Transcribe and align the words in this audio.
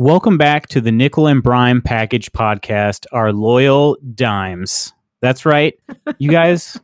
Welcome 0.00 0.38
back 0.38 0.66
to 0.68 0.80
the 0.80 0.90
Nickel 0.90 1.26
and 1.26 1.42
Brime 1.42 1.82
Package 1.82 2.32
Podcast, 2.32 3.04
our 3.12 3.34
loyal 3.34 3.98
dimes. 4.14 4.94
That's 5.20 5.44
right. 5.44 5.78
You 6.16 6.30
guys 6.40 6.80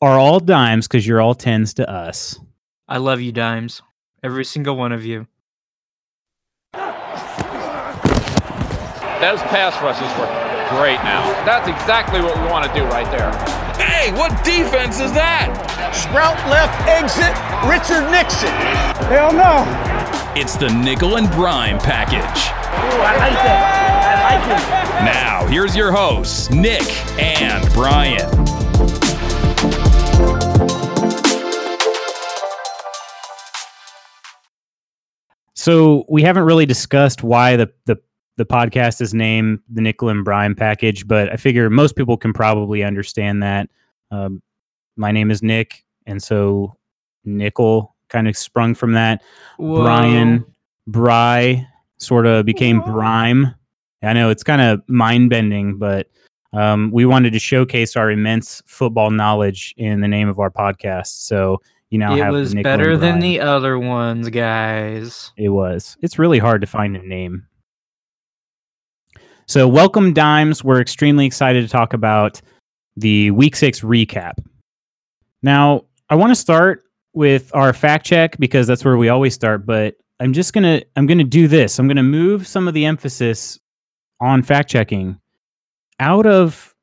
are 0.00 0.20
all 0.20 0.38
dimes 0.38 0.86
because 0.86 1.04
you're 1.04 1.20
all 1.20 1.34
tens 1.34 1.74
to 1.74 1.90
us. 1.90 2.38
I 2.86 2.98
love 2.98 3.20
you, 3.20 3.32
Dimes. 3.32 3.82
Every 4.22 4.44
single 4.44 4.76
one 4.76 4.92
of 4.92 5.04
you. 5.04 5.26
Those 6.74 6.82
pass 9.50 9.74
rushes 9.82 10.06
were 10.16 10.28
great 10.78 11.02
now. 11.02 11.24
That's 11.44 11.66
exactly 11.66 12.20
what 12.20 12.40
we 12.40 12.46
want 12.46 12.72
to 12.72 12.78
do 12.78 12.84
right 12.84 13.10
there. 13.10 13.32
Hey, 13.84 14.12
what 14.12 14.30
defense 14.44 15.00
is 15.00 15.12
that? 15.14 15.50
Sprout 15.92 16.38
left 16.48 16.86
exit, 16.86 17.34
Richard 17.66 18.08
Nixon. 18.12 18.54
Hell 19.10 19.32
no. 19.32 19.93
It's 20.36 20.56
the 20.56 20.68
Nickel 20.68 21.16
and 21.16 21.30
Brime 21.30 21.78
package. 21.78 22.18
Ooh, 22.18 23.02
I 23.02 23.16
like 23.18 23.32
that. 23.34 24.24
I 24.24 24.34
like 24.34 24.58
it. 24.58 25.04
Now, 25.04 25.46
here's 25.46 25.76
your 25.76 25.92
hosts, 25.92 26.50
Nick 26.50 26.82
and 27.22 27.72
Brian. 27.72 28.28
So 35.54 36.04
we 36.08 36.22
haven't 36.22 36.42
really 36.42 36.66
discussed 36.66 37.22
why 37.22 37.54
the 37.54 37.72
the 37.84 37.96
the 38.36 38.44
podcast 38.44 39.00
is 39.00 39.14
named 39.14 39.60
the 39.72 39.82
Nickel 39.82 40.08
and 40.08 40.24
Brime 40.24 40.56
Package, 40.56 41.06
but 41.06 41.32
I 41.32 41.36
figure 41.36 41.70
most 41.70 41.94
people 41.94 42.16
can 42.16 42.32
probably 42.32 42.82
understand 42.82 43.44
that. 43.44 43.70
Um, 44.10 44.42
my 44.96 45.12
name 45.12 45.30
is 45.30 45.44
Nick, 45.44 45.84
and 46.06 46.20
so 46.20 46.76
Nickel 47.24 47.93
kind 48.14 48.28
of 48.28 48.36
sprung 48.36 48.74
from 48.74 48.92
that. 48.92 49.22
Brian 49.58 50.46
Bry 50.86 51.66
sort 51.98 52.26
of 52.26 52.46
became 52.46 52.80
Brime. 52.80 53.54
I 54.02 54.12
know 54.12 54.30
it's 54.30 54.44
kind 54.44 54.62
of 54.62 54.82
mind 54.88 55.30
bending, 55.30 55.78
but 55.78 56.06
um, 56.52 56.90
we 56.92 57.04
wanted 57.04 57.32
to 57.32 57.38
showcase 57.38 57.96
our 57.96 58.10
immense 58.10 58.62
football 58.66 59.10
knowledge 59.10 59.74
in 59.76 60.00
the 60.00 60.08
name 60.08 60.28
of 60.28 60.38
our 60.38 60.50
podcast. 60.50 61.26
So 61.26 61.60
you 61.90 61.98
now 61.98 62.14
it 62.14 62.30
was 62.30 62.54
better 62.54 62.96
than 62.96 63.18
the 63.18 63.40
other 63.40 63.78
ones, 63.78 64.28
guys. 64.28 65.32
It 65.36 65.48
was. 65.48 65.96
It's 66.00 66.18
really 66.18 66.38
hard 66.38 66.60
to 66.60 66.66
find 66.66 66.96
a 66.96 67.02
name. 67.06 67.46
So, 69.46 69.68
welcome, 69.68 70.12
Dimes. 70.14 70.64
We're 70.64 70.80
extremely 70.80 71.26
excited 71.26 71.62
to 71.62 71.68
talk 71.68 71.92
about 71.92 72.40
the 72.96 73.30
week 73.32 73.56
six 73.56 73.80
recap. 73.80 74.34
Now, 75.42 75.84
I 76.08 76.14
want 76.14 76.30
to 76.30 76.34
start 76.34 76.83
with 77.14 77.50
our 77.54 77.72
fact 77.72 78.04
check 78.04 78.36
because 78.38 78.66
that's 78.66 78.84
where 78.84 78.96
we 78.96 79.08
always 79.08 79.34
start, 79.34 79.64
but 79.64 79.94
I'm 80.20 80.32
just 80.32 80.52
going 80.52 80.64
to 80.64 80.86
I'm 80.96 81.06
going 81.06 81.18
to 81.18 81.24
do 81.24 81.48
this. 81.48 81.78
I'm 81.78 81.86
going 81.86 81.96
to 81.96 82.02
move 82.02 82.46
some 82.46 82.68
of 82.68 82.74
the 82.74 82.84
emphasis 82.84 83.58
on 84.20 84.42
fact 84.42 84.70
checking 84.70 85.18
out 86.00 86.26
of 86.26 86.74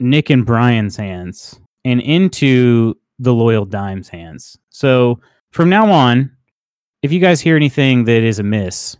Nick 0.00 0.30
and 0.30 0.46
Brian's 0.46 0.96
hands 0.96 1.60
and 1.84 2.00
into 2.00 2.94
the 3.18 3.34
loyal 3.34 3.64
Dimes 3.64 4.08
hands. 4.08 4.58
So, 4.70 5.20
from 5.50 5.68
now 5.68 5.90
on, 5.90 6.30
if 7.02 7.12
you 7.12 7.20
guys 7.20 7.40
hear 7.40 7.56
anything 7.56 8.04
that 8.04 8.22
is 8.22 8.38
amiss, 8.38 8.96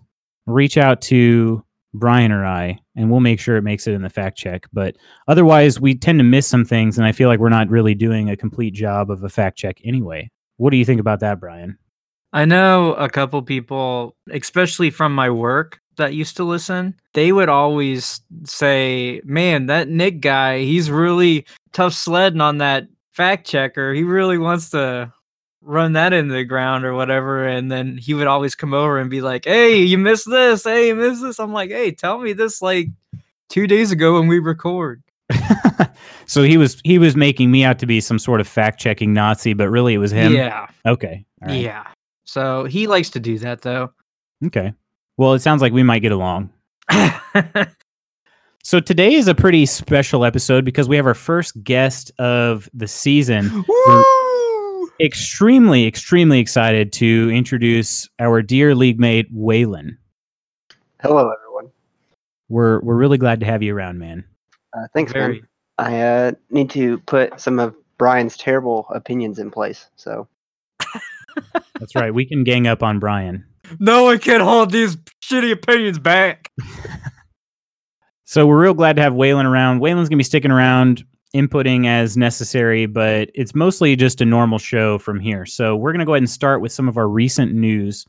reach 0.47 0.77
out 0.77 1.01
to 1.03 1.65
Brian 1.95 2.33
or 2.33 2.45
I, 2.45 2.79
and 2.97 3.11
we'll 3.11 3.21
make 3.21 3.41
sure 3.41 3.57
it 3.57 3.63
makes 3.63 3.87
it 3.87 3.93
in 3.93 4.03
the 4.03 4.11
fact 4.11 4.39
check. 4.39 4.67
But 4.73 4.97
otherwise, 5.27 5.81
we 5.81 5.95
tend 5.95 6.19
to 6.19 6.25
miss 6.25 6.47
some 6.47 6.65
things, 6.65 6.99
and 6.99 7.07
I 7.07 7.13
feel 7.13 7.29
like 7.29 7.41
we're 7.41 7.49
not 7.49 7.69
really 7.69 7.95
doing 7.95 8.31
a 8.31 8.37
complete 8.37 8.75
job 8.75 9.11
of 9.11 9.23
a 9.23 9.29
fact 9.29 9.59
check 9.59 9.79
anyway. 9.85 10.31
What 10.59 10.71
do 10.71 10.77
you 10.77 10.85
think 10.85 11.01
about 11.01 11.21
that, 11.21 11.41
Brian? 11.41 11.79
I 12.33 12.45
know 12.45 12.93
a 12.95 13.09
couple 13.09 13.41
people, 13.43 14.15
especially 14.31 14.91
from 14.91 15.15
my 15.15 15.31
work, 15.31 15.81
that 15.97 16.15
used 16.15 16.37
to 16.37 16.45
listen. 16.45 16.95
They 17.15 17.33
would 17.33 17.49
always 17.49 18.21
say, 18.45 19.21
"Man, 19.25 19.67
that 19.67 19.89
Nick 19.89 20.21
guy, 20.21 20.61
he's 20.61 20.91
really 20.91 21.47
tough 21.73 21.95
sledding 21.95 22.41
on 22.41 22.59
that 22.59 22.87
fact 23.13 23.47
checker. 23.47 23.95
He 23.95 24.05
really 24.05 24.39
wants 24.39 24.71
to 24.71 25.13
run 25.63 25.95
that 25.95 26.13
into 26.13 26.35
the 26.35 26.45
ground 26.45 26.85
or 26.85 26.95
whatever." 26.95 27.47
And 27.47 27.73
then 27.73 27.97
he 27.97 28.15
would 28.15 28.27
always 28.27 28.55
come 28.55 28.75
over 28.75 28.99
and 28.99 29.11
be 29.11 29.21
like, 29.23 29.45
"Hey, 29.45 29.83
you 29.83 29.99
missed 29.99 30.29
this. 30.31 30.65
Hey, 30.65 30.89
you 30.89 30.95
missed 30.95 31.23
this." 31.23 31.41
I'm 31.41 31.53
like, 31.53 31.71
"Hey, 31.71 31.93
tell 31.93 32.19
me 32.19 32.33
this 32.33 32.61
like 32.63 32.89
two 33.49 33.67
days 33.67 33.91
ago 33.91 34.15
when 34.15 34.29
we 34.29 34.39
record." 34.39 35.03
so 36.27 36.43
he 36.43 36.57
was 36.57 36.81
he 36.85 36.99
was 36.99 37.15
making 37.17 37.51
me 37.51 37.65
out 37.65 37.79
to 37.81 37.87
be 37.87 38.01
some 38.01 38.19
sort 38.19 38.41
of 38.41 38.49
fact 38.49 38.81
checking 38.81 39.13
Nazi, 39.13 39.53
but 39.55 39.69
really 39.69 39.95
it 39.95 39.99
was 39.99 40.11
him. 40.13 40.33
Yeah, 40.33 40.67
Okay. 40.87 41.25
all 41.43 41.49
right. 41.49 41.61
yeah. 41.61 41.87
So 42.25 42.65
he 42.65 42.87
likes 42.87 43.11
to 43.11 43.21
do 43.21 43.39
that 43.39 43.63
though. 43.63 43.93
Okay. 44.47 44.73
Well, 45.17 45.35
it 45.35 45.41
sounds 45.41 45.63
like 45.63 45.73
we 45.73 45.83
might 45.83 46.01
get 46.01 46.13
along. 46.13 46.51
So 48.65 48.81
today 48.81 49.15
is 49.15 49.29
a 49.29 49.35
pretty 49.35 49.65
special 49.65 50.27
episode 50.27 50.63
because 50.63 50.91
we 50.91 50.97
have 50.97 51.07
our 51.07 51.15
first 51.15 51.63
guest 51.65 52.11
of 52.19 52.69
the 52.75 52.87
season. 52.87 53.65
Woo! 53.67 54.91
extremely, 55.01 55.87
extremely 55.87 56.39
excited 56.39 56.93
to 56.95 57.31
introduce 57.33 58.07
our 58.19 58.43
dear 58.43 58.75
league 58.75 59.01
mate 59.01 59.33
Waylon. 59.35 59.97
Hello, 61.01 61.31
everyone. 61.33 61.73
We're 62.51 62.81
we're 62.81 62.97
really 62.97 63.17
glad 63.17 63.41
to 63.41 63.47
have 63.47 63.63
you 63.63 63.75
around, 63.75 64.01
man. 64.01 64.25
Uh, 64.77 64.87
thanks, 64.95 65.13
Very. 65.13 65.35
man. 65.35 65.49
I 65.79 66.01
uh, 66.01 66.33
need 66.51 66.71
to 66.71 66.99
put 66.99 67.41
some 67.41 67.59
of 67.59 67.75
Brian's 67.99 68.37
terrible 68.37 68.87
opinions 68.91 69.39
in 69.39 69.51
place. 69.51 69.89
So, 69.97 70.29
That's 71.79 71.95
right. 71.95 72.13
We 72.13 72.25
can 72.25 72.43
gang 72.43 72.67
up 72.67 72.83
on 72.83 72.99
Brian. 72.99 73.45
No 73.79 74.05
one 74.05 74.19
can 74.19 74.41
hold 74.41 74.73
these 74.73 74.97
shitty 75.23 75.53
opinions 75.53 75.99
back. 75.99 76.51
So 78.29 78.47
we're 78.47 78.61
real 78.61 78.75
glad 78.75 78.97
to 78.97 79.03
have 79.03 79.15
Waylon 79.15 79.47
around. 79.47 79.81
Waylon's 79.81 80.11
gonna 80.11 80.19
be 80.19 80.23
sticking 80.23 80.51
around, 80.51 81.03
inputting 81.35 81.87
as 81.87 82.15
necessary, 82.15 82.85
but 82.85 83.31
it's 83.35 83.55
mostly 83.55 83.97
just 83.97 84.21
a 84.21 84.27
normal 84.27 84.59
show 84.59 84.99
from 84.99 85.19
here. 85.19 85.47
So 85.47 85.75
we're 85.75 85.93
gonna 85.93 86.05
go 86.05 86.13
ahead 86.13 86.21
and 86.21 86.29
start 86.29 86.61
with 86.61 86.71
some 86.71 86.91
of 86.91 86.99
our 86.99 87.09
recent 87.09 87.55
news. 87.55 88.05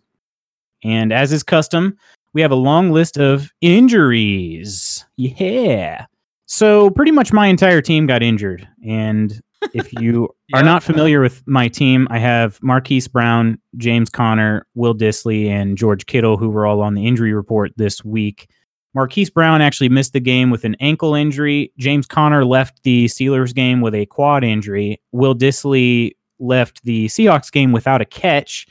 And 0.84 1.14
as 1.14 1.32
is 1.32 1.42
custom, 1.42 1.98
we 2.34 2.42
have 2.42 2.52
a 2.52 2.56
long 2.56 2.92
list 2.92 3.18
of 3.18 3.50
injuries. 3.62 5.06
Yeah. 5.16 6.06
So 6.50 6.90
pretty 6.90 7.12
much 7.12 7.32
my 7.32 7.46
entire 7.46 7.80
team 7.80 8.08
got 8.08 8.24
injured. 8.24 8.68
And 8.86 9.40
if 9.74 9.94
you 10.02 10.30
are 10.54 10.64
not 10.64 10.82
familiar 10.82 11.22
with 11.22 11.44
my 11.46 11.68
team, 11.68 12.08
I 12.10 12.18
have 12.18 12.62
Marquise 12.64 13.08
Brown, 13.08 13.60
James 13.78 14.10
Conner, 14.10 14.66
Will 14.74 14.96
Dissly, 14.96 15.48
and 15.48 15.78
George 15.78 16.08
Kittle, 16.08 16.38
who 16.38 16.50
were 16.50 16.66
all 16.66 16.82
on 16.82 16.96
the 16.96 17.06
injury 17.06 17.34
report 17.34 17.72
this 17.78 18.04
week. 18.04 18.50
Marquise 18.96 19.30
Brown 19.30 19.62
actually 19.62 19.90
missed 19.90 20.14
the 20.14 20.20
game 20.20 20.50
with 20.50 20.66
an 20.66 20.76
ankle 20.80 21.14
injury. 21.14 21.72
James 21.78 22.08
Conner 22.08 22.44
left 22.44 22.82
the 22.82 23.06
Steelers 23.06 23.54
game 23.54 23.82
with 23.82 23.94
a 23.94 24.08
quad 24.08 24.44
injury. 24.44 25.00
Will 25.12 25.36
Dissly 25.36 26.16
left 26.40 26.84
the 26.84 27.06
Seahawks 27.06 27.52
game 27.52 27.72
without 27.72 28.02
a 28.02 28.06
catch 28.06 28.66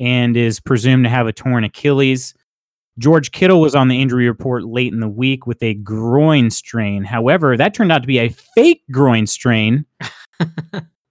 and 0.00 0.36
is 0.36 0.58
presumed 0.58 1.04
to 1.04 1.10
have 1.10 1.28
a 1.28 1.32
torn 1.32 1.62
Achilles. 1.62 2.34
George 3.00 3.32
Kittle 3.32 3.60
was 3.60 3.74
on 3.74 3.88
the 3.88 4.00
injury 4.00 4.28
report 4.28 4.64
late 4.64 4.92
in 4.92 5.00
the 5.00 5.08
week 5.08 5.46
with 5.46 5.60
a 5.62 5.74
groin 5.74 6.50
strain. 6.50 7.02
However, 7.02 7.56
that 7.56 7.72
turned 7.74 7.90
out 7.90 8.02
to 8.02 8.06
be 8.06 8.18
a 8.18 8.28
fake 8.28 8.82
groin 8.92 9.26
strain. 9.26 9.84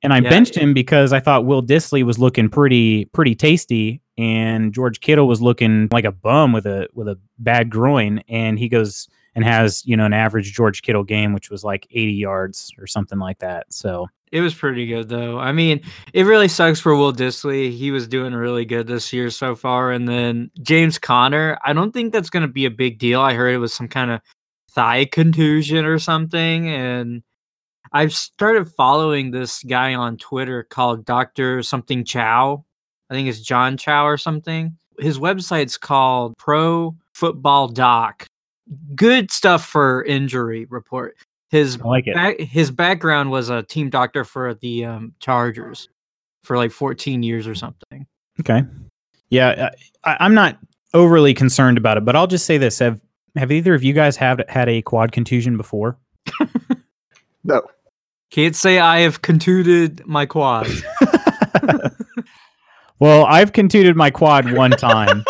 and 0.02 0.14
I 0.14 0.20
Yeah. 0.20 0.30
benched 0.30 0.56
him 0.56 0.74
because 0.74 1.12
I 1.12 1.20
thought 1.20 1.46
Will 1.46 1.64
Dissly 1.64 2.04
was 2.04 2.20
looking 2.20 2.48
pretty 2.48 3.06
pretty 3.06 3.36
tasty 3.36 4.02
and 4.18 4.72
George 4.74 5.00
Kittle 5.02 5.28
was 5.28 5.42
looking 5.42 5.88
like 5.92 6.06
a 6.06 6.12
bum 6.12 6.54
with 6.54 6.66
a 6.68 6.88
with 6.94 7.08
a 7.08 7.18
bad 7.40 7.70
groin 7.70 8.20
and 8.30 8.60
he 8.60 8.70
goes 8.70 9.08
and 9.36 9.44
has, 9.44 9.86
you 9.86 9.98
know, 9.98 10.06
an 10.06 10.14
average 10.14 10.54
George 10.54 10.84
Kittle 10.84 11.04
game 11.04 11.34
which 11.34 11.50
was 11.50 11.64
like 11.64 11.88
80 11.92 12.14
yards 12.14 12.72
or 12.78 12.86
something 12.88 13.18
like 13.20 13.40
that. 13.40 13.74
So, 13.74 14.08
It 14.32 14.42
was 14.42 14.54
pretty 14.54 14.86
good 14.86 15.10
though. 15.10 15.40
I 15.40 15.52
mean, 15.52 15.82
it 16.14 16.24
really 16.24 16.48
sucks 16.48 16.80
for 16.80 16.96
Will 16.96 17.14
Dissly. 17.14 17.72
He 17.76 17.90
was 17.90 18.08
doing 18.08 18.34
really 18.34 18.64
good 18.64 18.86
this 18.86 19.12
year 19.12 19.30
so 19.32 19.56
far. 19.56 19.92
And 19.92 20.08
then 20.08 20.52
James 20.62 21.00
Conner, 21.00 21.58
I 21.64 21.74
don't 21.74 21.92
think 21.92 22.14
that's 22.14 22.30
going 22.30 22.42
to 22.42 22.52
be 22.52 22.66
a 22.66 22.72
big 22.72 23.00
deal. 23.00 23.22
I 23.22 23.34
heard 23.34 23.54
it 23.54 23.58
was 23.58 23.74
some 23.74 23.88
kind 23.88 24.12
of 24.12 24.22
thigh 24.72 25.06
contusion 25.06 25.86
or 25.86 25.98
something. 25.98 26.70
And 26.70 27.24
I've 27.92 28.14
started 28.14 28.72
following 28.72 29.32
this 29.32 29.64
guy 29.64 29.96
on 29.96 30.18
Twitter 30.18 30.64
called 30.64 31.06
Dr. 31.06 31.64
something 31.64 32.06
Chow. 32.06 32.64
I 33.10 33.16
think 33.16 33.28
it's 33.28 33.42
John 33.42 33.78
Chow 33.78 34.06
or 34.06 34.18
something. 34.18 34.78
His 35.00 35.18
website's 35.18 35.78
called 35.78 36.38
Pro 36.38 36.96
Football 37.14 37.70
Doc. 37.70 38.28
Good 38.94 39.32
stuff 39.32 39.66
for 39.66 40.04
injury 40.04 40.68
report. 40.70 41.16
His 41.50 41.80
I 41.84 41.88
like 41.88 42.08
it. 42.08 42.14
back, 42.14 42.40
his 42.40 42.72
background 42.72 43.32
was 43.32 43.50
a 43.50 43.64
team 43.64 43.90
doctor 43.90 44.24
for 44.24 44.54
the 44.56 44.86
um, 44.86 45.14
Chargers 45.20 45.90
for 46.44 46.58
like 46.58 46.72
14 46.72 47.24
years 47.24 47.48
or 47.48 47.56
something. 47.56 48.06
Okay. 48.40 48.64
Yeah, 49.30 49.72
I, 50.04 50.18
I'm 50.20 50.34
not 50.34 50.58
overly 50.94 51.34
concerned 51.34 51.78
about 51.78 51.98
it, 51.98 52.06
but 52.06 52.16
I'll 52.16 52.28
just 52.28 52.46
say 52.46 52.58
this: 52.58 52.80
have 52.80 53.02
have 53.36 53.52
either 53.52 53.74
of 53.74 53.84
you 53.84 53.94
guys 53.94 54.16
have 54.18 54.42
had 54.48 54.70
a 54.70 54.82
quad 54.82 55.12
contusion 55.12 55.58
before? 55.58 55.98
no. 57.44 57.62
Can't 58.32 58.56
say 58.56 58.80
I 58.80 59.00
have 59.00 59.22
contuted 59.22 60.06
my 60.06 60.26
quads. 60.26 60.84
well, 63.00 63.26
I've 63.26 63.54
contuted 63.54 63.96
my 63.96 64.12
quad 64.12 64.52
one 64.54 64.72
time, 64.72 65.24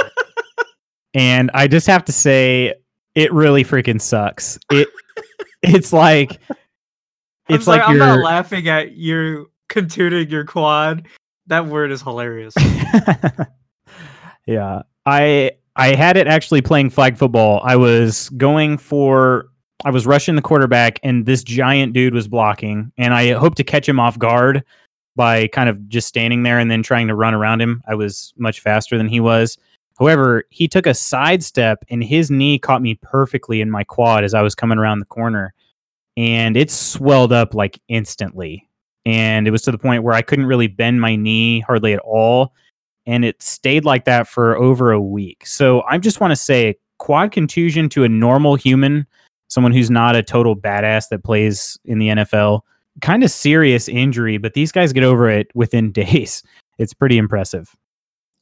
and 1.13 1.49
I 1.53 1.67
just 1.67 1.87
have 1.87 2.03
to 2.05 2.11
say, 2.11 2.73
it 3.15 3.31
really 3.33 3.63
freaking 3.63 4.01
sucks. 4.01 4.59
It 4.71 4.89
it's 5.61 5.93
like 5.93 6.39
it's 7.49 7.65
sorry, 7.65 7.79
like 7.79 7.89
I'm 7.89 7.97
not 7.97 8.19
laughing 8.19 8.67
at 8.67 8.93
you 8.93 9.51
contouring 9.69 10.29
your 10.29 10.45
quad. 10.45 11.07
That 11.47 11.65
word 11.65 11.91
is 11.91 12.01
hilarious. 12.01 12.53
yeah. 14.45 14.83
I 15.05 15.51
I 15.75 15.95
had 15.95 16.17
it 16.17 16.27
actually 16.27 16.61
playing 16.61 16.91
flag 16.91 17.17
football. 17.17 17.61
I 17.63 17.75
was 17.75 18.29
going 18.29 18.77
for 18.77 19.49
I 19.85 19.91
was 19.91 20.05
rushing 20.05 20.35
the 20.35 20.41
quarterback 20.41 20.99
and 21.03 21.25
this 21.25 21.43
giant 21.43 21.93
dude 21.93 22.13
was 22.13 22.27
blocking 22.27 22.91
and 22.97 23.13
I 23.13 23.31
hoped 23.31 23.57
to 23.57 23.63
catch 23.63 23.87
him 23.87 23.99
off 23.99 24.19
guard 24.19 24.63
by 25.15 25.47
kind 25.47 25.69
of 25.69 25.89
just 25.89 26.07
standing 26.07 26.43
there 26.43 26.59
and 26.59 26.69
then 26.69 26.83
trying 26.83 27.07
to 27.07 27.15
run 27.15 27.33
around 27.33 27.61
him. 27.61 27.81
I 27.87 27.95
was 27.95 28.33
much 28.37 28.59
faster 28.59 28.97
than 28.97 29.07
he 29.07 29.19
was. 29.19 29.57
However, 29.99 30.45
he 30.49 30.67
took 30.67 30.85
a 30.85 30.93
sidestep 30.93 31.83
and 31.89 32.03
his 32.03 32.31
knee 32.31 32.57
caught 32.57 32.81
me 32.81 32.95
perfectly 33.01 33.59
in 33.59 33.69
my 33.69 33.83
quad 33.83 34.23
as 34.23 34.33
I 34.33 34.41
was 34.41 34.55
coming 34.55 34.77
around 34.77 34.99
the 34.99 35.05
corner 35.05 35.53
and 36.15 36.55
it 36.55 36.71
swelled 36.71 37.33
up 37.33 37.53
like 37.53 37.81
instantly. 37.89 38.67
And 39.05 39.47
it 39.47 39.51
was 39.51 39.61
to 39.63 39.71
the 39.71 39.77
point 39.77 40.03
where 40.03 40.13
I 40.13 40.21
couldn't 40.21 40.45
really 40.45 40.67
bend 40.67 41.01
my 41.01 41.15
knee 41.15 41.59
hardly 41.61 41.93
at 41.93 41.99
all 41.99 42.53
and 43.05 43.25
it 43.25 43.41
stayed 43.41 43.85
like 43.85 44.05
that 44.05 44.27
for 44.27 44.55
over 44.57 44.91
a 44.91 45.01
week. 45.01 45.45
So 45.45 45.81
I 45.89 45.97
just 45.97 46.21
want 46.21 46.31
to 46.31 46.35
say 46.35 46.75
quad 46.97 47.31
contusion 47.31 47.89
to 47.89 48.03
a 48.03 48.09
normal 48.09 48.55
human, 48.55 49.05
someone 49.47 49.73
who's 49.73 49.89
not 49.89 50.15
a 50.15 50.23
total 50.23 50.55
badass 50.55 51.09
that 51.09 51.23
plays 51.23 51.77
in 51.85 51.99
the 51.99 52.09
NFL, 52.09 52.61
kind 53.01 53.23
of 53.23 53.31
serious 53.31 53.89
injury, 53.89 54.37
but 54.37 54.53
these 54.53 54.71
guys 54.71 54.93
get 54.93 55.03
over 55.03 55.29
it 55.29 55.47
within 55.55 55.91
days. 55.93 56.43
It's 56.77 56.93
pretty 56.93 57.17
impressive. 57.17 57.75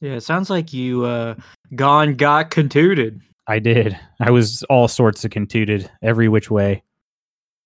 Yeah, 0.00 0.12
it 0.14 0.22
sounds 0.22 0.50
like 0.50 0.72
you 0.72 1.04
uh 1.04 1.34
gone 1.74 2.14
got 2.14 2.50
contuted. 2.50 3.20
I 3.46 3.58
did. 3.58 3.98
I 4.20 4.30
was 4.30 4.62
all 4.64 4.88
sorts 4.88 5.24
of 5.24 5.30
contuted 5.30 5.90
every 6.02 6.28
which 6.28 6.50
way. 6.50 6.82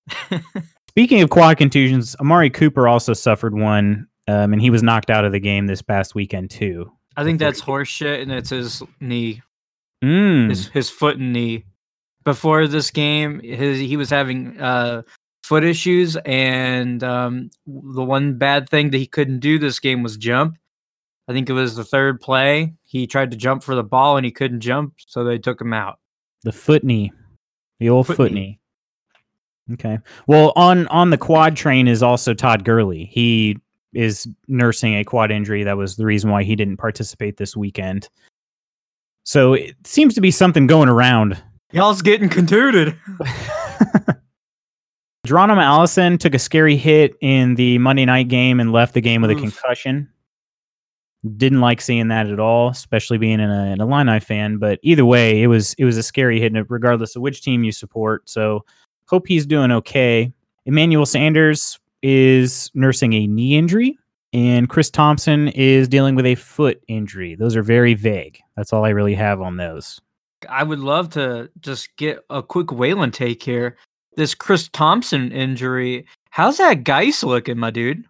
Speaking 0.89 1.21
of 1.21 1.29
quad 1.29 1.57
contusions, 1.57 2.15
Amari 2.19 2.49
Cooper 2.49 2.87
also 2.87 3.13
suffered 3.13 3.55
one, 3.55 4.07
um, 4.27 4.53
and 4.53 4.61
he 4.61 4.69
was 4.69 4.83
knocked 4.83 5.09
out 5.09 5.25
of 5.25 5.31
the 5.31 5.39
game 5.39 5.67
this 5.67 5.81
past 5.81 6.13
weekend 6.15 6.51
too. 6.51 6.91
I 7.17 7.23
think 7.23 7.39
that's 7.39 7.61
horseshit, 7.61 8.21
and 8.21 8.31
it's 8.31 8.49
his 8.49 8.81
knee, 8.99 9.41
Mm. 10.03 10.49
his 10.49 10.67
his 10.67 10.89
foot 10.89 11.17
and 11.17 11.33
knee. 11.33 11.65
Before 12.23 12.67
this 12.67 12.89
game, 12.91 13.39
his 13.41 13.79
he 13.79 13.97
was 13.97 14.09
having 14.09 14.59
uh 14.61 15.01
foot 15.43 15.63
issues, 15.63 16.15
and 16.25 17.03
um 17.03 17.49
the 17.65 18.03
one 18.03 18.37
bad 18.37 18.69
thing 18.69 18.91
that 18.91 18.97
he 18.97 19.07
couldn't 19.07 19.39
do 19.39 19.59
this 19.59 19.79
game 19.79 20.03
was 20.03 20.15
jump. 20.17 20.57
I 21.27 21.33
think 21.33 21.49
it 21.49 21.53
was 21.53 21.75
the 21.75 21.85
third 21.85 22.19
play. 22.19 22.73
He 22.83 23.07
tried 23.07 23.31
to 23.31 23.37
jump 23.37 23.63
for 23.63 23.75
the 23.75 23.83
ball 23.83 24.17
and 24.17 24.25
he 24.25 24.31
couldn't 24.31 24.59
jump, 24.61 24.95
so 25.07 25.23
they 25.23 25.37
took 25.37 25.61
him 25.61 25.73
out. 25.73 25.99
The 26.43 26.51
foot 26.51 26.83
knee, 26.83 27.11
the 27.79 27.89
old 27.89 28.07
Foot 28.07 28.17
foot, 28.17 28.31
knee. 28.33 28.59
knee. 29.67 29.73
Okay. 29.75 29.99
Well, 30.27 30.51
on 30.57 30.87
on 30.87 31.09
the 31.09 31.17
quad 31.17 31.55
train 31.55 31.87
is 31.87 32.03
also 32.03 32.33
Todd 32.33 32.65
Gurley. 32.65 33.05
He 33.05 33.57
is 33.93 34.27
nursing 34.49 34.95
a 34.95 35.05
quad 35.05 35.31
injury. 35.31 35.63
That 35.63 35.77
was 35.77 35.95
the 35.95 36.05
reason 36.05 36.31
why 36.31 36.43
he 36.43 36.55
didn't 36.55 36.77
participate 36.77 37.37
this 37.37 37.55
weekend. 37.55 38.09
So 39.23 39.53
it 39.53 39.75
seems 39.85 40.15
to 40.15 40.21
be 40.21 40.31
something 40.31 40.67
going 40.67 40.89
around. 40.89 41.41
Y'all's 41.71 42.01
getting 42.01 42.27
contuted. 42.27 42.97
Geronimo 45.25 45.61
Allison 45.61 46.17
took 46.17 46.33
a 46.33 46.39
scary 46.39 46.75
hit 46.75 47.15
in 47.21 47.55
the 47.55 47.77
Monday 47.77 48.03
night 48.03 48.27
game 48.27 48.59
and 48.59 48.73
left 48.73 48.93
the 48.93 48.99
game 48.99 49.21
with 49.21 49.31
a 49.31 49.35
concussion. 49.35 50.09
Didn't 51.37 51.61
like 51.61 51.79
seeing 51.79 52.09
that 52.09 52.27
at 52.27 52.39
all, 52.39 52.69
especially 52.69 53.17
being 53.17 53.39
in 53.39 53.49
an 53.49 53.79
Illini 53.79 54.19
fan. 54.19 54.57
But 54.57 54.79
either 54.83 55.05
way, 55.05 55.41
it 55.41 55.47
was 55.47 55.73
it 55.75 55.85
was 55.85 55.97
a 55.97 56.03
scary 56.03 56.39
hit, 56.39 56.53
regardless 56.69 57.15
of 57.15 57.21
which 57.21 57.41
team 57.41 57.63
you 57.63 57.71
support. 57.71 58.29
So 58.29 58.65
hope 59.07 59.27
he's 59.27 59.45
doing 59.45 59.71
okay. 59.71 60.31
Emmanuel 60.65 61.05
Sanders 61.05 61.79
is 62.01 62.69
nursing 62.73 63.13
a 63.13 63.27
knee 63.27 63.57
injury, 63.57 63.97
and 64.33 64.67
Chris 64.67 64.89
Thompson 64.89 65.47
is 65.49 65.87
dealing 65.87 66.15
with 66.15 66.25
a 66.25 66.35
foot 66.35 66.81
injury. 66.87 67.35
Those 67.35 67.55
are 67.55 67.63
very 67.63 67.93
vague. 67.93 68.39
That's 68.57 68.73
all 68.73 68.83
I 68.83 68.89
really 68.89 69.15
have 69.15 69.41
on 69.41 69.57
those. 69.57 70.01
I 70.49 70.63
would 70.63 70.79
love 70.79 71.09
to 71.11 71.49
just 71.61 71.95
get 71.95 72.19
a 72.29 72.43
quick 72.43 72.67
Waylon 72.67 73.13
take 73.13 73.41
here. 73.41 73.77
This 74.15 74.35
Chris 74.35 74.67
Thompson 74.67 75.31
injury, 75.31 76.05
how's 76.29 76.57
that 76.57 76.83
Geis 76.83 77.23
looking, 77.23 77.57
my 77.57 77.71
dude? 77.71 78.03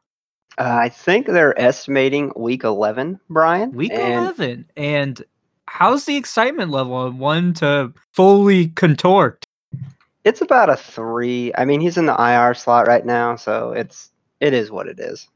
Uh, 0.58 0.78
I 0.82 0.90
think 0.90 1.28
they're 1.28 1.60
estimating 1.60 2.32
week 2.36 2.64
11, 2.64 3.20
Brian. 3.30 3.72
Week 3.72 3.92
and 3.92 4.26
11. 4.26 4.70
And 4.78 5.24
how's 5.68 6.06
the 6.06 6.16
excitement 6.16 6.72
level 6.72 6.94
on 6.94 7.18
one 7.18 7.54
to 7.56 7.94
fully 8.12 8.68
contort? 8.70 9.46
It's 10.24 10.42
about 10.42 10.70
a 10.70 10.76
three. 10.76 11.52
I 11.58 11.66
mean, 11.66 11.82
he's 11.82 11.98
in 11.98 12.06
the 12.06 12.16
IR 12.16 12.54
slot 12.54 12.88
right 12.88 13.06
now, 13.06 13.36
so 13.36 13.72
it's 13.72 14.12
it 14.40 14.54
is 14.54 14.72
what 14.72 14.88
it 14.88 15.00
is. 15.00 15.28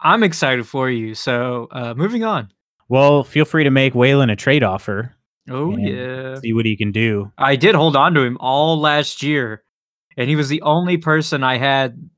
I'm 0.00 0.22
excited 0.22 0.66
for 0.66 0.88
you. 0.88 1.14
So, 1.14 1.68
uh, 1.72 1.94
moving 1.94 2.22
on. 2.22 2.52
Well, 2.88 3.24
feel 3.24 3.44
free 3.44 3.64
to 3.64 3.70
make 3.70 3.94
Waylon 3.94 4.30
a 4.30 4.36
trade 4.36 4.62
offer. 4.62 5.14
Oh, 5.50 5.76
yeah. 5.76 6.36
See 6.40 6.52
what 6.52 6.66
he 6.66 6.76
can 6.76 6.92
do. 6.92 7.32
I 7.38 7.56
did 7.56 7.74
hold 7.74 7.96
on 7.96 8.14
to 8.14 8.20
him 8.20 8.36
all 8.38 8.78
last 8.78 9.22
year, 9.22 9.64
and 10.16 10.28
he 10.28 10.36
was 10.36 10.48
the 10.48 10.62
only 10.62 10.96
person 10.96 11.42
I 11.42 11.58
had 11.58 12.08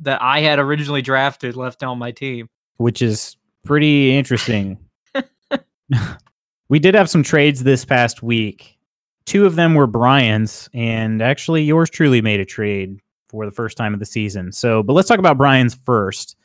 that 0.00 0.20
I 0.22 0.40
had 0.40 0.58
originally 0.58 1.02
drafted 1.02 1.56
left 1.56 1.82
on 1.82 1.98
my 1.98 2.10
team. 2.12 2.48
which 2.78 3.02
is 3.02 3.36
pretty 3.64 4.16
interesting. 4.16 4.78
we 6.68 6.78
did 6.78 6.94
have 6.94 7.10
some 7.10 7.22
trades 7.22 7.62
this 7.62 7.84
past 7.84 8.22
week. 8.22 8.78
Two 9.26 9.46
of 9.46 9.54
them 9.54 9.74
were 9.74 9.86
Brian's, 9.86 10.68
and 10.72 11.22
actually, 11.22 11.62
yours 11.62 11.90
truly 11.90 12.20
made 12.22 12.40
a 12.40 12.44
trade 12.44 12.98
for 13.28 13.44
the 13.44 13.52
first 13.52 13.76
time 13.76 13.92
of 13.94 14.00
the 14.00 14.06
season. 14.06 14.50
So, 14.50 14.82
but 14.82 14.94
let's 14.94 15.08
talk 15.08 15.18
about 15.18 15.36
Brian's 15.38 15.74
first. 15.74 16.36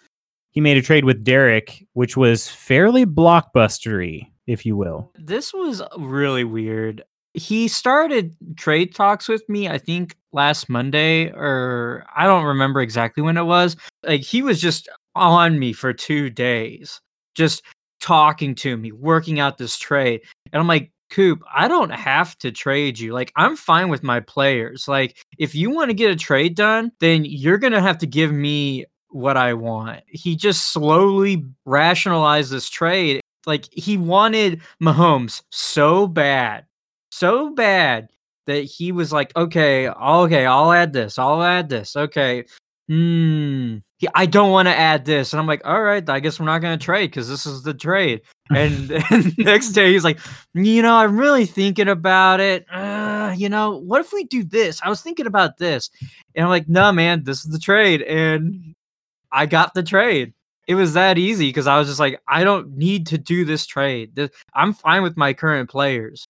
He 0.52 0.62
made 0.62 0.78
a 0.78 0.82
trade 0.82 1.06
with 1.06 1.24
Derek, 1.24 1.86
which 1.94 2.16
was 2.16 2.48
fairly 2.48 3.06
blockbustery, 3.06 4.28
if 4.46 4.66
you 4.66 4.78
will. 4.78 5.12
This 5.18 5.54
was 5.54 5.82
really 5.98 6.44
weird. 6.44 7.04
He 7.36 7.68
started 7.68 8.36
trade 8.56 8.96
talks 8.96 9.28
with 9.28 9.48
me, 9.50 9.68
I 9.68 9.78
think 9.78 10.16
last 10.32 10.70
Monday, 10.70 11.32
or 11.32 12.06
I 12.16 12.26
don't 12.26 12.46
remember 12.46 12.82
exactly 12.82 13.22
when 13.22 13.38
it 13.38 13.46
was. 13.46 13.76
Like 14.04 14.22
he 14.22 14.42
was 14.42 14.62
just 14.62 14.90
on 15.16 15.60
me 15.60 15.74
for 15.74 15.94
two 15.94 16.30
days, 16.30 17.02
just 17.36 17.62
talking 18.02 18.56
to 18.56 18.78
me, 18.78 18.92
working 18.92 19.40
out 19.40 19.58
this 19.58 19.78
trade. 19.78 20.22
And 20.52 20.60
I'm 20.60 20.68
like, 20.68 20.92
Coop, 21.10 21.44
I 21.54 21.68
don't 21.68 21.92
have 21.92 22.38
to 22.40 22.52
trade 22.52 23.00
you. 23.00 23.14
Like, 23.14 23.32
I'm 23.36 23.56
fine 23.56 23.90
with 23.90 24.04
my 24.04 24.20
players. 24.20 24.88
Like, 24.88 25.18
if 25.38 25.56
you 25.56 25.70
want 25.70 25.90
to 25.90 25.94
get 25.94 26.12
a 26.12 26.16
trade 26.16 26.56
done, 26.56 26.92
then 27.00 27.24
you're 27.26 27.60
to 27.60 27.82
have 27.82 28.00
to 28.00 28.08
give 28.08 28.32
me 28.32 28.86
what 29.10 29.38
I 29.38 29.54
want. 29.54 30.02
He 30.08 30.36
just 30.36 30.74
slowly 30.74 31.46
rationalized 31.66 32.52
this 32.52 32.70
trade. 32.70 33.22
Like, 33.46 33.70
he 33.72 33.98
wanted 33.98 34.62
Mahomes 34.82 35.42
so 35.52 36.08
bad, 36.08 36.66
so 37.18 37.52
bad 37.52 38.10
that 38.46 38.64
he 38.64 38.92
was 38.92 39.12
like, 39.12 39.36
okay, 39.36 39.90
okay, 39.90 40.46
I'll 40.46 40.72
add 40.72 40.94
this, 40.94 41.18
I'll 41.18 41.42
add 41.42 41.70
this. 41.70 41.96
Okay. 41.96 42.46
Hmm. 42.88 43.78
I 44.14 44.26
don't 44.28 44.52
want 44.52 44.68
to 44.68 44.76
add 44.76 45.06
this. 45.06 45.34
And 45.34 45.40
I'm 45.40 45.48
like, 45.48 45.66
all 45.66 45.82
right, 45.82 46.08
I 46.08 46.20
guess 46.20 46.40
we're 46.40 46.46
not 46.46 46.62
going 46.62 46.78
to 46.78 46.86
trade 46.86 47.08
because 47.08 47.28
this 47.28 47.46
is 47.46 47.64
the 47.64 47.74
trade. 47.74 48.22
And, 48.54 48.92
and 49.10 49.38
next 49.38 49.70
day 49.70 49.94
he's 49.94 50.04
like, 50.04 50.20
you 50.54 50.82
know, 50.82 50.96
I'm 50.96 51.18
really 51.18 51.46
thinking 51.46 51.88
about 51.88 52.40
it. 52.40 52.66
Uh, 52.72 53.34
you 53.36 53.50
know, 53.50 53.80
what 53.80 54.02
if 54.02 54.14
we 54.14 54.26
do 54.26 54.44
this? 54.44 54.82
I 54.84 54.90
was 54.90 55.02
thinking 55.02 55.26
about 55.26 55.58
this. 55.58 55.90
And 56.36 56.44
I'm 56.44 56.50
like, 56.50 56.70
no, 56.70 56.92
man, 56.92 57.24
this 57.24 57.44
is 57.44 57.52
the 57.52 57.60
trade. 57.60 58.02
And 58.04 58.76
I 59.32 59.46
got 59.48 59.74
the 59.74 59.84
trade. 59.84 60.34
It 60.68 60.76
was 60.76 60.94
that 60.94 61.18
easy 61.18 61.50
because 61.50 61.68
I 61.68 61.78
was 61.80 61.88
just 61.88 62.00
like, 62.00 62.22
I 62.28 62.44
don't 62.44 62.76
need 62.78 63.08
to 63.08 63.18
do 63.18 63.46
this 63.46 63.66
trade. 63.66 64.30
I'm 64.54 64.74
fine 64.74 65.04
with 65.04 65.16
my 65.18 65.34
current 65.34 65.70
players. 65.70 66.28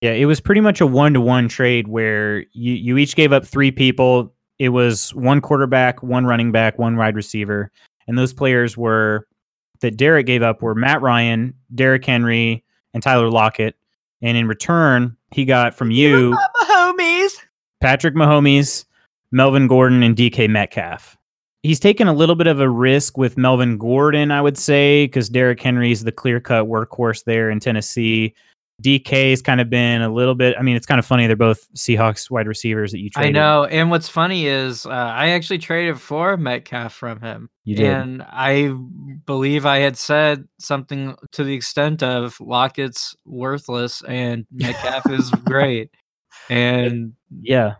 Yeah, 0.00 0.12
it 0.12 0.26
was 0.26 0.40
pretty 0.40 0.60
much 0.60 0.80
a 0.80 0.86
one 0.86 1.12
to 1.14 1.20
one 1.20 1.48
trade 1.48 1.88
where 1.88 2.40
you, 2.52 2.74
you 2.74 2.98
each 2.98 3.16
gave 3.16 3.32
up 3.32 3.44
three 3.44 3.70
people. 3.70 4.32
It 4.58 4.68
was 4.70 5.14
one 5.14 5.40
quarterback, 5.40 6.02
one 6.02 6.24
running 6.24 6.52
back, 6.52 6.78
one 6.78 6.96
wide 6.96 7.16
receiver. 7.16 7.72
And 8.06 8.16
those 8.16 8.32
players 8.32 8.76
were 8.76 9.26
that 9.80 9.96
Derek 9.96 10.26
gave 10.26 10.42
up 10.42 10.62
were 10.62 10.74
Matt 10.74 11.02
Ryan, 11.02 11.54
Derrick 11.74 12.04
Henry, 12.04 12.64
and 12.94 13.02
Tyler 13.02 13.30
Lockett. 13.30 13.76
And 14.22 14.36
in 14.36 14.48
return, 14.48 15.16
he 15.32 15.44
got 15.44 15.74
from 15.74 15.90
you 15.90 16.36
homies. 16.62 17.32
Patrick 17.80 18.14
Mahomes, 18.14 18.84
Melvin 19.30 19.68
Gordon, 19.68 20.02
and 20.02 20.16
DK 20.16 20.48
Metcalf. 20.48 21.16
He's 21.62 21.80
taken 21.80 22.08
a 22.08 22.12
little 22.12 22.34
bit 22.34 22.46
of 22.46 22.60
a 22.60 22.68
risk 22.68 23.18
with 23.18 23.36
Melvin 23.36 23.78
Gordon, 23.78 24.30
I 24.30 24.40
would 24.40 24.56
say, 24.56 25.06
because 25.06 25.28
Derrick 25.28 25.60
Henry 25.60 25.90
is 25.90 26.04
the 26.04 26.12
clear 26.12 26.40
cut 26.40 26.66
workhorse 26.66 27.24
there 27.24 27.50
in 27.50 27.60
Tennessee. 27.60 28.34
DK's 28.82 29.42
kind 29.42 29.60
of 29.60 29.68
been 29.68 30.02
a 30.02 30.08
little 30.12 30.34
bit. 30.34 30.54
I 30.58 30.62
mean, 30.62 30.76
it's 30.76 30.86
kind 30.86 30.98
of 30.98 31.06
funny. 31.06 31.26
They're 31.26 31.34
both 31.36 31.68
Seahawks 31.74 32.30
wide 32.30 32.46
receivers 32.46 32.92
that 32.92 33.00
you 33.00 33.10
trade 33.10 33.26
I 33.26 33.30
know. 33.30 33.64
And 33.64 33.90
what's 33.90 34.08
funny 34.08 34.46
is 34.46 34.86
uh, 34.86 34.90
I 34.90 35.30
actually 35.30 35.58
traded 35.58 36.00
for 36.00 36.36
Metcalf 36.36 36.94
from 36.94 37.20
him. 37.20 37.50
You 37.64 37.76
did. 37.76 37.86
And 37.86 38.22
I 38.22 38.72
believe 39.26 39.66
I 39.66 39.78
had 39.78 39.96
said 39.96 40.46
something 40.58 41.16
to 41.32 41.42
the 41.42 41.54
extent 41.54 42.02
of 42.04 42.40
Lockett's 42.40 43.16
worthless 43.24 44.02
and 44.06 44.46
Metcalf 44.52 45.10
is 45.10 45.30
great. 45.44 45.90
And 46.48 47.14
Yeah. 47.40 47.74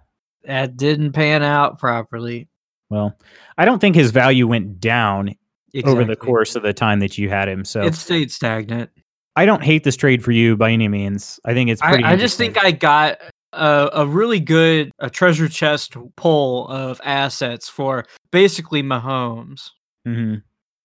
that 0.44 0.76
didn't 0.76 1.12
pan 1.12 1.44
out 1.44 1.78
properly. 1.78 2.48
Well, 2.90 3.16
I 3.56 3.64
don't 3.66 3.78
think 3.78 3.94
his 3.94 4.10
value 4.10 4.48
went 4.48 4.80
down 4.80 5.36
over 5.84 6.04
the 6.04 6.16
course 6.16 6.56
of 6.56 6.62
the 6.62 6.72
time 6.72 7.00
that 7.00 7.18
you 7.18 7.28
had 7.28 7.48
him. 7.48 7.64
So 7.64 7.82
It 7.82 7.94
stayed 7.94 8.32
stagnant. 8.32 8.90
I 9.38 9.46
don't 9.46 9.62
hate 9.62 9.84
this 9.84 9.94
trade 9.94 10.24
for 10.24 10.32
you 10.32 10.56
by 10.56 10.72
any 10.72 10.88
means. 10.88 11.38
I 11.44 11.54
think 11.54 11.70
it's 11.70 11.80
I, 11.80 11.90
pretty. 11.90 12.02
I 12.02 12.16
just 12.16 12.36
think 12.36 12.58
I 12.58 12.72
got 12.72 13.18
a, 13.52 13.88
a 13.92 14.04
really 14.04 14.40
good 14.40 14.90
a 14.98 15.08
treasure 15.08 15.48
chest 15.48 15.96
pull 16.16 16.66
of 16.66 17.00
assets 17.04 17.68
for 17.68 18.04
basically 18.32 18.82
Mahomes. 18.82 19.70
hmm 20.04 20.34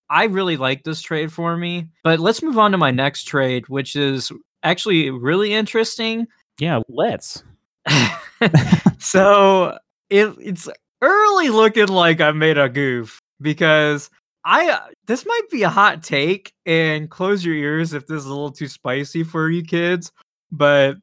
I 0.08 0.26
really 0.26 0.58
like 0.58 0.84
this 0.84 1.02
trade 1.02 1.34
for 1.34 1.58
me. 1.58 1.88
But 2.04 2.20
let's 2.20 2.44
move 2.44 2.60
on 2.60 2.72
to 2.74 2.78
my 2.78 2.92
next 2.92 3.24
trade, 3.24 3.68
which 3.70 3.96
is 3.96 4.32
actually 4.62 5.10
really 5.10 5.52
interesting. 5.52 6.28
Yeah, 6.60 6.82
let's. 6.88 7.42
so 9.00 9.80
it, 10.12 10.36
it's 10.40 10.70
early 11.02 11.50
looking 11.50 11.88
like 11.88 12.22
I 12.22 12.32
made 12.34 12.60
a 12.60 12.70
goof 12.70 13.20
because 13.42 14.12
I 14.46 14.70
uh, 14.70 14.88
this 15.08 15.26
might 15.26 15.50
be 15.50 15.64
a 15.64 15.70
hot 15.70 16.04
take 16.04 16.54
and 16.66 17.10
close 17.10 17.46
your 17.46 17.56
ears 17.56 17.94
if 17.94 18.08
this 18.08 18.18
is 18.20 18.26
a 18.26 18.30
little 18.30 18.52
too 18.52 18.68
spicy 18.68 19.24
for 19.24 19.50
you 19.50 19.64
kids, 19.64 20.12
but 20.52 20.98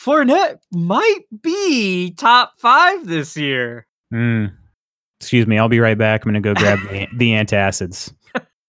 Fournette 0.00 0.58
might 0.72 1.24
be 1.42 2.12
top 2.12 2.52
five 2.58 3.06
this 3.06 3.36
year. 3.36 3.86
Mm. 4.12 4.52
Excuse 5.20 5.46
me. 5.46 5.58
I'll 5.58 5.68
be 5.68 5.80
right 5.80 5.98
back. 5.98 6.24
I'm 6.24 6.32
going 6.32 6.42
to 6.42 6.54
go 6.54 6.54
grab 6.54 6.78
the, 6.90 7.08
the 7.16 7.30
antacids. 7.30 8.12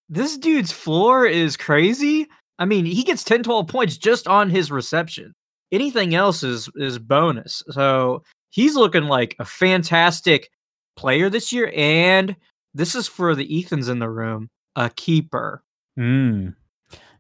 This 0.10 0.38
dude's 0.38 0.72
floor 0.72 1.26
is 1.26 1.58
crazy. 1.58 2.28
I 2.60 2.66
mean, 2.66 2.86
he 2.86 3.04
gets 3.04 3.24
10, 3.24 3.44
12 3.44 3.68
points 3.68 3.98
just 3.98 4.28
on 4.28 4.50
his 4.50 4.72
reception. 4.72 5.34
Anything 5.72 6.16
else 6.16 6.44
is 6.44 6.70
is 6.76 6.98
bonus. 6.98 7.62
So 7.72 8.24
he's 8.50 8.76
looking 8.76 9.04
like 9.04 9.36
a 9.38 9.46
fantastic 9.46 10.50
player 10.96 11.30
this 11.30 11.52
year. 11.52 11.74
And 11.76 12.38
this 12.74 12.96
is 12.96 13.08
for 13.08 13.36
the 13.36 13.48
Ethans 13.48 13.90
in 13.90 14.00
the 14.00 14.10
room, 14.10 14.50
a 14.76 14.90
keeper. 14.90 15.64
Mm. 15.98 16.56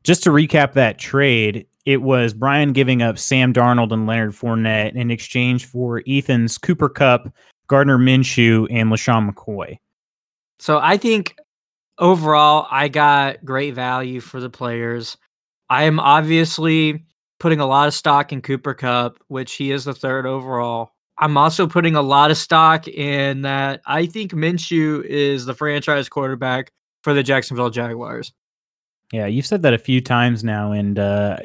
Just 0.04 0.24
to 0.24 0.30
recap 0.30 0.74
that 0.74 1.00
trade, 1.00 1.66
it 1.86 2.02
was 2.02 2.34
Brian 2.34 2.74
giving 2.74 3.02
up 3.02 3.18
Sam 3.18 3.54
Darnold 3.54 3.92
and 3.92 4.08
Leonard 4.08 4.34
Fournette 4.34 4.96
in 4.96 5.10
exchange 5.10 5.66
for 5.66 6.04
Ethan's 6.08 6.58
Cooper 6.58 6.90
Kupp, 6.90 7.34
Gardner 7.68 7.98
Minshew, 7.98 8.68
and 8.70 8.92
LeSean 8.92 9.30
McCoy. 9.30 9.78
So 10.60 10.80
I 10.80 10.98
think 10.98 11.36
overall, 11.98 12.68
I 12.70 12.88
got 12.88 13.44
great 13.44 13.74
value 13.74 14.20
for 14.20 14.40
the 14.40 14.50
players. 14.50 15.18
I 15.70 15.84
am 15.84 16.00
obviously 16.00 17.06
putting 17.40 17.60
a 17.60 17.68
lot 17.68 17.88
of 17.88 17.94
stock 17.94 18.32
in 18.32 18.42
Cooper 18.42 18.74
Kupp, 18.74 19.18
which 19.28 19.54
he 19.54 19.72
is 19.72 19.86
the 19.86 19.94
third 19.94 20.26
overall. 20.26 20.94
I'm 21.20 21.38
also 21.38 21.68
putting 21.68 21.96
a 21.96 22.02
lot 22.02 22.32
of 22.32 22.38
stock 22.38 22.88
in 22.88 23.42
that 23.42 23.82
I 23.86 24.06
think 24.06 24.32
Minshew 24.34 25.04
is 25.04 25.46
the 25.46 25.54
franchise 25.54 26.10
quarterback 26.10 26.72
for 27.04 27.14
the 27.14 27.24
Jacksonville 27.24 27.70
Jaguars. 27.70 28.34
Yeah, 29.12 29.26
you've 29.26 29.46
said 29.46 29.62
that 29.64 29.74
a 29.74 29.78
few 29.78 30.02
times 30.02 30.44
now, 30.44 30.74
and 30.74 31.00
uh, 31.00 31.38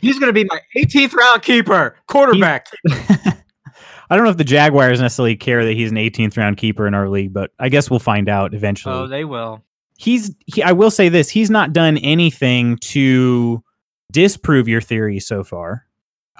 He's 0.00 0.18
going 0.18 0.28
to 0.28 0.32
be 0.32 0.44
my 0.44 0.60
18th 0.76 1.14
round 1.14 1.42
keeper, 1.42 1.96
quarterback. 2.06 2.68
I 2.88 4.16
don't 4.16 4.24
know 4.24 4.30
if 4.30 4.36
the 4.36 4.44
Jaguars 4.44 5.00
necessarily 5.00 5.36
care 5.36 5.64
that 5.64 5.72
he's 5.74 5.90
an 5.90 5.96
18th 5.96 6.36
round 6.36 6.56
keeper 6.56 6.86
in 6.86 6.94
our 6.94 7.08
league, 7.08 7.32
but 7.32 7.52
I 7.58 7.68
guess 7.68 7.90
we'll 7.90 8.00
find 8.00 8.28
out 8.28 8.54
eventually. 8.54 8.94
Oh, 8.94 9.06
they 9.06 9.24
will. 9.24 9.62
he's 9.98 10.34
he, 10.46 10.62
I 10.62 10.72
will 10.72 10.90
say 10.90 11.08
this, 11.08 11.28
he's 11.28 11.50
not 11.50 11.72
done 11.72 11.96
anything 11.98 12.76
to 12.78 13.62
disprove 14.10 14.66
your 14.66 14.80
theory 14.80 15.20
so 15.20 15.44
far. 15.44 15.86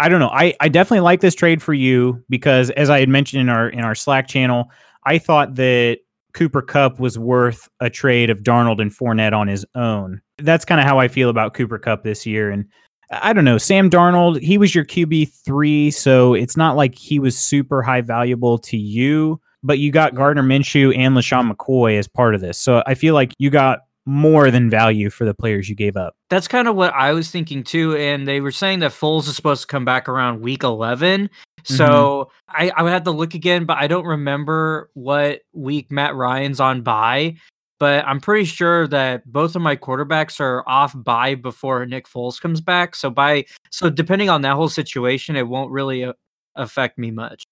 I 0.00 0.09
don't 0.09 0.19
know. 0.19 0.30
I, 0.30 0.54
I 0.61 0.71
definitely 0.71 1.00
like 1.00 1.21
this 1.21 1.35
trade 1.35 1.62
for 1.62 1.75
you 1.75 2.25
because 2.30 2.71
as 2.71 2.88
I 2.88 3.00
had 3.00 3.11
mentioned 3.11 3.42
in 3.42 3.49
our 3.50 3.69
in 3.69 3.80
our 3.80 3.95
Slack 3.95 4.26
channel, 4.26 4.71
I 5.04 5.19
thought 5.19 5.57
that 5.57 5.99
Cooper 6.33 6.62
Kupp 6.62 6.99
was 6.99 7.19
worth 7.19 7.69
a 7.80 7.90
trade 7.90 8.30
of 8.30 8.42
Darnold 8.42 8.80
and 8.80 8.90
Fournette 8.90 9.35
on 9.35 9.47
his 9.47 9.66
own. 9.75 10.23
That's 10.38 10.64
kind 10.64 10.80
of 10.80 10.87
how 10.87 10.99
I 10.99 11.09
feel 11.09 11.28
about 11.28 11.52
Cooper 11.52 11.78
Kupp 11.78 12.02
this 12.02 12.25
year. 12.25 12.50
And 12.50 12.64
I 13.11 13.35
don't 13.35 13.45
know, 13.45 13.59
Sam 13.59 13.90
Darnold, 13.90 14.40
he 14.40 14.57
was 14.57 14.75
your 14.75 14.87
QB 14.87 15.33
three, 15.45 15.90
so 15.90 16.33
it's 16.33 16.57
not 16.57 16.76
like 16.76 16.95
he 16.95 17.19
was 17.19 17.37
super 17.37 17.83
high 17.83 18.00
valuable 18.00 18.57
to 18.59 18.78
you, 18.78 19.38
but 19.62 19.78
you 19.78 19.92
got 19.92 20.14
Gardner 20.14 20.42
Minshew 20.42 20.97
and 20.97 21.14
LeSean 21.14 21.52
McCoy 21.52 21.99
as 21.99 22.09
part 22.09 22.35
of 22.35 22.40
this. 22.40 22.57
So 22.57 22.83
I 22.87 22.95
feel 22.95 23.12
like 23.12 23.35
you 23.38 23.50
got 23.50 23.80
more 24.11 24.50
than 24.50 24.69
value 24.69 25.09
for 25.09 25.25
the 25.25 25.33
players 25.33 25.69
you 25.69 25.76
gave 25.76 25.97
up. 25.97 26.17
That's 26.31 26.49
kind 26.49 26.67
of 26.67 26.75
what 26.75 26.93
I 26.95 27.12
was 27.12 27.31
thinking 27.31 27.62
too. 27.62 27.97
And 27.97 28.26
they 28.26 28.40
were 28.40 28.50
saying 28.50 28.81
that 28.81 28.90
Foles 28.90 29.29
is 29.29 29.37
supposed 29.37 29.62
to 29.62 29.67
come 29.69 29.85
back 29.85 30.09
around 30.09 30.40
week 30.40 30.64
11. 30.64 31.31
So 31.62 32.31
I, 32.49 32.71
I 32.71 32.83
would 32.83 32.93
have 32.93 33.05
to 33.05 33.12
look 33.12 33.35
again, 33.35 33.67
but 33.67 33.79
I 33.79 33.87
don't 33.87 34.07
remember 34.07 34.90
what 34.95 35.43
week 35.52 35.93
Matt 35.93 36.17
Ryan's 36.17 36.59
on 36.59 36.83
by. 36.83 37.37
But 37.79 38.05
I'm 38.05 38.21
pretty 38.21 38.47
sure 38.47 38.88
that 38.88 39.31
both 39.31 39.55
of 39.55 39.62
my 39.62 39.76
quarterbacks 39.76 40.40
are 40.40 40.69
off 40.69 40.93
by 40.97 41.37
before 41.37 41.87
Nick 41.87 42.09
Foles 42.09 42.40
comes 42.40 42.61
back. 42.61 42.97
So 42.97 43.11
by 43.11 43.45
so 43.71 43.88
depending 43.88 44.29
on 44.29 44.43
that 44.43 44.57
whole 44.57 44.69
situation, 44.69 45.37
it 45.37 45.47
won't 45.47 45.71
really 45.71 46.05
uh, 46.05 46.14
affect 46.57 46.99
me 46.99 47.12
much. 47.12 47.45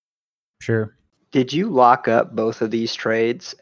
Sure. 0.60 0.96
Did 1.30 1.52
you 1.52 1.70
lock 1.70 2.08
up 2.08 2.34
both 2.34 2.62
of 2.62 2.70
these 2.72 2.94
trades 2.94 3.54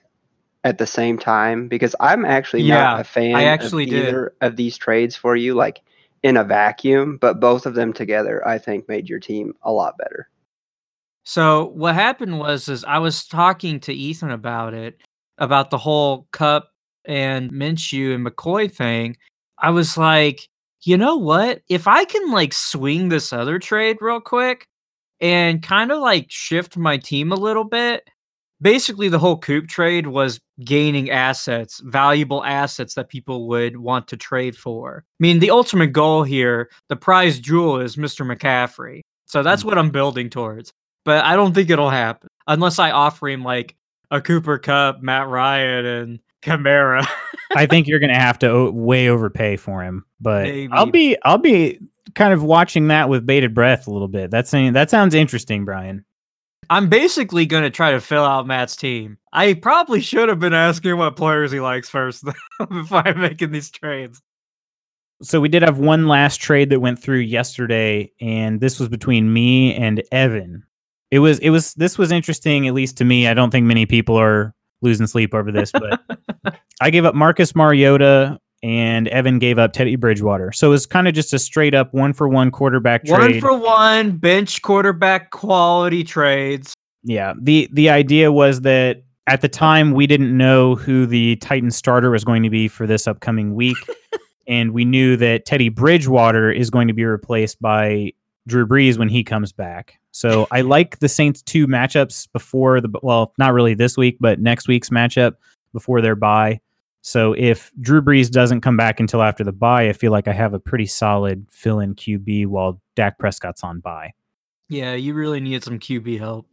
at 0.66 0.78
the 0.78 0.87
same 0.87 1.16
time? 1.16 1.68
Because 1.68 1.94
I'm 2.00 2.25
actually 2.25 2.64
Yeah, 2.64 2.82
not 2.88 3.00
a 3.00 3.04
fan 3.04 3.37
I 3.37 3.44
actually 3.44 3.85
of 3.85 3.90
did. 3.90 4.08
either 4.08 4.35
of 4.40 4.56
these 4.56 4.76
trades 4.76 5.14
for 5.14 5.37
you, 5.37 5.54
like 5.54 5.80
in 6.25 6.37
a 6.37 6.44
vacuum, 6.44 7.18
but 7.18 7.38
both 7.38 7.66
of 7.66 7.75
them 7.75 7.92
together, 7.92 8.46
I 8.46 8.58
think, 8.58 8.88
made 8.88 9.08
your 9.08 9.20
team 9.20 9.54
a 9.62 9.70
lot 9.70 9.96
better. 9.96 10.28
So 11.23 11.66
what 11.66 11.94
happened 11.94 12.38
was 12.38 12.68
is 12.68 12.85
I 12.85 12.99
was 12.99 13.26
talking 13.26 13.78
to 13.80 13.92
Ethan 13.92 14.32
about 14.32 14.75
it, 14.75 15.00
about 15.38 15.70
the 15.70 15.78
whole 15.78 16.26
Kupp 16.32 16.68
and 17.04 17.52
Minshew 17.52 18.14
and 18.14 18.26
McCoy 18.26 18.70
thing. 18.70 19.16
I 19.58 19.70
was 19.70 19.96
like, 19.96 20.49
you 20.82 20.96
know 20.96 21.16
what? 21.16 21.62
If 21.68 21.87
I 21.87 22.04
can 22.04 22.32
like 22.32 22.52
swing 22.52 23.08
this 23.08 23.32
other 23.32 23.61
trade 23.61 23.99
real 24.00 24.20
quick 24.20 24.66
and 25.20 25.62
kind 25.62 25.92
of 25.92 26.00
like 26.00 26.26
shift 26.28 26.76
my 26.76 26.96
team 26.96 27.30
a 27.30 27.37
little 27.37 27.64
bit. 27.64 28.08
Basically, 28.60 29.08
the 29.08 29.18
whole 29.18 29.36
Coop 29.36 29.68
trade 29.68 30.06
was 30.06 30.40
gaining 30.64 31.10
assets, 31.10 31.80
valuable 31.84 32.42
assets 32.44 32.94
that 32.94 33.08
people 33.08 33.48
would 33.48 33.76
want 33.76 34.08
to 34.08 34.16
trade 34.16 34.56
for. 34.56 35.04
I 35.06 35.20
mean, 35.20 35.40
the 35.40 35.50
ultimate 35.50 35.88
goal 35.88 36.22
here, 36.22 36.70
the 36.88 36.96
prize 36.96 37.38
jewel 37.38 37.80
is 37.80 37.96
Mr. 37.96 38.26
McCaffrey. 38.26 39.02
So 39.26 39.42
that's 39.42 39.62
mm. 39.62 39.66
what 39.66 39.78
I'm 39.78 39.90
building 39.90 40.30
towards 40.30 40.72
but 41.06 41.25
I 41.25 41.36
don't 41.36 41.54
think 41.54 41.70
it'll 41.70 41.88
happen 41.88 42.28
unless 42.46 42.78
I 42.78 42.90
offer 42.90 43.28
him 43.28 43.42
like 43.42 43.76
a 44.10 44.20
Cooper 44.20 44.58
Kupp, 44.58 45.00
Matt 45.00 45.28
Ryan, 45.28 45.86
and 45.86 46.18
Kamara. 46.42 47.06
I 47.56 47.64
think 47.64 47.86
you're 47.86 48.00
going 48.00 48.12
to 48.12 48.18
have 48.18 48.38
to 48.40 48.50
o- 48.50 48.70
way 48.70 49.08
overpay 49.08 49.56
for 49.56 49.82
him, 49.82 50.04
but 50.20 50.52
I'll 50.72 50.90
be 50.90 51.16
I'll 51.22 51.38
be 51.38 51.78
kind 52.14 52.34
of 52.34 52.42
watching 52.42 52.88
that 52.88 53.08
with 53.08 53.25
bated 53.25 53.54
breath 53.54 53.86
a 53.86 53.90
little 53.90 54.08
bit. 54.08 54.30
That's 54.30 54.50
that 54.50 54.90
sounds 54.90 55.14
interesting, 55.14 55.64
Brian. 55.64 56.04
I'm 56.70 56.88
basically 56.88 57.46
going 57.46 57.62
to 57.62 57.70
try 57.70 57.92
to 57.92 58.00
fill 58.00 58.25
out 58.25 58.46
Matt's 58.46 58.76
team. 58.76 59.18
I 59.32 59.54
probably 59.54 60.00
should 60.00 60.28
have 60.28 60.40
been 60.40 60.54
asking 60.54 60.96
what 60.96 61.16
players 61.16 61.52
he 61.52 61.61
likes 61.61 61.88
first 61.88 62.25
before 62.58 63.06
I'm 63.06 63.20
making 63.20 63.52
these 63.52 63.70
trades. 63.70 64.23
So 65.23 65.40
we 65.40 65.49
did 65.49 65.62
have 65.62 65.78
one 65.78 66.08
last 66.08 66.40
trade 66.40 66.70
that 66.70 66.80
went 66.80 66.99
through 66.99 67.20
yesterday, 67.20 68.12
and 68.20 68.61
this 68.61 68.78
was 68.78 68.88
between 68.88 69.32
me 69.32 69.75
and 69.75 70.02
Evan. 70.12 70.64
It 71.11 71.20
was 71.20 71.38
it 71.38 71.50
was 71.50 71.73
this 71.75 71.96
was 71.96 72.12
interesting, 72.12 72.66
at 72.66 72.75
least 72.75 72.99
to 72.99 73.04
me. 73.04 73.26
I 73.26 73.32
don't 73.32 73.50
think 73.50 73.66
many 73.66 73.87
people 73.87 74.16
are 74.16 74.54
losing 74.82 75.06
sleep 75.06 75.32
over 75.35 75.50
this, 75.50 75.73
but 75.73 76.00
I 76.82 76.90
gave 76.90 77.06
up 77.06 77.14
Marcus 77.14 77.54
Mariota 77.56 78.38
and 78.66 79.06
Evan 79.08 79.38
gave 79.38 79.61
up 79.61 79.73
Teddy 79.73 79.94
Bridgewater. 79.94 80.50
So 80.50 80.66
it 80.66 80.70
was 80.70 80.87
kind 80.87 81.06
of 81.06 81.14
just 81.14 81.32
a 81.32 81.38
straight 81.38 81.73
up 81.73 81.94
one 81.94 82.12
for 82.12 82.28
one 82.28 82.50
quarterback 82.50 83.02
One 83.06 83.38
for 83.38 83.56
one 83.56 84.16
bench 84.16 84.61
quarterback 84.61 85.30
quality 85.30 86.02
trades. 86.02 86.75
Yeah. 87.04 87.35
The 87.40 87.68
the 87.73 87.90
idea 87.90 88.32
was 88.32 88.62
that 88.62 89.04
at 89.28 89.40
the 89.40 89.49
time 89.49 89.92
we 89.92 90.08
didn't 90.08 90.37
know 90.37 90.75
who 90.75 91.06
the 91.06 91.37
Titan 91.37 91.70
starter 91.70 92.11
was 92.11 92.25
going 92.25 92.42
to 92.42 92.50
be 92.50 92.66
for 92.66 92.88
this 92.88 93.06
upcoming 93.06 93.54
week. 93.54 93.76
and 94.49 94.73
we 94.73 94.85
knew 94.85 95.16
that 95.16 95.46
Teddy 95.46 95.68
Bridgewater 95.68 96.50
is 96.50 96.68
going 96.68 96.88
to 96.88 96.94
be 96.94 97.04
replaced 97.04 97.62
by 97.62 98.14
Drew 98.49 98.66
Brees 98.66 98.99
when 98.99 99.08
he 99.08 99.23
comes 99.23 99.52
back. 99.52 100.00
So 100.11 100.49
I 100.50 100.61
like 100.62 100.99
the 100.99 101.08
Saints 101.08 101.40
two 101.40 101.68
matchups 101.68 102.26
before 102.32 102.80
the 102.80 102.90
well, 103.00 103.32
not 103.38 103.52
really 103.52 103.75
this 103.75 103.96
week, 103.96 104.16
but 104.18 104.40
next 104.40 104.66
week's 104.66 104.90
matchup 104.90 105.35
before 105.73 106.00
their 106.00 106.16
bye. 106.16 106.58
So 107.06 107.34
if 107.34 107.70
Drew 107.80 108.02
Brees 108.02 108.28
doesn't 108.28 108.62
come 108.62 108.76
back 108.76 108.98
until 108.98 109.22
after 109.22 109.44
the 109.44 109.52
bye, 109.52 109.88
I 109.88 109.92
feel 109.92 110.10
like 110.10 110.26
I 110.26 110.32
have 110.32 110.54
a 110.54 110.58
pretty 110.58 110.86
solid 110.86 111.46
fill 111.52 111.78
in 111.78 111.94
QB 111.94 112.48
while 112.48 112.82
Dak 112.96 113.16
Prescott's 113.20 113.62
on 113.62 113.78
bye. 113.78 114.12
Yeah, 114.68 114.94
you 114.94 115.14
really 115.14 115.38
need 115.38 115.62
some 115.62 115.78
QB 115.78 116.18
help. 116.18 116.48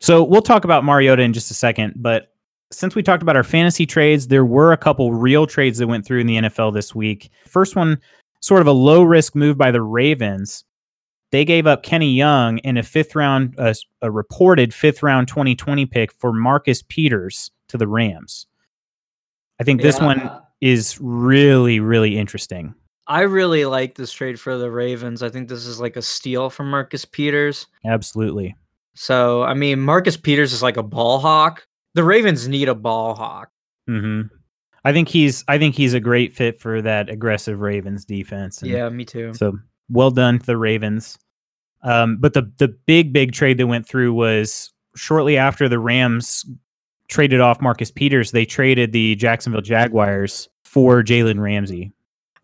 So 0.00 0.22
we'll 0.22 0.42
talk 0.42 0.64
about 0.64 0.84
Mariota 0.84 1.22
in 1.22 1.32
just 1.32 1.50
a 1.50 1.54
second, 1.54 1.94
but 1.96 2.34
since 2.70 2.94
we 2.94 3.02
talked 3.02 3.22
about 3.22 3.36
our 3.36 3.42
fantasy 3.42 3.86
trades, 3.86 4.28
there 4.28 4.44
were 4.44 4.70
a 4.70 4.76
couple 4.76 5.14
real 5.14 5.46
trades 5.46 5.78
that 5.78 5.86
went 5.86 6.04
through 6.04 6.20
in 6.20 6.26
the 6.26 6.36
NFL 6.36 6.74
this 6.74 6.94
week. 6.94 7.30
First 7.46 7.74
one, 7.74 7.98
sort 8.40 8.60
of 8.60 8.66
a 8.66 8.72
low 8.72 9.02
risk 9.02 9.34
move 9.34 9.56
by 9.56 9.70
the 9.70 9.80
Ravens. 9.80 10.64
They 11.30 11.46
gave 11.46 11.66
up 11.66 11.82
Kenny 11.82 12.12
Young 12.12 12.58
in 12.58 12.76
a 12.76 12.82
fifth 12.82 13.14
round, 13.14 13.54
uh, 13.58 13.72
a 14.02 14.10
reported 14.10 14.74
fifth 14.74 15.02
round 15.02 15.26
2020 15.28 15.86
pick 15.86 16.12
for 16.12 16.34
Marcus 16.34 16.82
Peters 16.82 17.50
to 17.68 17.78
the 17.78 17.88
Rams. 17.88 18.46
I 19.60 19.64
think 19.64 19.82
this 19.82 19.98
Yeah. 19.98 20.06
one 20.06 20.30
is 20.60 20.98
really, 21.00 21.80
really 21.80 22.16
interesting. 22.18 22.74
I 23.06 23.20
really 23.22 23.64
like 23.66 23.94
this 23.94 24.12
trade 24.12 24.38
for 24.40 24.58
the 24.58 24.70
Ravens. 24.70 25.22
I 25.22 25.28
think 25.28 25.48
this 25.48 25.64
is 25.66 25.78
like 25.80 25.96
a 25.96 26.02
steal 26.02 26.50
from 26.50 26.70
Marcus 26.70 27.04
Peters. 27.04 27.66
Absolutely. 27.84 28.56
So, 28.94 29.42
I 29.44 29.54
mean, 29.54 29.80
Marcus 29.80 30.16
Peters 30.16 30.52
is 30.52 30.62
like 30.62 30.76
a 30.76 30.82
ball 30.82 31.18
hawk. 31.20 31.66
The 31.94 32.02
Ravens 32.04 32.48
need 32.48 32.68
a 32.68 32.74
ball 32.74 33.14
hawk. 33.14 33.50
hmm 33.86 34.22
I 34.84 34.92
think 34.92 35.08
he's 35.08 35.42
I 35.48 35.58
think 35.58 35.74
he's 35.74 35.94
a 35.94 36.00
great 36.00 36.32
fit 36.32 36.60
for 36.60 36.80
that 36.82 37.08
aggressive 37.08 37.60
Ravens 37.60 38.04
defense. 38.04 38.62
and 38.62 38.70
Yeah, 38.70 38.88
me 38.88 39.04
too. 39.04 39.34
So 39.34 39.58
well 39.90 40.10
done 40.12 40.38
to 40.38 40.46
the 40.46 40.56
Ravens. 40.56 41.18
Um, 41.82 42.18
but 42.18 42.34
the 42.34 42.50
the 42.58 42.68
big 42.68 43.12
big 43.12 43.32
trade 43.32 43.58
that 43.58 43.66
went 43.66 43.86
through 43.86 44.12
was 44.14 44.72
shortly 44.96 45.36
after 45.36 45.68
the 45.68 45.78
Rams 45.80 46.44
traded 47.08 47.40
off 47.40 47.60
Marcus 47.60 47.90
Peters. 47.90 48.32
They 48.32 48.44
traded 48.44 48.92
the 48.92 49.14
Jacksonville 49.16 49.60
Jaguars 49.60 50.48
for 50.64 51.02
Jalen 51.02 51.40
Ramsey. 51.40 51.92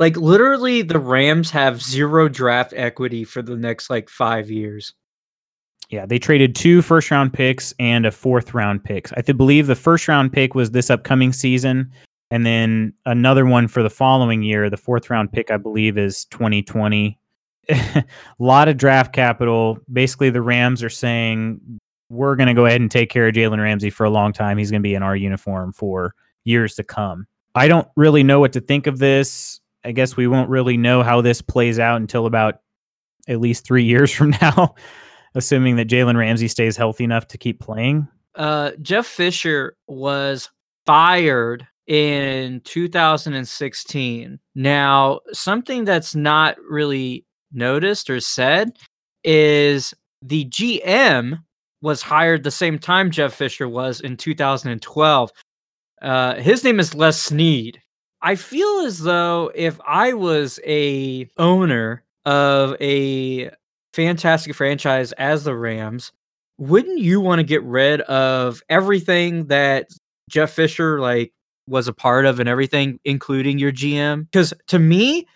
Like 0.00 0.16
literally 0.16 0.82
the 0.82 0.98
Rams 0.98 1.50
have 1.50 1.82
zero 1.82 2.28
draft 2.28 2.72
equity 2.76 3.24
for 3.24 3.42
the 3.42 3.56
next 3.56 3.90
like 3.90 4.08
5 4.08 4.50
years. 4.50 4.94
Yeah, 5.90 6.06
they 6.06 6.18
traded 6.18 6.56
two 6.56 6.80
first 6.80 7.10
round 7.10 7.34
picks 7.34 7.74
and 7.78 8.06
a 8.06 8.10
fourth 8.10 8.54
round 8.54 8.82
pick. 8.82 9.10
I 9.16 9.20
th- 9.20 9.36
believe 9.36 9.66
the 9.66 9.74
first 9.74 10.08
round 10.08 10.32
pick 10.32 10.54
was 10.54 10.70
this 10.70 10.88
upcoming 10.88 11.34
season, 11.34 11.92
and 12.30 12.46
then 12.46 12.94
another 13.04 13.44
one 13.44 13.68
for 13.68 13.82
the 13.82 13.90
following 13.90 14.42
year. 14.42 14.70
The 14.70 14.78
fourth 14.78 15.10
round 15.10 15.32
pick, 15.32 15.50
I 15.50 15.58
believe, 15.58 15.98
is 15.98 16.24
2020. 16.26 17.18
a 17.68 18.04
lot 18.38 18.68
of 18.68 18.78
draft 18.78 19.12
capital. 19.12 19.78
Basically, 19.92 20.30
the 20.30 20.40
Rams 20.40 20.82
are 20.82 20.88
saying 20.88 21.60
we're 22.12 22.36
going 22.36 22.48
to 22.48 22.54
go 22.54 22.66
ahead 22.66 22.80
and 22.80 22.90
take 22.90 23.10
care 23.10 23.26
of 23.26 23.34
Jalen 23.34 23.60
Ramsey 23.62 23.90
for 23.90 24.04
a 24.04 24.10
long 24.10 24.32
time. 24.32 24.58
He's 24.58 24.70
going 24.70 24.82
to 24.82 24.86
be 24.86 24.94
in 24.94 25.02
our 25.02 25.16
uniform 25.16 25.72
for 25.72 26.14
years 26.44 26.74
to 26.74 26.84
come. 26.84 27.26
I 27.54 27.68
don't 27.68 27.88
really 27.96 28.22
know 28.22 28.38
what 28.38 28.52
to 28.52 28.60
think 28.60 28.86
of 28.86 28.98
this. 28.98 29.60
I 29.84 29.92
guess 29.92 30.16
we 30.16 30.26
won't 30.26 30.50
really 30.50 30.76
know 30.76 31.02
how 31.02 31.22
this 31.22 31.40
plays 31.40 31.78
out 31.78 32.00
until 32.00 32.26
about 32.26 32.60
at 33.28 33.40
least 33.40 33.64
three 33.64 33.84
years 33.92 34.12
from 34.12 34.34
now 34.42 34.74
assuming 35.34 35.76
that 35.76 35.88
Jalen 35.88 36.16
Ramsey 36.16 36.48
stays 36.48 36.76
healthy 36.76 37.04
enough 37.04 37.26
to 37.28 37.38
keep 37.38 37.60
playing. 37.60 38.06
Uh 38.34 38.72
Jeff 38.80 39.06
Fisher 39.06 39.76
was 39.88 40.50
fired 40.86 41.66
in 41.86 42.60
2016. 42.64 44.38
Now, 44.54 45.20
something 45.32 45.84
that's 45.84 46.14
not 46.14 46.56
really 46.60 47.26
noticed 47.52 48.08
or 48.08 48.20
said 48.20 48.76
is 49.24 49.92
the 50.22 50.44
GM 50.46 51.40
was 51.82 52.00
hired 52.00 52.44
the 52.44 52.50
same 52.50 52.78
time 52.78 53.10
Jeff 53.10 53.34
Fisher 53.34 53.68
was 53.68 54.00
in 54.00 54.16
2012. 54.16 55.32
Uh, 56.00 56.34
his 56.36 56.64
name 56.64 56.80
is 56.80 56.94
Les 56.94 57.20
Snead. 57.20 57.80
I 58.22 58.36
feel 58.36 58.84
as 58.86 59.00
though 59.00 59.50
if 59.54 59.78
I 59.86 60.14
was 60.14 60.60
a 60.64 61.28
owner 61.38 62.04
of 62.24 62.76
a 62.80 63.50
fantastic 63.92 64.54
franchise 64.54 65.12
as 65.12 65.44
the 65.44 65.56
Rams, 65.56 66.12
wouldn't 66.58 67.00
you 67.00 67.20
want 67.20 67.40
to 67.40 67.44
get 67.44 67.62
rid 67.64 68.00
of 68.02 68.62
everything 68.68 69.46
that 69.46 69.88
Jeff 70.30 70.52
Fisher 70.52 71.00
like 71.00 71.32
was 71.66 71.88
a 71.88 71.92
part 71.92 72.24
of 72.24 72.38
and 72.38 72.48
everything, 72.48 73.00
including 73.04 73.58
your 73.58 73.72
GM? 73.72 74.26
Because 74.30 74.54
to 74.68 74.78
me, 74.78 75.26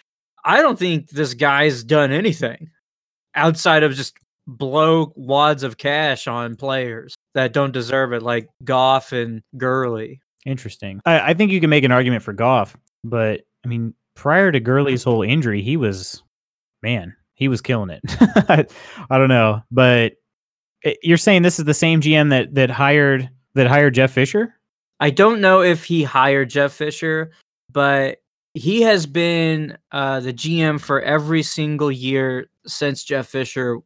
I 0.44 0.62
don't 0.62 0.78
think 0.78 1.10
this 1.10 1.34
guy's 1.34 1.82
done 1.82 2.12
anything 2.12 2.70
outside 3.34 3.82
of 3.82 3.94
just 3.94 4.16
blow 4.46 5.12
wads 5.16 5.62
of 5.62 5.76
cash 5.78 6.26
on 6.26 6.56
players 6.56 7.14
that 7.34 7.52
don't 7.52 7.72
deserve 7.72 8.12
it, 8.12 8.22
like 8.22 8.48
Goff 8.64 9.12
and 9.12 9.42
Gurley. 9.56 10.20
Interesting. 10.44 11.00
I, 11.04 11.30
I 11.30 11.34
think 11.34 11.50
you 11.50 11.60
can 11.60 11.70
make 11.70 11.84
an 11.84 11.92
argument 11.92 12.22
for 12.22 12.32
Goff, 12.32 12.76
but 13.04 13.42
I 13.64 13.68
mean, 13.68 13.94
prior 14.14 14.52
to 14.52 14.60
Gurley's 14.60 15.02
whole 15.02 15.22
injury, 15.22 15.60
he 15.62 15.76
was, 15.76 16.22
man, 16.82 17.14
he 17.34 17.48
was 17.48 17.60
killing 17.60 17.90
it. 17.90 18.00
I, 18.48 18.66
I 19.10 19.18
don't 19.18 19.28
know, 19.28 19.62
but 19.70 20.14
it- 20.82 20.98
you're 21.02 21.16
saying 21.16 21.42
this 21.42 21.58
is 21.58 21.64
the 21.64 21.74
same 21.74 22.00
GM 22.00 22.30
that 22.30 22.54
that 22.54 22.70
hired 22.70 23.28
that 23.54 23.66
hired 23.66 23.94
Jeff 23.94 24.12
Fisher? 24.12 24.54
I 25.00 25.10
don't 25.10 25.40
know 25.40 25.62
if 25.62 25.84
he 25.84 26.04
hired 26.04 26.48
Jeff 26.50 26.72
Fisher, 26.72 27.32
but 27.72 28.18
he 28.54 28.80
has 28.82 29.04
been 29.04 29.76
uh, 29.92 30.20
the 30.20 30.32
GM 30.32 30.80
for 30.80 31.02
every 31.02 31.42
single 31.42 31.92
year 31.92 32.46
since 32.66 33.04
Jeff 33.04 33.26
Fisher 33.26 33.78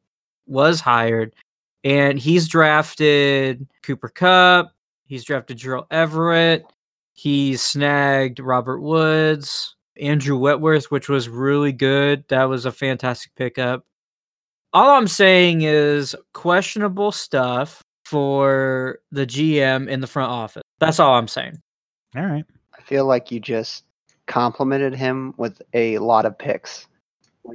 was 0.51 0.81
hired. 0.81 1.35
And 1.83 2.19
he's 2.19 2.49
drafted 2.49 3.67
Cooper 3.83 4.09
Kupp, 4.11 4.73
he's 5.07 5.25
drafted 5.25 5.57
Gerald 5.57 5.87
Everett, 5.91 6.65
he's 7.15 7.63
snagged 7.63 8.39
Robert 8.39 8.81
Woods, 8.81 9.75
Andrew 9.99 10.37
Whitworth, 10.37 10.91
which 10.91 11.09
was 11.09 11.29
really 11.29 11.73
good. 11.73 12.25
That 12.29 12.45
was 12.45 12.67
a 12.67 12.73
fantastic 12.73 13.35
pickup. 13.35 13.85
All 14.73 14.91
I'm 14.91 15.09
saying 15.09 15.63
is 15.63 16.15
questionable 16.35 17.13
stuff 17.13 17.83
for 18.05 18.99
the 19.11 19.27
GM 19.27 19.89
in 19.89 20.01
the 20.01 20.07
front 20.07 20.31
office. 20.31 20.63
That's 20.79 21.01
all 21.01 21.15
I'm 21.15 21.29
saying. 21.29 21.61
All 22.17 22.25
right. 22.25 22.45
I 22.77 22.83
feel 22.83 23.07
like 23.07 23.31
you 23.31 23.41
just 23.41 23.85
complimented 24.27 24.95
him 24.95 25.35
with 25.37 25.61
a 25.75 25.99
lot 25.99 26.27
of 26.27 26.39
picks. 26.39 26.87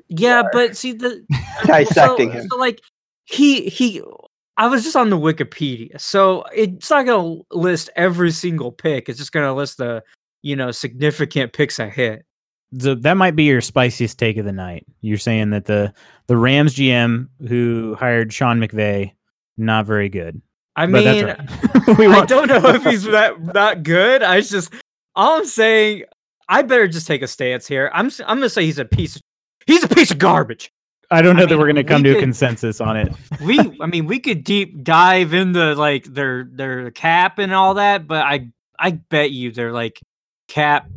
Yeah, 0.08 0.44
but 0.52 0.76
see 0.78 0.94
the 0.94 1.26
uh, 1.34 1.66
Dissecting 1.66 2.32
so, 2.32 2.38
him. 2.38 2.48
So 2.50 2.58
like 2.58 2.82
he 3.26 3.70
he 3.70 4.02
I 4.58 4.68
was 4.68 4.84
just 4.84 4.96
on 4.96 5.10
the 5.10 5.18
Wikipedia. 5.18 6.00
So 6.00 6.44
it's 6.54 6.90
not 6.90 7.06
gonna 7.06 7.42
list 7.52 7.90
every 7.96 8.32
single 8.32 8.72
pick. 8.72 9.10
It's 9.10 9.20
just 9.20 9.32
gonna 9.32 9.54
list 9.54 9.78
the 9.78 10.04
you 10.42 10.56
know 10.56 10.72
significant 10.72 11.54
picks 11.54 11.80
I 11.80 11.90
hit. 11.90 12.26
So 12.80 12.96
that 12.96 13.14
might 13.16 13.36
be 13.36 13.44
your 13.44 13.62
spiciest 13.62 14.18
take 14.20 14.38
of 14.38 14.46
the 14.46 14.52
night. 14.52 14.86
You're 15.02 15.18
saying 15.18 15.52
that 15.52 15.66
the 15.66 15.94
the 16.28 16.38
Rams 16.38 16.76
GM 16.76 17.28
who 17.48 17.96
hired 18.00 18.34
Sean 18.34 18.60
McVay 18.60 19.12
not 19.58 19.86
very 19.86 20.10
good. 20.10 20.42
I 20.76 20.86
But 20.86 20.92
mean 21.06 21.26
that's 21.26 21.40
right. 21.88 21.98
we 21.98 22.08
I 22.08 22.26
don't 22.26 22.48
know 22.48 22.62
if 22.70 22.84
he's 22.84 23.04
that 23.04 23.54
that 23.54 23.84
good. 23.84 24.24
I 24.24 24.42
just 24.42 24.74
all 25.16 25.38
I'm 25.38 25.46
saying 25.46 26.04
I 26.50 26.62
better 26.62 26.88
just 26.88 27.08
take 27.08 27.22
a 27.22 27.28
stance 27.28 27.68
here. 27.68 27.90
I'm 27.94 28.08
s- 28.08 28.22
I'm 28.22 28.38
gonna 28.38 28.50
say 28.50 28.66
he's 28.66 28.80
a 28.80 28.86
piece 28.86 29.16
of 29.16 29.22
he's 29.66 29.84
a 29.84 29.88
piece 29.88 30.12
of 30.12 30.18
garbage. 30.18 30.72
I 31.12 31.22
don't 31.22 31.36
know 31.36 31.44
I 31.44 31.46
that 31.48 31.58
we're 31.58 31.66
going 31.66 31.76
to 31.76 31.84
come 31.84 32.02
we 32.04 32.14
to 32.14 32.18
a 32.18 32.20
consensus 32.20 32.82
on 32.82 32.98
it. 32.98 33.14
we 33.42 33.60
I 33.80 33.86
mean 33.86 34.06
we 34.06 34.20
could 34.20 34.44
deep 34.44 34.84
dive 34.84 35.34
into 35.34 35.76
like 35.76 36.06
their 36.06 36.48
their 36.52 36.92
cap 36.92 37.38
and 37.40 37.54
all 37.54 37.76
that, 37.76 38.08
but 38.08 38.26
I 38.26 38.50
I 38.80 38.92
bet 38.92 39.32
you 39.32 39.52
they're 39.52 39.72
like 39.72 40.02
cap 40.48 40.90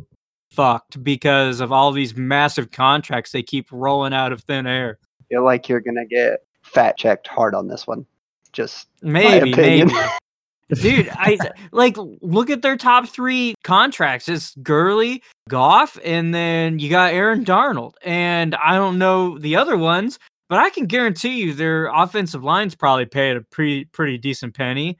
fucked 0.51 1.03
because 1.03 1.59
of 1.59 1.71
all 1.71 1.91
these 1.91 2.15
massive 2.15 2.71
contracts 2.71 3.31
they 3.31 3.43
keep 3.43 3.67
rolling 3.71 4.13
out 4.13 4.31
of 4.31 4.41
thin 4.41 4.65
air. 4.65 4.97
feel 5.29 5.43
like 5.43 5.69
you're 5.69 5.79
gonna 5.79 6.05
get 6.05 6.39
fat 6.63 6.97
checked 6.97 7.27
hard 7.27 7.53
on 7.53 7.67
this 7.67 7.85
one. 7.85 8.05
Just 8.51 8.87
Maybe, 9.01 9.53
opinion. 9.53 9.87
maybe. 9.87 9.99
Dude, 10.73 11.09
I 11.13 11.37
like 11.71 11.95
look 11.97 12.49
at 12.49 12.61
their 12.61 12.77
top 12.77 13.07
three 13.07 13.55
contracts. 13.63 14.29
It's 14.29 14.55
Gurley, 14.61 15.23
Goff, 15.47 15.97
and 16.03 16.33
then 16.33 16.79
you 16.79 16.89
got 16.89 17.13
Aaron 17.13 17.43
Donald. 17.43 17.95
And 18.03 18.55
I 18.55 18.75
don't 18.75 18.97
know 18.97 19.37
the 19.39 19.55
other 19.55 19.77
ones, 19.77 20.19
but 20.47 20.59
I 20.59 20.69
can 20.69 20.85
guarantee 20.85 21.39
you 21.39 21.53
their 21.53 21.87
offensive 21.87 22.43
line's 22.43 22.75
probably 22.75 23.05
paid 23.05 23.37
a 23.37 23.41
pretty 23.41 23.85
pretty 23.85 24.17
decent 24.17 24.55
penny. 24.55 24.97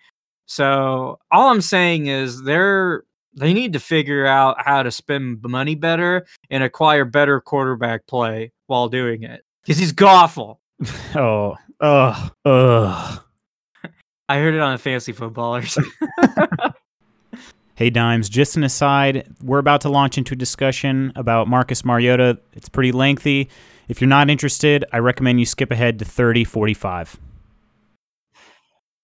So 0.48 1.20
all 1.32 1.50
I'm 1.50 1.62
saying 1.62 2.08
is 2.08 2.42
they're 2.44 3.04
they 3.36 3.54
need 3.54 3.74
to 3.74 3.80
figure 3.80 4.26
out 4.26 4.58
how 4.66 4.84
to 4.84 4.92
spend 4.92 5.42
money 5.44 5.76
better 5.76 6.26
and 6.50 6.64
acquire 6.64 7.06
better 7.06 7.40
quarterback 7.40 8.08
play 8.08 8.52
while 8.68 8.90
doing 8.90 9.24
it. 9.24 9.44
Because 9.64 9.78
he's 9.78 9.94
awful. 10.02 10.60
Oh, 11.16 11.58
oh, 11.82 12.30
oh. 12.46 13.24
I 14.30 14.38
heard 14.38 14.54
it 14.54 14.62
on 14.62 14.74
a 14.74 14.78
Fantasy 14.78 15.12
Footballers. 15.12 15.78
Hey 17.76 17.90
Dimes, 17.90 18.28
just 18.28 18.58
an 18.58 18.66
aside, 18.66 19.26
we're 19.42 19.58
about 19.60 19.80
to 19.82 19.90
launch 19.90 20.18
into 20.18 20.34
a 20.34 20.36
discussion 20.38 21.14
about 21.16 21.48
Marcus 21.48 21.86
Mariota. 21.86 22.38
It's 22.52 22.68
pretty 22.68 22.92
lengthy. 22.92 23.48
If 23.88 24.02
you're 24.02 24.10
not 24.10 24.30
interested, 24.30 24.84
I 24.92 24.98
recommend 25.00 25.40
you 25.40 25.46
skip 25.46 25.72
ahead 25.72 25.98
to 26.00 26.04
3045. 26.06 27.16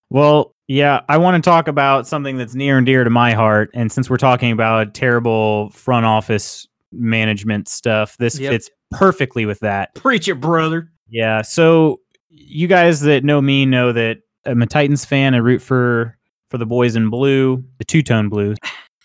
Well, 0.10 0.54
Yeah, 0.68 1.00
I 1.08 1.16
want 1.20 1.42
to 1.42 1.50
talk 1.50 1.70
about 1.70 2.06
something 2.06 2.36
that's 2.38 2.54
near 2.54 2.78
and 2.78 2.86
dear 2.86 3.06
to 3.06 3.10
my 3.10 3.32
heart. 3.32 3.70
And 3.74 3.90
since 3.90 4.10
we're 4.10 4.18
talking 4.18 4.52
about 4.52 4.94
terrible 4.94 5.70
front 5.70 6.06
office 6.06 6.68
management 6.92 7.70
stuff, 7.70 8.18
this 8.18 8.38
Yep. 8.38 8.52
fits 8.52 8.70
perfectly 8.92 9.46
with 9.46 9.62
that. 9.62 9.96
Preach 9.96 10.28
it, 10.28 10.42
brother. 10.42 10.92
Yeah. 11.08 11.44
So 11.44 12.02
you 12.30 12.68
guys 12.68 13.00
that 13.02 13.24
know 13.24 13.42
me 13.42 13.66
know 13.66 13.94
that 13.94 14.18
I'm 14.46 14.62
a 14.62 14.68
Titans 14.68 15.06
fan. 15.06 15.34
I 15.34 15.38
root 15.38 15.62
for 15.62 16.18
for 16.50 16.58
the 16.58 16.66
boys 16.66 16.96
in 16.96 17.10
blue, 17.10 17.64
the 17.78 17.86
two 17.86 18.04
tone 18.04 18.30
blue. 18.30 18.56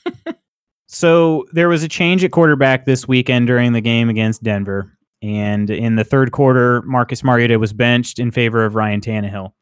so 0.86 1.46
there 1.52 1.68
was 1.68 1.82
a 1.82 1.88
change 1.88 2.22
at 2.24 2.30
quarterback 2.30 2.84
this 2.84 3.08
weekend 3.08 3.46
during 3.46 3.72
the 3.72 3.80
game 3.80 4.08
against 4.08 4.42
Denver, 4.42 4.96
and 5.22 5.70
in 5.70 5.96
the 5.96 6.04
third 6.04 6.32
quarter, 6.32 6.82
Marcus 6.82 7.24
Mariota 7.24 7.58
was 7.58 7.72
benched 7.72 8.18
in 8.18 8.30
favor 8.30 8.64
of 8.64 8.74
Ryan 8.74 9.00
Tannehill. 9.00 9.52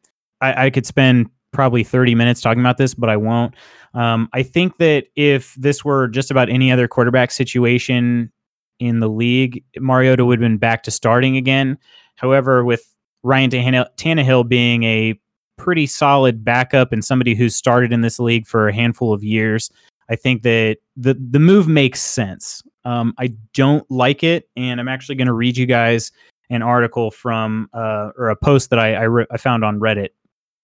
I, 0.41 0.65
I 0.65 0.69
could 0.69 0.85
spend 0.85 1.29
probably 1.51 1.83
30 1.83 2.15
minutes 2.15 2.41
talking 2.41 2.61
about 2.61 2.77
this, 2.77 2.93
but 2.93 3.09
I 3.09 3.17
won't. 3.17 3.55
Um, 3.93 4.29
I 4.33 4.43
think 4.43 4.77
that 4.77 5.05
if 5.15 5.55
this 5.55 5.83
were 5.83 6.07
just 6.07 6.31
about 6.31 6.49
any 6.49 6.71
other 6.71 6.87
quarterback 6.87 7.31
situation 7.31 8.31
in 8.79 8.99
the 8.99 9.09
league, 9.09 9.63
Mariota 9.77 10.25
would 10.25 10.39
have 10.39 10.47
been 10.47 10.57
back 10.57 10.83
to 10.83 10.91
starting 10.91 11.37
again. 11.37 11.77
However, 12.15 12.63
with 12.63 12.93
Ryan 13.23 13.49
Tannehill 13.49 14.47
being 14.47 14.83
a 14.83 15.19
pretty 15.59 15.85
solid 15.85 16.43
backup 16.43 16.91
and 16.91 17.05
somebody 17.05 17.35
who's 17.35 17.55
started 17.55 17.93
in 17.93 18.01
this 18.01 18.19
league 18.19 18.47
for 18.47 18.67
a 18.67 18.73
handful 18.73 19.13
of 19.13 19.23
years, 19.23 19.69
I 20.09 20.15
think 20.15 20.41
that 20.43 20.77
the 20.97 21.13
the 21.13 21.39
move 21.39 21.67
makes 21.67 22.01
sense. 22.01 22.63
Um, 22.85 23.13
I 23.19 23.33
don't 23.53 23.89
like 23.91 24.23
it, 24.23 24.49
and 24.55 24.79
I'm 24.79 24.87
actually 24.87 25.15
going 25.15 25.27
to 25.27 25.33
read 25.33 25.57
you 25.57 25.65
guys 25.65 26.11
an 26.49 26.63
article 26.63 27.11
from 27.11 27.69
uh, 27.73 28.09
or 28.17 28.29
a 28.29 28.35
post 28.35 28.71
that 28.71 28.79
I 28.79 28.95
I, 28.95 29.03
re- 29.03 29.27
I 29.29 29.37
found 29.37 29.63
on 29.63 29.79
Reddit, 29.79 30.09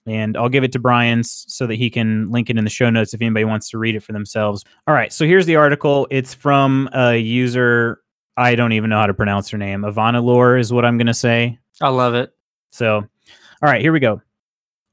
and 0.08 0.36
I'll 0.36 0.50
give 0.50 0.64
it 0.64 0.72
to 0.72 0.80
Brian 0.80 1.24
so 1.24 1.68
that 1.68 1.76
he 1.76 1.90
can 1.90 2.32
link 2.32 2.50
it 2.50 2.58
in 2.58 2.64
the 2.64 2.70
show 2.70 2.90
notes 2.90 3.14
if 3.14 3.22
anybody 3.22 3.46
wants 3.46 3.70
to 3.70 3.78
read 3.78 3.96
it 3.96 4.02
for 4.02 4.14
themselves. 4.14 4.64
All 4.88 4.96
right, 4.96 5.14
so 5.14 5.26
here's 5.26 5.46
the 5.46 5.58
article. 5.58 6.08
It's 6.10 6.34
from 6.34 6.90
a 6.94 7.18
user. 7.18 8.00
I 8.38 8.56
don't 8.56 8.74
even 8.74 8.90
know 8.90 8.98
how 8.98 9.08
to 9.08 9.14
pronounce 9.14 9.50
her 9.50 9.58
name. 9.58 9.82
Avanalore 9.82 10.60
is 10.60 10.74
what 10.74 10.86
I'm 10.86 10.98
going 10.98 11.08
to 11.08 11.14
say. 11.14 11.58
I 11.82 11.90
love 11.90 12.16
it. 12.16 12.32
So, 12.72 12.96
all 12.96 13.70
right, 13.70 13.82
here 13.82 13.94
we 13.94 14.00
go. 14.00 14.22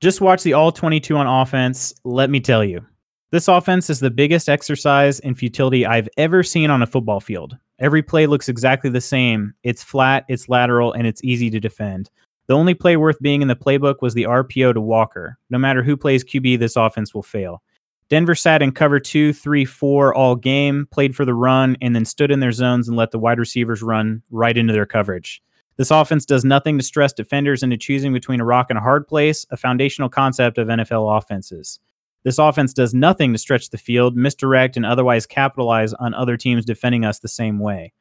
Just 0.03 0.21
watch 0.21 0.43
the 0.43 0.53
all 0.53 0.73
22 0.73 1.17
on 1.17 1.29
offense. 1.29 1.95
Let 2.03 2.29
me 2.29 2.41
tell 2.41 2.65
you, 2.65 2.85
this 3.31 3.47
offense 3.47 3.89
is 3.89 4.01
the 4.01 4.11
biggest 4.11 4.49
exercise 4.49 5.21
in 5.21 5.37
futility 5.37 5.87
I've 5.87 6.09
ever 6.17 6.43
seen 6.43 6.71
on 6.71 6.83
a 6.83 6.89
football 6.89 7.21
field. 7.21 7.57
Every 7.79 8.03
play 8.03 8.27
looks 8.27 8.49
exactly 8.49 8.91
the 8.91 9.01
same. 9.01 9.55
It's 9.63 9.85
flat, 9.85 10.25
it's 10.29 10.49
lateral, 10.49 10.93
and 10.93 11.07
it's 11.07 11.23
easy 11.23 11.51
to 11.51 11.61
defend. 11.61 12.11
The 12.49 12.57
only 12.57 12.75
play 12.75 12.97
worth 12.97 13.23
being 13.23 13.43
in 13.43 13.49
the 13.49 13.55
playbook 13.55 14.03
was 14.03 14.15
the 14.15 14.25
RPO 14.25 14.75
to 14.75 14.81
Walker. 14.81 15.39
No 15.51 15.59
matter 15.59 15.85
who 15.85 15.97
plays 15.97 16.25
QB, 16.25 16.59
this 16.59 16.75
offense 16.75 17.15
will 17.15 17.23
fail. 17.23 17.63
Denver 18.09 18.35
sat 18.35 18.61
in 18.61 18.73
cover 18.73 18.99
two, 18.99 19.33
three, 19.33 19.65
four 19.65 20.13
all 20.13 20.35
game, 20.35 20.89
played 20.91 21.15
for 21.15 21.25
the 21.25 21.33
run, 21.33 21.77
and 21.81 21.95
then 21.95 22.05
stood 22.05 22.33
in 22.33 22.41
their 22.41 22.51
zones 22.51 22.89
and 22.89 22.97
let 22.97 23.13
the 23.13 23.21
wide 23.21 23.39
receivers 23.39 23.83
run 23.83 24.21
right 24.33 24.59
into 24.59 24.73
their 24.73 24.85
coverage. 24.85 25.41
This 25.77 25.91
offense 25.91 26.27
does 26.27 26.45
nothing 26.45 26.79
to 26.79 26.85
stress 26.85 27.13
defenders 27.13 27.63
into 27.63 27.77
choosing 27.77 28.13
between 28.13 28.41
a 28.41 28.45
rock 28.45 28.67
and 28.69 28.79
a 28.79 28.83
hard 28.83 29.09
place, 29.09 29.47
a 29.51 29.57
foundational 29.57 30.09
concept 30.09 30.59
of 30.59 30.69
NFL 30.69 31.19
offenses. 31.19 31.81
This 32.25 32.39
offense 32.39 32.73
does 32.73 32.95
nothing 32.95 33.33
to 33.33 33.39
stretch 33.39 33.71
the 33.71 33.79
field, 33.79 34.17
misdirect, 34.17 34.77
and 34.77 34.87
otherwise 34.87 35.27
capitalize 35.27 35.93
on 35.95 36.15
other 36.15 36.37
teams 36.37 36.65
defending 36.65 37.05
us 37.05 37.19
the 37.19 37.29
same 37.29 37.59
way. 37.59 37.93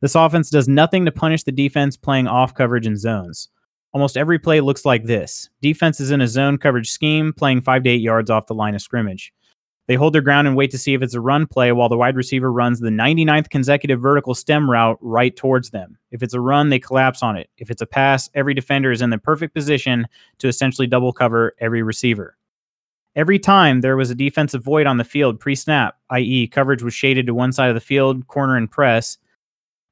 This 0.00 0.14
offense 0.14 0.50
does 0.50 0.68
nothing 0.68 1.04
to 1.04 1.12
punish 1.12 1.42
the 1.42 1.52
defense 1.52 1.96
playing 1.96 2.26
off 2.26 2.54
coverage 2.54 2.86
and 2.86 2.98
zones. 2.98 3.48
Almost 3.92 4.16
every 4.16 4.38
play 4.38 4.60
looks 4.60 4.84
like 4.84 5.04
this 5.04 5.48
defense 5.60 6.00
is 6.00 6.10
in 6.10 6.20
a 6.20 6.28
zone 6.28 6.58
coverage 6.58 6.90
scheme, 6.90 7.32
playing 7.32 7.62
five 7.62 7.82
to 7.84 7.90
eight 7.90 8.00
yards 8.00 8.30
off 8.30 8.46
the 8.46 8.54
line 8.54 8.74
of 8.74 8.82
scrimmage. 8.82 9.32
They 9.88 9.94
hold 9.94 10.12
their 10.12 10.22
ground 10.22 10.46
and 10.46 10.54
wait 10.54 10.70
to 10.72 10.78
see 10.78 10.92
if 10.92 11.00
it's 11.00 11.14
a 11.14 11.20
run 11.20 11.46
play 11.46 11.72
while 11.72 11.88
the 11.88 11.96
wide 11.96 12.14
receiver 12.14 12.52
runs 12.52 12.78
the 12.78 12.90
99th 12.90 13.48
consecutive 13.48 14.00
vertical 14.00 14.34
stem 14.34 14.70
route 14.70 14.98
right 15.00 15.34
towards 15.34 15.70
them. 15.70 15.96
If 16.10 16.22
it's 16.22 16.34
a 16.34 16.40
run, 16.40 16.68
they 16.68 16.78
collapse 16.78 17.22
on 17.22 17.36
it. 17.36 17.48
If 17.56 17.70
it's 17.70 17.80
a 17.80 17.86
pass, 17.86 18.28
every 18.34 18.52
defender 18.52 18.92
is 18.92 19.00
in 19.00 19.08
the 19.08 19.16
perfect 19.16 19.54
position 19.54 20.06
to 20.38 20.48
essentially 20.48 20.86
double 20.86 21.14
cover 21.14 21.54
every 21.58 21.82
receiver. 21.82 22.36
Every 23.16 23.38
time 23.38 23.80
there 23.80 23.96
was 23.96 24.10
a 24.10 24.14
defensive 24.14 24.62
void 24.62 24.86
on 24.86 24.98
the 24.98 25.04
field 25.04 25.40
pre 25.40 25.54
snap, 25.54 25.96
i.e., 26.10 26.48
coverage 26.48 26.82
was 26.82 26.92
shaded 26.92 27.26
to 27.26 27.34
one 27.34 27.52
side 27.52 27.70
of 27.70 27.74
the 27.74 27.80
field, 27.80 28.26
corner 28.26 28.58
and 28.58 28.70
press, 28.70 29.16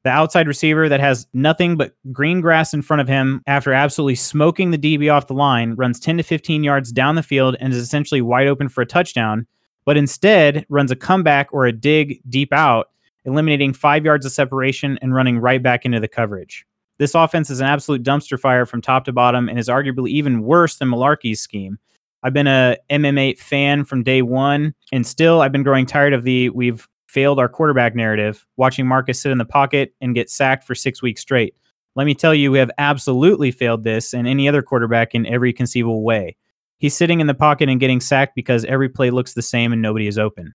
the 0.05 0.11
outside 0.11 0.47
receiver 0.47 0.91
that 0.91 1.01
has 1.01 1.27
nothing 1.33 1.77
but 1.77 1.95
green 2.13 2.43
grass 2.43 2.75
in 2.75 2.83
front 2.83 3.01
of 3.01 3.09
him 3.09 3.43
after 3.47 3.73
absolutely 3.73 4.15
smoking 4.15 4.71
the 4.71 4.79
DB 4.79 5.13
off 5.13 5.27
the 5.27 5.35
line 5.35 5.75
runs 5.75 5.99
10 5.99 6.19
to 6.19 6.23
15 6.23 6.63
yards 6.63 6.93
down 6.93 7.15
the 7.15 7.23
field 7.23 7.57
and 7.61 7.73
is 7.73 7.79
essentially 7.79 8.21
wide 8.21 8.47
open 8.47 8.69
for 8.69 8.83
a 8.83 8.87
touchdown 8.87 9.47
but 9.87 9.97
instead 9.97 10.67
runs 10.69 10.91
a 10.91 10.97
comeback 10.97 11.49
or 11.53 11.65
a 11.65 11.73
dig 11.73 12.21
deep 12.29 12.53
out, 12.53 12.91
eliminating 13.25 13.73
five 13.73 14.05
yards 14.05 14.27
of 14.27 14.33
separation 14.33 14.99
and 15.01 15.15
running 15.15 15.39
right 15.39 15.63
back 15.63 15.87
into 15.87 16.01
the 16.01 16.09
coverage. 16.09 16.67
This 16.99 17.15
offense 17.15 17.49
is 17.49 17.61
an 17.61 17.67
absolute 17.67 18.03
dumpster 18.03 18.39
fire 18.39 18.67
from 18.67 18.83
top 18.83 19.05
to 19.05 19.13
bottom 19.13 19.49
and 19.49 19.59
is 19.59 19.69
arguably 19.69 20.11
even 20.11 20.43
worse 20.43 20.77
than 20.77 20.89
Mularkey's 20.89 21.41
scheme. 21.41 21.79
I've 22.23 22.33
been 22.33 22.47
a 22.47 22.77
MM8 22.91 23.39
fan 23.39 23.85
from 23.85 24.03
day 24.03 24.23
one, 24.23 24.75
and 24.93 25.07
still 25.07 25.41
I've 25.41 25.53
been 25.53 25.63
growing 25.63 25.87
tired 25.87 26.13
of 26.13 26.25
the 26.25 26.51
we've 26.51 26.89
failed 27.07 27.39
our 27.39 27.49
quarterback 27.49 27.95
narrative, 27.95 28.45
watching 28.57 28.87
Marcus 28.87 29.21
sit 29.21 29.31
in 29.31 29.39
the 29.39 29.45
pocket 29.45 29.95
and 30.01 30.15
get 30.15 30.29
sacked 30.29 30.65
for 30.65 30.75
six 30.75 31.01
weeks 31.01 31.21
straight. 31.21 31.55
Let 31.95 32.05
me 32.05 32.15
tell 32.15 32.35
you, 32.35 32.51
we 32.51 32.59
have 32.59 32.71
absolutely 32.79 33.51
failed 33.51 33.85
this 33.85 34.13
and 34.13 34.27
any 34.27 34.49
other 34.49 34.63
quarterback 34.63 35.15
in 35.15 35.25
every 35.27 35.53
conceivable 35.53 36.03
way. 36.03 36.37
He's 36.79 36.95
sitting 36.95 37.21
in 37.21 37.27
the 37.27 37.35
pocket 37.35 37.69
and 37.69 37.81
getting 37.81 38.01
sacked 38.01 38.35
because 38.35 38.65
every 38.67 38.89
play 38.89 39.11
looks 39.11 39.33
the 39.33 39.43
same 39.43 39.73
and 39.73 39.81
nobody 39.81 40.07
is 40.07 40.19
open. 40.19 40.53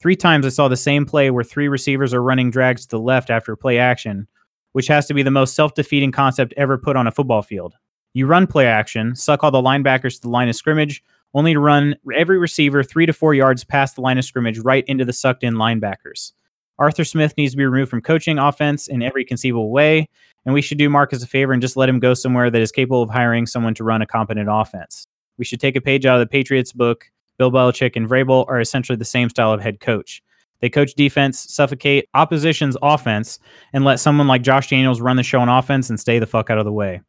Three 0.00 0.16
times 0.16 0.44
I 0.44 0.50
saw 0.50 0.68
the 0.68 0.76
same 0.76 1.06
play 1.06 1.30
where 1.30 1.44
three 1.44 1.68
receivers 1.68 2.12
are 2.12 2.22
running 2.22 2.50
drags 2.50 2.82
to 2.82 2.96
the 2.96 3.00
left 3.00 3.30
after 3.30 3.56
play 3.56 3.78
action, 3.78 4.26
which 4.72 4.88
has 4.88 5.06
to 5.06 5.14
be 5.14 5.22
the 5.22 5.30
most 5.30 5.54
self 5.54 5.74
defeating 5.74 6.12
concept 6.12 6.52
ever 6.56 6.76
put 6.76 6.96
on 6.96 7.06
a 7.06 7.12
football 7.12 7.40
field. 7.40 7.74
You 8.12 8.26
run 8.26 8.46
play 8.46 8.66
action, 8.66 9.14
suck 9.16 9.42
all 9.42 9.50
the 9.50 9.62
linebackers 9.62 10.16
to 10.16 10.22
the 10.22 10.28
line 10.28 10.48
of 10.48 10.56
scrimmage, 10.56 11.02
only 11.34 11.54
to 11.54 11.60
run 11.60 11.96
every 12.14 12.38
receiver 12.38 12.82
three 12.82 13.06
to 13.06 13.12
four 13.12 13.32
yards 13.32 13.64
past 13.64 13.94
the 13.94 14.02
line 14.02 14.18
of 14.18 14.24
scrimmage 14.24 14.58
right 14.58 14.84
into 14.86 15.04
the 15.04 15.12
sucked 15.12 15.42
in 15.42 15.54
linebackers. 15.54 16.32
Arthur 16.78 17.04
Smith 17.04 17.34
needs 17.36 17.52
to 17.52 17.56
be 17.56 17.64
removed 17.64 17.90
from 17.90 18.02
coaching 18.02 18.38
offense 18.38 18.88
in 18.88 19.02
every 19.02 19.24
conceivable 19.24 19.70
way, 19.70 20.08
and 20.44 20.52
we 20.52 20.62
should 20.62 20.78
do 20.78 20.90
Marcus 20.90 21.22
a 21.22 21.26
favor 21.26 21.52
and 21.52 21.62
just 21.62 21.76
let 21.76 21.88
him 21.88 22.00
go 22.00 22.12
somewhere 22.12 22.50
that 22.50 22.60
is 22.60 22.72
capable 22.72 23.02
of 23.02 23.10
hiring 23.10 23.46
someone 23.46 23.74
to 23.74 23.84
run 23.84 24.02
a 24.02 24.06
competent 24.06 24.48
offense. 24.50 25.06
We 25.38 25.44
should 25.44 25.60
take 25.60 25.76
a 25.76 25.80
page 25.80 26.06
out 26.06 26.16
of 26.16 26.20
the 26.20 26.30
Patriots 26.30 26.72
book. 26.72 27.10
Bill 27.38 27.50
Belichick 27.50 27.96
and 27.96 28.08
Vrabel 28.08 28.46
are 28.48 28.60
essentially 28.60 28.96
the 28.96 29.04
same 29.04 29.28
style 29.28 29.52
of 29.52 29.60
head 29.60 29.80
coach. 29.80 30.22
They 30.60 30.70
coach 30.70 30.94
defense, 30.94 31.52
suffocate 31.52 32.08
opposition's 32.14 32.76
offense, 32.82 33.40
and 33.72 33.84
let 33.84 33.98
someone 33.98 34.28
like 34.28 34.42
Josh 34.42 34.68
Daniels 34.68 35.00
run 35.00 35.16
the 35.16 35.22
show 35.24 35.40
on 35.40 35.48
offense 35.48 35.90
and 35.90 35.98
stay 35.98 36.20
the 36.20 36.26
fuck 36.26 36.50
out 36.50 36.58
of 36.58 36.64
the 36.64 36.72
way. 36.72 37.00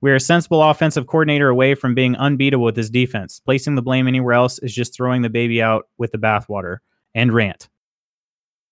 We 0.00 0.10
are 0.10 0.16
a 0.16 0.20
sensible 0.20 0.62
offensive 0.62 1.06
coordinator 1.06 1.48
away 1.48 1.74
from 1.74 1.94
being 1.94 2.16
unbeatable 2.16 2.64
with 2.64 2.74
this 2.74 2.90
defense. 2.90 3.38
Placing 3.38 3.76
the 3.76 3.82
blame 3.82 4.08
anywhere 4.08 4.32
else 4.32 4.58
is 4.58 4.74
just 4.74 4.94
throwing 4.94 5.22
the 5.22 5.30
baby 5.30 5.62
out 5.62 5.88
with 5.98 6.10
the 6.10 6.18
bathwater. 6.18 6.78
And 7.14 7.32
rant. 7.32 7.68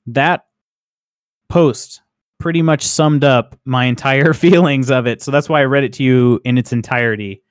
That 0.07 0.47
post 1.51 2.01
pretty 2.41 2.63
much 2.63 2.85
summed 2.85 3.23
up 3.23 3.57
my 3.65 3.85
entire 3.85 4.33
feelings 4.35 4.91
of 4.91 5.07
it. 5.07 5.23
So 5.23 5.31
that's 5.31 5.49
why 5.49 5.61
I 5.61 5.67
read 5.67 5.85
it 5.85 5.93
to 5.95 6.03
you 6.03 6.41
in 6.45 6.59
its 6.59 6.73
entirety. 6.73 7.43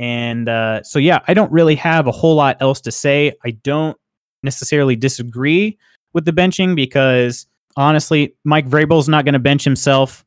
And 0.00 0.48
uh, 0.48 0.82
so, 0.82 0.98
yeah, 0.98 1.20
I 1.28 1.34
don't 1.34 1.52
really 1.52 1.76
have 1.76 2.06
a 2.06 2.10
whole 2.10 2.34
lot 2.34 2.56
else 2.60 2.80
to 2.82 2.90
say. 2.90 3.34
I 3.44 3.50
don't 3.50 3.98
necessarily 4.42 4.96
disagree 4.96 5.78
with 6.14 6.24
the 6.24 6.32
benching 6.32 6.74
because 6.74 7.46
honestly, 7.76 8.34
Mike 8.42 8.66
Vrabel's 8.66 9.10
not 9.10 9.26
going 9.26 9.34
to 9.34 9.38
bench 9.38 9.62
himself. 9.62 10.24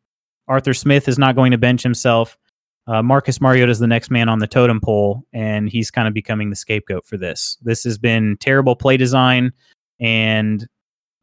Arthur 0.47 0.75
Smith 0.75 1.07
is 1.07 1.17
not 1.17 1.35
going 1.35 1.51
to 1.51 1.57
bench 1.57 1.81
himself. 1.81 2.37
Uh, 2.85 3.01
Marcus 3.01 3.41
Mariota 3.41 3.71
is 3.71 3.79
the 3.79 3.87
next 3.87 4.11
man 4.11 4.29
on 4.29 4.37
the 4.39 4.47
totem 4.47 4.79
pole, 4.79 5.23
and 5.33 5.69
he's 5.69 5.89
kind 5.89 6.07
of 6.07 6.13
becoming 6.13 6.51
the 6.51 6.55
scapegoat 6.55 7.05
for 7.07 7.17
this. 7.17 7.57
This 7.63 7.83
has 7.83 7.97
been 7.97 8.37
terrible 8.39 8.75
play 8.75 8.97
design, 8.97 9.53
and 9.99 10.67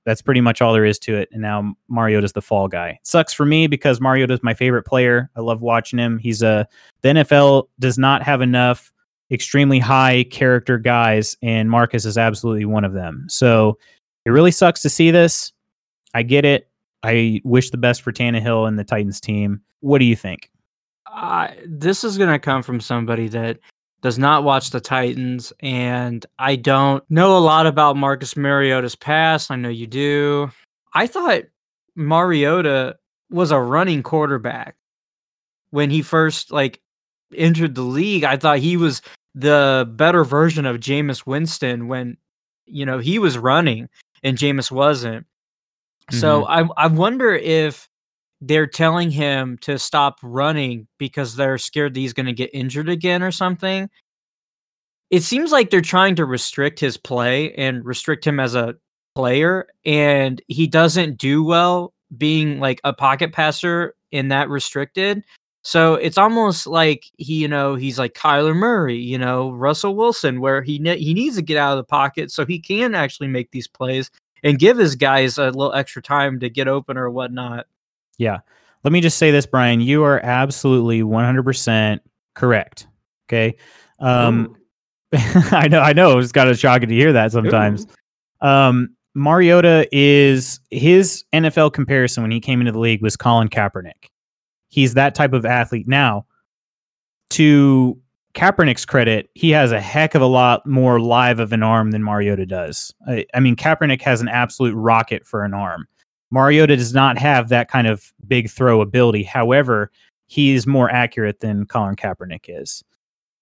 that's 0.05 0.23
pretty 0.23 0.41
much 0.41 0.63
all 0.63 0.73
there 0.73 0.85
is 0.85 0.99
to 1.01 1.17
it. 1.17 1.29
And 1.33 1.43
now 1.43 1.75
Mariota's 1.89 2.33
the 2.33 2.43
fall 2.43 2.69
guy. 2.69 2.99
sucks 3.03 3.33
for 3.33 3.45
me 3.45 3.67
because 3.67 4.01
Mariota's 4.01 4.43
my 4.43 4.55
favorite 4.55 4.85
player. 4.85 5.31
I 5.37 5.41
love 5.41 5.61
watching 5.61 5.99
him. 5.99 6.19
He's 6.19 6.43
a 6.43 6.67
the 7.03 7.11
NFL 7.11 7.69
does 7.79 7.99
not 7.99 8.23
have 8.23 8.41
enough 8.41 8.93
extremely 9.31 9.79
high 9.79 10.25
character 10.25 10.79
guys, 10.79 11.37
and 11.43 11.71
Marcus 11.71 12.05
is 12.05 12.19
absolutely 12.19 12.65
one 12.65 12.85
of 12.85 12.93
them. 12.93 13.27
So 13.29 13.79
it 14.25 14.31
really 14.31 14.51
sucks 14.51 14.83
to 14.83 14.91
see 14.91 15.11
this. 15.11 15.53
I 16.15 16.23
get 16.23 16.45
it. 16.45 16.69
I 17.03 17.41
wish 17.45 17.71
the 17.71 17.79
best 17.79 18.03
for 18.03 18.13
Tannehill 18.13 18.69
and 18.69 18.79
the 18.79 18.85
Titans 18.85 19.21
team. 19.21 19.63
What 19.81 19.99
do 19.99 20.05
you 20.05 20.17
think? 20.17 20.51
Uh, 21.13 21.49
this 21.67 22.05
is 22.05 22.19
going 22.19 22.31
to 22.31 22.39
come 22.39 22.63
from 22.63 22.81
somebody 22.81 23.29
that 23.29 23.59
does 24.03 24.19
not 24.19 24.45
watch 24.45 24.71
the 24.71 24.81
Titans, 24.81 25.53
and 25.61 26.25
I 26.39 26.57
don't 26.57 27.05
know 27.11 27.37
a 27.37 27.41
lot 27.41 27.67
about 27.67 27.97
Marcus 27.97 28.37
Mariota's 28.37 28.95
past. 28.95 29.51
I 29.51 29.57
know 29.57 29.69
you 29.69 29.87
do. 29.87 30.51
I 30.95 31.07
thought 31.07 31.43
Mariota 31.95 32.97
was 33.31 33.51
a 33.51 33.61
running 33.61 34.03
quarterback 34.03 34.77
when 35.71 35.91
he 35.91 36.03
first 36.03 36.51
like 36.51 36.81
entered 37.37 37.75
the 37.75 37.83
league. 37.83 38.25
I 38.25 38.37
thought 38.37 38.59
he 38.59 38.77
was 38.77 39.03
the 39.35 39.89
better 39.95 40.25
version 40.25 40.67
of 40.67 40.79
Jameis 40.79 41.27
Winston 41.27 41.87
when 41.89 42.17
you 42.67 42.87
know 42.87 42.99
he 42.99 43.19
was 43.19 43.37
running 43.37 43.89
and 44.23 44.39
Jameis 44.39 44.71
wasn't. 44.71 45.27
So 46.11 46.43
mm-hmm. 46.43 46.73
I 46.77 46.85
I 46.85 46.87
wonder 46.87 47.35
if 47.35 47.90
they're 48.41 48.67
telling 48.67 49.11
him 49.11 49.59
to 49.59 49.79
stop 49.79 50.19
running 50.23 50.87
because 50.99 51.37
they're 51.37 51.59
scared 51.59 51.95
that 51.95 52.01
he's 52.01 52.13
going 52.13 52.27
to 52.27 52.33
get 52.33 52.51
injured 52.55 52.89
again 52.89 53.23
or 53.23 53.31
something. 53.31 53.89
It 55.11 55.23
seems 55.23 55.53
like 55.53 55.71
they're 55.71 55.81
trying 55.81 56.17
to 56.17 56.25
restrict 56.25 56.81
his 56.81 56.97
play 56.97 57.53
and 57.55 57.85
restrict 57.85 58.27
him 58.27 58.41
as 58.41 58.55
a 58.55 58.77
player 59.15 59.67
and 59.85 60.41
he 60.47 60.67
doesn't 60.67 61.19
do 61.19 61.43
well 61.43 61.93
being 62.17 62.61
like 62.61 62.81
a 62.85 62.93
pocket 62.93 63.33
passer 63.33 63.95
in 64.13 64.29
that 64.29 64.49
restricted. 64.49 65.25
So 65.63 65.95
it's 65.95 66.17
almost 66.17 66.67
like 66.67 67.05
he, 67.19 67.35
you 67.35 67.49
know, 67.49 67.75
he's 67.75 67.99
like 67.99 68.15
Kyler 68.15 68.57
Murray, 68.57 68.97
you 68.97 69.19
know, 69.19 69.51
Russell 69.51 69.95
Wilson, 69.95 70.41
where 70.41 70.63
he 70.63 70.79
ne- 70.79 70.99
he 70.99 71.13
needs 71.13 71.37
to 71.37 71.43
get 71.43 71.59
out 71.59 71.73
of 71.73 71.77
the 71.77 71.85
pocket 71.85 72.31
so 72.31 72.47
he 72.47 72.59
can 72.59 72.95
actually 72.95 73.29
make 73.29 73.51
these 73.51 73.69
plays 73.69 74.11
and 74.43 74.59
give 74.59 74.79
his 74.79 74.95
guys 74.95 75.37
a 75.37 75.47
little 75.47 75.75
extra 75.75 76.01
time 76.01 76.41
to 76.41 76.49
get 76.49 76.67
open 76.67 76.97
or 76.97 77.11
whatnot. 77.11 77.67
Yeah. 78.21 78.41
Let 78.85 78.93
me 78.93 79.01
just 79.01 79.17
say 79.17 79.31
this, 79.31 79.47
Brian. 79.47 79.81
You 79.81 80.05
are 80.05 80.21
absolutely 80.23 81.01
100% 81.01 82.01
correct. 82.35 82.87
Okay. 83.29 83.57
Um, 83.99 84.57
I 85.13 85.69
know, 85.69 85.81
I 85.81 85.95
know. 85.95 86.19
It's 86.19 86.33
kind 86.33 86.51
of 86.51 86.59
shocking 86.59 86.91
to 86.91 86.95
hear 86.95 87.15
that 87.15 87.33
sometimes. 87.33 87.87
Um, 88.43 88.95
Mariota 89.15 89.89
is 89.91 90.61
his 90.71 91.25
NFL 91.35 91.73
comparison 91.73 92.23
when 92.23 92.31
he 92.31 92.41
came 92.41 92.61
into 92.61 92.73
the 92.73 92.79
league 92.79 93.03
was 93.03 93.17
Colin 93.17 93.49
Kaepernick. 93.49 94.09
He's 94.69 94.95
that 94.95 95.15
type 95.15 95.33
of 95.33 95.47
athlete. 95.47 95.89
Now, 95.89 96.27
to 97.31 97.99
Kaepernick's 98.35 98.85
credit, 98.85 99.31
he 99.35 99.51
has 99.51 99.73
a 99.73 99.81
heck 99.81 100.15
of 100.15 100.23
a 100.23 100.27
lot 100.27 100.67
more 100.67 101.01
live 101.01 101.41
of 101.41 101.53
an 101.53 101.63
arm 101.63 101.91
than 101.91 102.05
Mariota 102.05 102.47
does. 102.47 102.95
I, 103.09 103.25
I 103.35 103.41
mean, 103.41 103.57
Kaepernick 103.57 104.03
has 104.03 104.21
an 104.21 104.29
absolute 104.29 104.75
rocket 104.75 105.27
for 105.27 105.43
an 105.43 105.55
arm. 105.55 105.87
Mariota 106.31 106.77
does 106.77 106.95
not 106.95 107.19
have 107.19 107.49
that 107.49 107.69
kind 107.69 107.87
of 107.87 108.13
big 108.27 108.51
throw 108.51 108.81
ability. 108.81 109.23
However, 109.23 109.91
he 110.27 110.55
is 110.55 110.67
more 110.67 110.91
accurate 110.91 111.41
than 111.41 111.67
Colin 111.67 111.97
Kaepernick 111.97 112.45
is. 112.49 112.85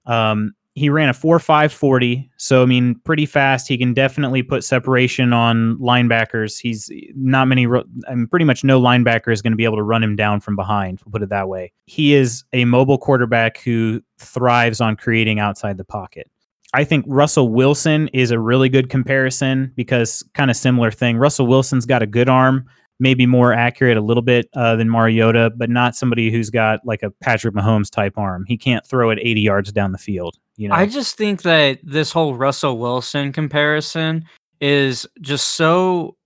Um, 0.07 0.55
he 0.79 0.89
ran 0.89 1.09
a 1.09 1.13
4.540, 1.13 2.31
so 2.37 2.63
I 2.63 2.67
mean, 2.67 2.95
pretty 3.05 3.27
fast. 3.27 3.69
He 3.69 3.77
can 3.77 3.93
definitely 3.93 4.43
put 4.43 4.65
separation 4.65 5.33
on 5.33 5.77
linebackers. 5.79 6.59
He's 6.59 6.91
not 7.15 7.49
many, 7.49 7.67
I 7.67 8.15
mean, 8.15 8.29
pretty 8.29 8.45
much 8.45 8.65
no 8.65 8.81
linebacker 8.81 9.33
is 9.33 9.43
going 9.43 9.53
to 9.53 9.57
be 9.57 9.65
able 9.65 9.77
to 9.77 9.83
run 9.83 10.03
him 10.03 10.17
down 10.17 10.41
from 10.41 10.57
behind. 10.57 11.01
Put 11.11 11.23
it 11.23 11.29
that 11.31 11.49
way. 11.49 11.73
He 11.87 12.15
is 12.15 12.45
a 12.53 12.65
mobile 12.65 12.99
quarterback 12.99 13.59
who 13.59 14.01
thrives 14.19 14.81
on 14.81 14.97
creating 14.97 15.41
outside 15.41 15.77
the 15.77 15.85
pocket. 15.85 16.31
I 16.75 16.85
think 16.85 17.05
Russell 17.09 17.49
Wilson 17.49 18.09
is 18.09 18.31
a 18.31 18.39
really 18.39 18.69
good 18.69 18.89
comparison 18.89 19.73
because 19.75 20.23
kind 20.35 20.51
of 20.51 20.57
similar 20.57 20.91
thing. 20.91 21.17
Russell 21.17 21.47
Wilson's 21.47 21.87
got 21.87 22.03
a 22.03 22.07
good 22.07 22.29
arm, 22.29 22.67
maybe 23.01 23.27
more 23.27 23.53
accurate 23.53 23.97
a 23.97 24.01
little 24.01 24.23
bit 24.23 24.49
uh, 24.55 24.77
than 24.77 24.91
Mariota, 24.91 25.51
but 25.57 25.71
not 25.71 25.95
somebody 25.95 26.31
who's 26.31 26.51
got 26.51 26.81
like 26.85 27.03
a 27.03 27.11
Patrick 27.11 27.55
Mahomes 27.55 27.91
type 27.91 28.19
arm. 28.19 28.45
He 28.47 28.57
can't 28.57 28.87
throw 28.87 29.11
it 29.11 29.19
80 29.21 29.41
yards 29.41 29.73
down 29.73 29.93
the 29.93 29.99
field. 29.99 30.37
You 30.57 30.69
know, 30.69 30.75
I 30.75 30.87
just 30.87 31.17
think 31.17 31.43
that 31.43 31.79
this 31.83 32.11
whole 32.11 32.35
Russell 32.35 32.79
Wilson 32.79 33.33
comparison 33.33 34.25
is 34.61 35.07
just 35.21 35.55
so 35.55 36.17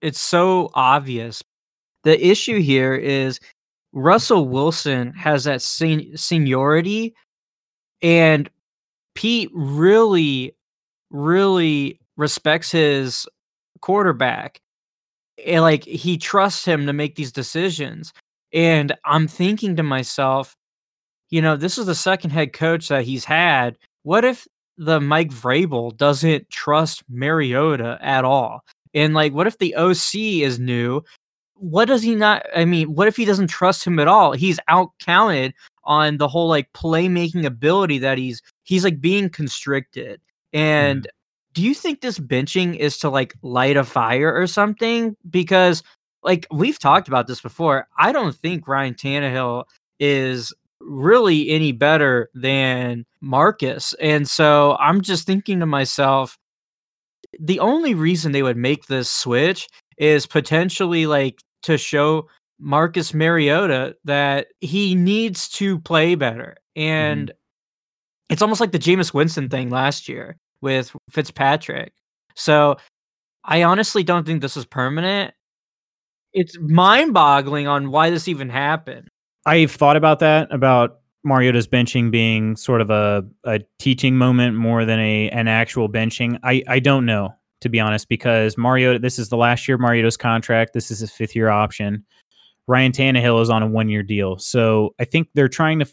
it's 0.00 0.20
so 0.20 0.70
obvious. 0.74 1.42
The 2.04 2.24
issue 2.24 2.60
here 2.60 2.94
is 2.94 3.40
Russell 3.92 4.48
Wilson 4.48 5.12
has 5.14 5.44
that 5.44 5.60
sen- 5.60 6.16
seniority 6.16 7.14
and 8.00 8.48
Pete 9.14 9.50
really 9.52 10.54
really 11.10 11.98
respects 12.16 12.70
his 12.70 13.26
quarterback. 13.80 14.60
And 15.46 15.62
like 15.62 15.84
he 15.84 16.18
trusts 16.18 16.64
him 16.64 16.86
to 16.86 16.92
make 16.92 17.16
these 17.16 17.32
decisions. 17.32 18.12
And 18.52 18.92
I'm 19.04 19.28
thinking 19.28 19.76
to 19.76 19.82
myself, 19.82 20.54
you 21.30 21.40
know, 21.40 21.56
this 21.56 21.78
is 21.78 21.86
the 21.86 21.94
second 21.94 22.30
head 22.30 22.52
coach 22.52 22.88
that 22.88 23.04
he's 23.04 23.24
had. 23.24 23.76
What 24.02 24.24
if 24.24 24.46
the 24.76 25.00
Mike 25.00 25.30
Vrabel 25.30 25.96
doesn't 25.96 26.50
trust 26.50 27.04
Mariota 27.08 27.98
at 28.00 28.24
all? 28.24 28.64
And 28.94 29.14
like, 29.14 29.32
what 29.32 29.46
if 29.46 29.58
the 29.58 29.74
OC 29.76 30.14
is 30.14 30.58
new? 30.58 31.02
What 31.54 31.84
does 31.84 32.02
he 32.02 32.14
not? 32.14 32.44
I 32.56 32.64
mean, 32.64 32.94
what 32.94 33.06
if 33.06 33.16
he 33.16 33.24
doesn't 33.24 33.48
trust 33.48 33.84
him 33.84 33.98
at 33.98 34.08
all? 34.08 34.32
He's 34.32 34.58
outcounted 34.68 35.52
on 35.84 36.16
the 36.16 36.28
whole 36.28 36.48
like 36.48 36.72
playmaking 36.72 37.44
ability 37.44 37.98
that 37.98 38.18
he's 38.18 38.42
he's 38.64 38.82
like 38.82 39.00
being 39.00 39.28
constricted. 39.28 40.20
Mm-hmm. 40.54 40.58
And 40.58 41.08
do 41.52 41.62
you 41.62 41.74
think 41.74 42.00
this 42.00 42.18
benching 42.18 42.76
is 42.76 42.98
to 42.98 43.10
like 43.10 43.34
light 43.42 43.76
a 43.76 43.84
fire 43.84 44.32
or 44.32 44.46
something? 44.46 45.16
Because 45.28 45.82
like 46.22 46.46
we've 46.52 46.78
talked 46.78 47.08
about 47.08 47.26
this 47.26 47.40
before, 47.40 47.88
I 47.98 48.12
don't 48.12 48.34
think 48.34 48.68
Ryan 48.68 48.94
Tannehill 48.94 49.64
is 49.98 50.52
really 50.80 51.50
any 51.50 51.72
better 51.72 52.30
than 52.34 53.04
Marcus. 53.20 53.94
And 54.00 54.28
so 54.28 54.76
I'm 54.78 55.00
just 55.00 55.26
thinking 55.26 55.60
to 55.60 55.66
myself, 55.66 56.38
the 57.38 57.60
only 57.60 57.94
reason 57.94 58.32
they 58.32 58.42
would 58.42 58.56
make 58.56 58.86
this 58.86 59.10
switch 59.10 59.68
is 59.98 60.26
potentially 60.26 61.06
like 61.06 61.40
to 61.62 61.76
show 61.76 62.28
Marcus 62.58 63.14
Mariota 63.14 63.96
that 64.04 64.48
he 64.60 64.94
needs 64.94 65.48
to 65.50 65.78
play 65.80 66.14
better. 66.14 66.56
And 66.76 67.28
mm-hmm. 67.28 68.32
it's 68.32 68.42
almost 68.42 68.60
like 68.60 68.72
the 68.72 68.78
Jameis 68.78 69.12
Winston 69.12 69.48
thing 69.48 69.70
last 69.70 70.08
year 70.08 70.36
with 70.60 70.94
Fitzpatrick. 71.10 71.92
So 72.34 72.76
I 73.44 73.62
honestly 73.62 74.02
don't 74.02 74.26
think 74.26 74.42
this 74.42 74.56
is 74.56 74.64
permanent. 74.64 75.34
It's 76.32 76.56
mind 76.60 77.12
boggling 77.12 77.66
on 77.66 77.90
why 77.90 78.10
this 78.10 78.28
even 78.28 78.48
happened. 78.48 79.08
I've 79.46 79.72
thought 79.72 79.96
about 79.96 80.20
that 80.20 80.52
about 80.52 81.00
Mariota's 81.24 81.66
benching 81.66 82.10
being 82.10 82.56
sort 82.56 82.80
of 82.80 82.90
a, 82.90 83.24
a 83.44 83.60
teaching 83.78 84.16
moment 84.16 84.56
more 84.56 84.84
than 84.84 85.00
a 85.00 85.28
an 85.30 85.48
actual 85.48 85.88
benching. 85.88 86.38
I, 86.42 86.62
I 86.68 86.78
don't 86.78 87.06
know 87.06 87.34
to 87.60 87.68
be 87.68 87.80
honest 87.80 88.08
because 88.08 88.56
Mariota 88.56 88.98
this 88.98 89.18
is 89.18 89.28
the 89.28 89.36
last 89.36 89.68
year 89.68 89.74
of 89.74 89.80
Mariota's 89.80 90.16
contract. 90.16 90.72
This 90.72 90.90
is 90.90 91.00
his 91.00 91.10
fifth 91.10 91.36
year 91.36 91.48
option. 91.48 92.04
Ryan 92.66 92.92
Tannehill 92.92 93.42
is 93.42 93.50
on 93.50 93.62
a 93.62 93.66
one 93.66 93.88
year 93.88 94.02
deal, 94.02 94.38
so 94.38 94.94
I 95.00 95.04
think 95.04 95.28
they're 95.34 95.48
trying 95.48 95.80
to. 95.80 95.86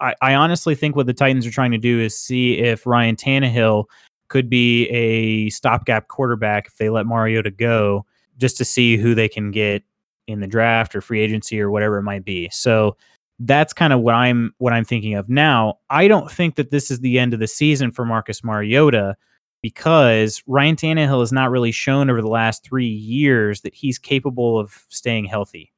I, 0.00 0.14
I 0.20 0.34
honestly 0.34 0.74
think 0.74 0.96
what 0.96 1.06
the 1.06 1.14
Titans 1.14 1.46
are 1.46 1.50
trying 1.50 1.72
to 1.72 1.78
do 1.78 2.00
is 2.00 2.18
see 2.18 2.58
if 2.58 2.86
Ryan 2.86 3.16
Tannehill 3.16 3.84
could 4.28 4.48
be 4.48 4.86
a 4.88 5.50
stopgap 5.50 6.08
quarterback 6.08 6.66
if 6.66 6.76
they 6.76 6.88
let 6.88 7.06
Mariota 7.06 7.50
go, 7.50 8.06
just 8.38 8.56
to 8.58 8.64
see 8.64 8.96
who 8.96 9.14
they 9.14 9.28
can 9.28 9.50
get 9.50 9.82
in 10.26 10.40
the 10.40 10.46
draft 10.46 10.94
or 10.94 11.00
free 11.00 11.20
agency 11.20 11.60
or 11.60 11.70
whatever 11.70 11.98
it 11.98 12.02
might 12.02 12.24
be. 12.24 12.48
So 12.50 12.96
that's 13.40 13.72
kind 13.72 13.92
of 13.92 14.00
what 14.00 14.14
I'm 14.14 14.54
what 14.58 14.72
I'm 14.72 14.84
thinking 14.84 15.14
of 15.14 15.28
now. 15.28 15.78
I 15.90 16.08
don't 16.08 16.30
think 16.30 16.54
that 16.56 16.70
this 16.70 16.90
is 16.90 17.00
the 17.00 17.18
end 17.18 17.34
of 17.34 17.40
the 17.40 17.48
season 17.48 17.90
for 17.90 18.04
Marcus 18.04 18.44
Mariota 18.44 19.16
because 19.62 20.42
Ryan 20.46 20.76
Tannehill 20.76 21.20
has 21.20 21.32
not 21.32 21.50
really 21.50 21.72
shown 21.72 22.10
over 22.10 22.20
the 22.20 22.28
last 22.28 22.64
three 22.64 22.86
years 22.86 23.60
that 23.62 23.74
he's 23.74 23.98
capable 23.98 24.58
of 24.58 24.84
staying 24.88 25.24
healthy. 25.24 25.71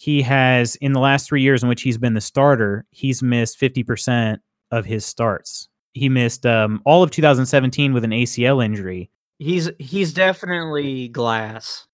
He 0.00 0.22
has, 0.22 0.76
in 0.76 0.92
the 0.92 1.00
last 1.00 1.26
three 1.26 1.42
years 1.42 1.64
in 1.64 1.68
which 1.68 1.82
he's 1.82 1.98
been 1.98 2.14
the 2.14 2.20
starter, 2.20 2.86
he's 2.92 3.20
missed 3.20 3.58
50% 3.58 4.38
of 4.70 4.84
his 4.84 5.04
starts. 5.04 5.68
He 5.92 6.08
missed 6.08 6.46
um, 6.46 6.80
all 6.84 7.02
of 7.02 7.10
2017 7.10 7.92
with 7.92 8.04
an 8.04 8.12
ACL 8.12 8.64
injury. 8.64 9.10
He's 9.40 9.68
he's 9.80 10.12
definitely 10.12 11.08
glass. 11.08 11.88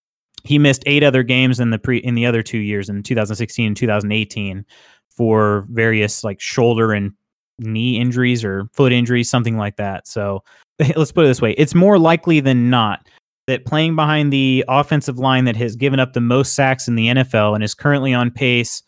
He 0.44 0.58
missed 0.58 0.82
eight 0.84 1.02
other 1.02 1.22
games 1.22 1.58
in 1.60 1.70
the 1.70 1.78
pre 1.78 1.96
in 1.96 2.14
the 2.14 2.26
other 2.26 2.42
two 2.42 2.58
years 2.58 2.90
in 2.90 3.02
2016 3.02 3.68
and 3.68 3.76
2018 3.76 4.66
for 5.08 5.66
various 5.70 6.22
like 6.22 6.42
shoulder 6.42 6.92
and 6.92 7.12
knee 7.58 7.98
injuries 7.98 8.44
or 8.44 8.68
foot 8.74 8.92
injuries, 8.92 9.30
something 9.30 9.56
like 9.56 9.76
that. 9.76 10.06
So 10.06 10.44
let's 10.94 11.12
put 11.12 11.24
it 11.24 11.28
this 11.28 11.40
way: 11.40 11.52
it's 11.52 11.74
more 11.74 11.98
likely 11.98 12.40
than 12.40 12.68
not 12.68 13.08
that 13.46 13.64
playing 13.64 13.96
behind 13.96 14.32
the 14.32 14.64
offensive 14.68 15.18
line 15.18 15.44
that 15.44 15.56
has 15.56 15.76
given 15.76 16.00
up 16.00 16.12
the 16.12 16.20
most 16.20 16.54
sacks 16.54 16.88
in 16.88 16.94
the 16.94 17.08
NFL 17.08 17.54
and 17.54 17.62
is 17.62 17.74
currently 17.74 18.14
on 18.14 18.30
pace 18.30 18.82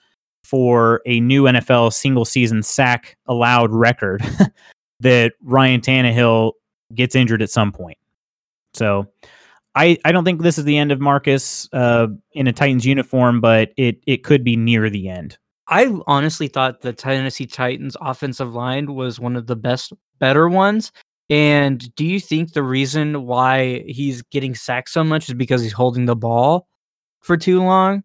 for 0.45 1.03
a 1.07 1.21
new 1.21 1.45
NFL 1.45 1.93
single 1.93 2.25
season 2.25 2.63
sack 2.63 3.17
allowed 3.27 3.73
record, 3.73 4.23
that 5.01 5.33
Ryan 5.43 5.81
Tannehill 5.81 6.53
gets 6.95 7.15
injured 7.15 7.43
at 7.43 7.51
some 7.51 7.73
point. 7.73 7.99
So 8.73 9.07
I, 9.75 9.99
I 10.05 10.13
don't 10.13 10.25
think 10.25 10.41
this 10.41 10.59
is 10.59 10.65
the 10.65 10.79
end 10.79 10.93
of 10.93 11.01
Marcus 11.01 11.69
uh, 11.73 12.07
in 12.33 12.47
a 12.47 12.53
Titans 12.53 12.87
uniform, 12.87 13.41
but 13.41 13.73
it, 13.77 13.99
it 14.07 14.25
could 14.25 14.45
be 14.45 14.57
near 14.57 14.89
the 14.89 15.09
end. 15.09 15.37
I 15.69 15.93
honestly 16.07 16.49
thought 16.49 16.81
the 16.81 16.93
Tennessee 16.93 17.47
Titans 17.47 17.97
offensive 18.01 18.55
line 18.55 18.95
was 18.95 19.19
one 19.19 19.35
of 19.35 19.47
the 19.49 19.57
best, 19.57 19.93
better 20.21 20.49
ones. 20.49 20.93
And 21.29 21.95
do 21.97 22.05
you 22.05 22.21
think 22.21 22.53
the 22.53 22.63
reason 22.63 23.27
why 23.27 23.85
he's 23.87 24.23
getting 24.23 24.55
sacked 24.55 24.91
so 24.91 25.03
much 25.03 25.29
is 25.29 25.35
because 25.35 25.63
he's 25.63 25.73
holding 25.73 26.07
the 26.07 26.17
ball 26.17 26.69
for 27.21 27.37
too 27.37 27.63
long? 27.63 28.05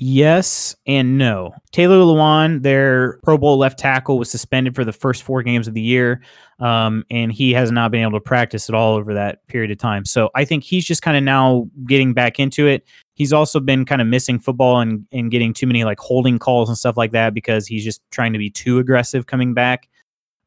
Yes 0.00 0.76
and 0.86 1.18
no. 1.18 1.52
Taylor 1.72 1.96
Lewan, 1.96 2.62
their 2.62 3.18
Pro 3.24 3.36
Bowl 3.36 3.58
left 3.58 3.80
tackle, 3.80 4.16
was 4.16 4.30
suspended 4.30 4.76
for 4.76 4.84
the 4.84 4.92
first 4.92 5.24
four 5.24 5.42
games 5.42 5.66
of 5.66 5.74
the 5.74 5.80
year, 5.80 6.22
um, 6.60 7.02
and 7.10 7.32
he 7.32 7.52
has 7.54 7.72
not 7.72 7.90
been 7.90 8.02
able 8.02 8.12
to 8.12 8.20
practice 8.20 8.68
at 8.68 8.76
all 8.76 8.94
over 8.94 9.12
that 9.14 9.44
period 9.48 9.72
of 9.72 9.78
time. 9.78 10.04
So 10.04 10.30
I 10.36 10.44
think 10.44 10.62
he's 10.62 10.86
just 10.86 11.02
kind 11.02 11.16
of 11.16 11.24
now 11.24 11.68
getting 11.84 12.14
back 12.14 12.38
into 12.38 12.68
it. 12.68 12.84
He's 13.14 13.32
also 13.32 13.58
been 13.58 13.84
kind 13.84 14.00
of 14.00 14.06
missing 14.06 14.38
football 14.38 14.78
and, 14.78 15.04
and 15.10 15.32
getting 15.32 15.52
too 15.52 15.66
many 15.66 15.82
like 15.82 15.98
holding 15.98 16.38
calls 16.38 16.68
and 16.68 16.78
stuff 16.78 16.96
like 16.96 17.10
that 17.10 17.34
because 17.34 17.66
he's 17.66 17.82
just 17.82 18.00
trying 18.12 18.32
to 18.32 18.38
be 18.38 18.50
too 18.50 18.78
aggressive 18.78 19.26
coming 19.26 19.52
back. 19.52 19.88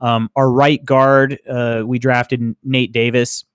Um, 0.02 0.30
our 0.36 0.52
right 0.52 0.84
guard, 0.84 1.40
uh, 1.50 1.84
we 1.86 2.00
drafted 2.00 2.56
Nate 2.64 2.92
Davis 2.92 3.46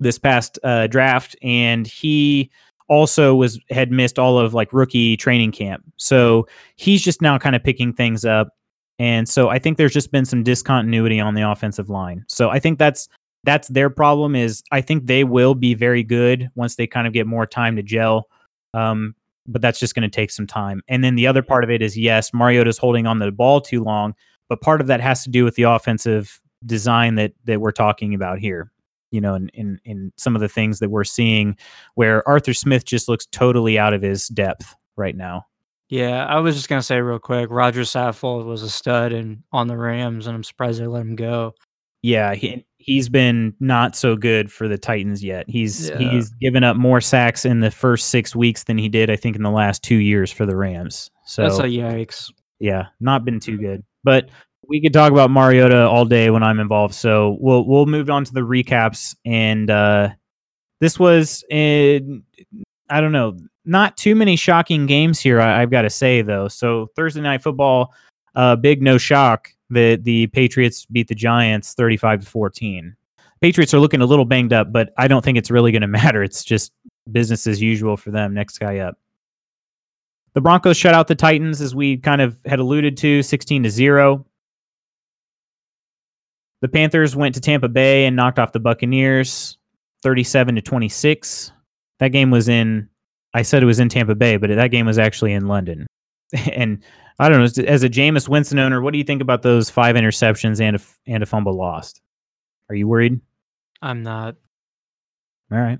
this 0.00 0.18
past 0.18 0.58
uh, 0.64 0.88
draft, 0.88 1.36
and 1.42 1.86
he 1.86 2.50
also 2.88 3.34
was 3.34 3.58
had 3.70 3.90
missed 3.90 4.18
all 4.18 4.38
of 4.38 4.52
like 4.54 4.72
rookie 4.72 5.16
training 5.16 5.52
camp. 5.52 5.84
So 5.96 6.46
he's 6.76 7.02
just 7.02 7.22
now 7.22 7.38
kind 7.38 7.56
of 7.56 7.64
picking 7.64 7.92
things 7.92 8.24
up. 8.24 8.48
And 8.98 9.28
so 9.28 9.48
I 9.48 9.58
think 9.58 9.78
there's 9.78 9.92
just 9.92 10.12
been 10.12 10.24
some 10.24 10.42
discontinuity 10.42 11.18
on 11.20 11.34
the 11.34 11.42
offensive 11.42 11.88
line. 11.88 12.24
So 12.28 12.50
I 12.50 12.58
think 12.58 12.78
that's 12.78 13.08
that's 13.44 13.68
their 13.68 13.90
problem 13.90 14.34
is 14.34 14.62
I 14.72 14.80
think 14.80 15.06
they 15.06 15.24
will 15.24 15.54
be 15.54 15.74
very 15.74 16.02
good 16.02 16.50
once 16.54 16.76
they 16.76 16.86
kind 16.86 17.06
of 17.06 17.12
get 17.12 17.26
more 17.26 17.46
time 17.46 17.76
to 17.76 17.82
gel. 17.82 18.28
Um, 18.72 19.14
but 19.46 19.60
that's 19.60 19.78
just 19.78 19.94
going 19.94 20.08
to 20.08 20.14
take 20.14 20.30
some 20.30 20.46
time. 20.46 20.80
And 20.88 21.04
then 21.04 21.16
the 21.16 21.26
other 21.26 21.42
part 21.42 21.64
of 21.64 21.70
it 21.70 21.82
is 21.82 21.98
yes, 21.98 22.32
Mariota's 22.32 22.78
holding 22.78 23.06
on 23.06 23.18
the 23.18 23.30
ball 23.30 23.60
too 23.60 23.84
long, 23.84 24.14
but 24.48 24.60
part 24.60 24.80
of 24.80 24.86
that 24.86 25.00
has 25.00 25.24
to 25.24 25.30
do 25.30 25.44
with 25.44 25.54
the 25.54 25.64
offensive 25.64 26.40
design 26.64 27.16
that 27.16 27.32
that 27.44 27.60
we're 27.60 27.72
talking 27.72 28.14
about 28.14 28.38
here 28.38 28.70
you 29.14 29.20
know, 29.20 29.36
in, 29.36 29.48
in, 29.50 29.80
in 29.84 30.12
some 30.16 30.34
of 30.34 30.40
the 30.40 30.48
things 30.48 30.80
that 30.80 30.90
we're 30.90 31.04
seeing 31.04 31.56
where 31.94 32.28
Arthur 32.28 32.52
Smith 32.52 32.84
just 32.84 33.08
looks 33.08 33.26
totally 33.26 33.78
out 33.78 33.94
of 33.94 34.02
his 34.02 34.26
depth 34.26 34.74
right 34.96 35.16
now. 35.16 35.46
Yeah, 35.88 36.26
I 36.26 36.40
was 36.40 36.56
just 36.56 36.68
gonna 36.68 36.82
say 36.82 37.00
real 37.00 37.20
quick, 37.20 37.48
Rodger 37.48 37.82
Saffold 37.82 38.44
was 38.44 38.62
a 38.62 38.70
stud 38.70 39.12
and 39.12 39.44
on 39.52 39.68
the 39.68 39.76
Rams, 39.76 40.26
and 40.26 40.34
I'm 40.34 40.42
surprised 40.42 40.80
they 40.80 40.88
let 40.88 41.02
him 41.02 41.14
go. 41.14 41.54
Yeah, 42.02 42.34
he 42.34 42.66
he's 42.78 43.08
been 43.08 43.54
not 43.60 43.94
so 43.94 44.16
good 44.16 44.50
for 44.50 44.66
the 44.66 44.78
Titans 44.78 45.22
yet. 45.22 45.48
He's 45.48 45.90
Yeah. 45.90 45.98
he's 45.98 46.30
given 46.40 46.64
up 46.64 46.76
more 46.76 47.00
sacks 47.00 47.44
in 47.44 47.60
the 47.60 47.70
first 47.70 48.08
six 48.08 48.34
weeks 48.34 48.64
than 48.64 48.78
he 48.78 48.88
did, 48.88 49.10
I 49.10 49.16
think, 49.16 49.36
in 49.36 49.42
the 49.42 49.50
last 49.50 49.84
two 49.84 49.96
years 49.96 50.32
for 50.32 50.44
the 50.44 50.56
Rams. 50.56 51.10
So 51.24 51.42
That's 51.42 51.60
a 51.60 51.64
yikes. 51.64 52.32
yeah, 52.58 52.86
not 52.98 53.24
been 53.24 53.38
too 53.38 53.58
mm. 53.58 53.60
good. 53.60 53.84
But 54.04 54.28
we 54.68 54.80
could 54.80 54.92
talk 54.92 55.10
about 55.12 55.30
Mariota 55.30 55.86
all 55.86 56.04
day 56.04 56.30
when 56.30 56.42
I'm 56.42 56.60
involved. 56.60 56.94
So 56.94 57.36
we'll 57.40 57.66
we'll 57.66 57.86
move 57.86 58.10
on 58.10 58.24
to 58.24 58.32
the 58.32 58.40
recaps. 58.40 59.16
And 59.24 59.70
uh, 59.70 60.10
this 60.80 60.98
was 60.98 61.44
in, 61.50 62.22
I 62.88 63.00
don't 63.00 63.12
know, 63.12 63.36
not 63.64 63.96
too 63.96 64.14
many 64.14 64.36
shocking 64.36 64.86
games 64.86 65.20
here. 65.20 65.40
I, 65.40 65.62
I've 65.62 65.70
got 65.70 65.82
to 65.82 65.90
say 65.90 66.22
though. 66.22 66.48
So 66.48 66.90
Thursday 66.96 67.20
night 67.20 67.42
football, 67.42 67.94
uh, 68.34 68.56
big 68.56 68.82
no 68.82 68.98
shock 68.98 69.48
that 69.70 70.04
the 70.04 70.26
Patriots 70.28 70.86
beat 70.86 71.08
the 71.08 71.14
Giants 71.14 71.74
35 71.74 72.20
to 72.20 72.26
14. 72.26 72.96
Patriots 73.40 73.74
are 73.74 73.80
looking 73.80 74.00
a 74.00 74.06
little 74.06 74.24
banged 74.24 74.52
up, 74.52 74.72
but 74.72 74.92
I 74.96 75.08
don't 75.08 75.24
think 75.24 75.38
it's 75.38 75.50
really 75.50 75.72
going 75.72 75.82
to 75.82 75.88
matter. 75.88 76.22
It's 76.22 76.44
just 76.44 76.72
business 77.10 77.46
as 77.46 77.60
usual 77.60 77.96
for 77.96 78.10
them. 78.10 78.34
Next 78.34 78.58
guy 78.58 78.78
up. 78.78 78.96
The 80.34 80.40
Broncos 80.40 80.76
shut 80.76 80.94
out 80.94 81.06
the 81.06 81.14
Titans, 81.14 81.60
as 81.60 81.74
we 81.74 81.96
kind 81.96 82.20
of 82.20 82.36
had 82.44 82.58
alluded 82.58 82.96
to, 82.98 83.22
16 83.22 83.62
to 83.62 83.70
0. 83.70 84.26
The 86.60 86.68
Panthers 86.68 87.14
went 87.14 87.34
to 87.36 87.40
Tampa 87.40 87.68
Bay 87.68 88.06
and 88.06 88.16
knocked 88.16 88.38
off 88.38 88.52
the 88.52 88.60
Buccaneers 88.60 89.58
37 90.02 90.56
to 90.56 90.62
26. 90.62 91.52
That 92.00 92.08
game 92.08 92.30
was 92.30 92.48
in, 92.48 92.88
I 93.32 93.42
said 93.42 93.62
it 93.62 93.66
was 93.66 93.80
in 93.80 93.88
Tampa 93.88 94.14
Bay, 94.14 94.36
but 94.36 94.50
that 94.50 94.70
game 94.70 94.86
was 94.86 94.98
actually 94.98 95.32
in 95.32 95.46
London. 95.46 95.86
And 96.52 96.82
I 97.20 97.28
don't 97.28 97.38
know, 97.38 97.64
as- 97.68 97.84
a 97.84 97.88
Jameis 97.88 98.28
Winston 98.28 98.58
owner, 98.58 98.80
what 98.80 98.92
do 98.92 98.98
you 98.98 99.04
think 99.04 99.22
about 99.22 99.42
those 99.42 99.70
five 99.70 99.94
interceptions 99.94 100.60
and 100.60 100.74
a, 100.76 100.80
and 101.06 101.22
a 101.22 101.26
fumble 101.26 101.54
lost? 101.56 102.00
Are 102.68 102.74
you 102.74 102.88
worried? 102.88 103.20
I'm 103.80 104.02
not. 104.02 104.34
All 105.52 105.58
right. 105.58 105.78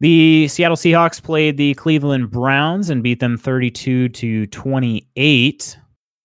The 0.00 0.46
Seattle 0.48 0.76
Seahawks 0.76 1.22
played 1.22 1.56
the 1.56 1.72
Cleveland 1.74 2.30
Browns 2.30 2.90
and 2.90 3.02
beat 3.02 3.18
them 3.18 3.38
32 3.38 4.10
to 4.10 4.46
28. 4.48 5.78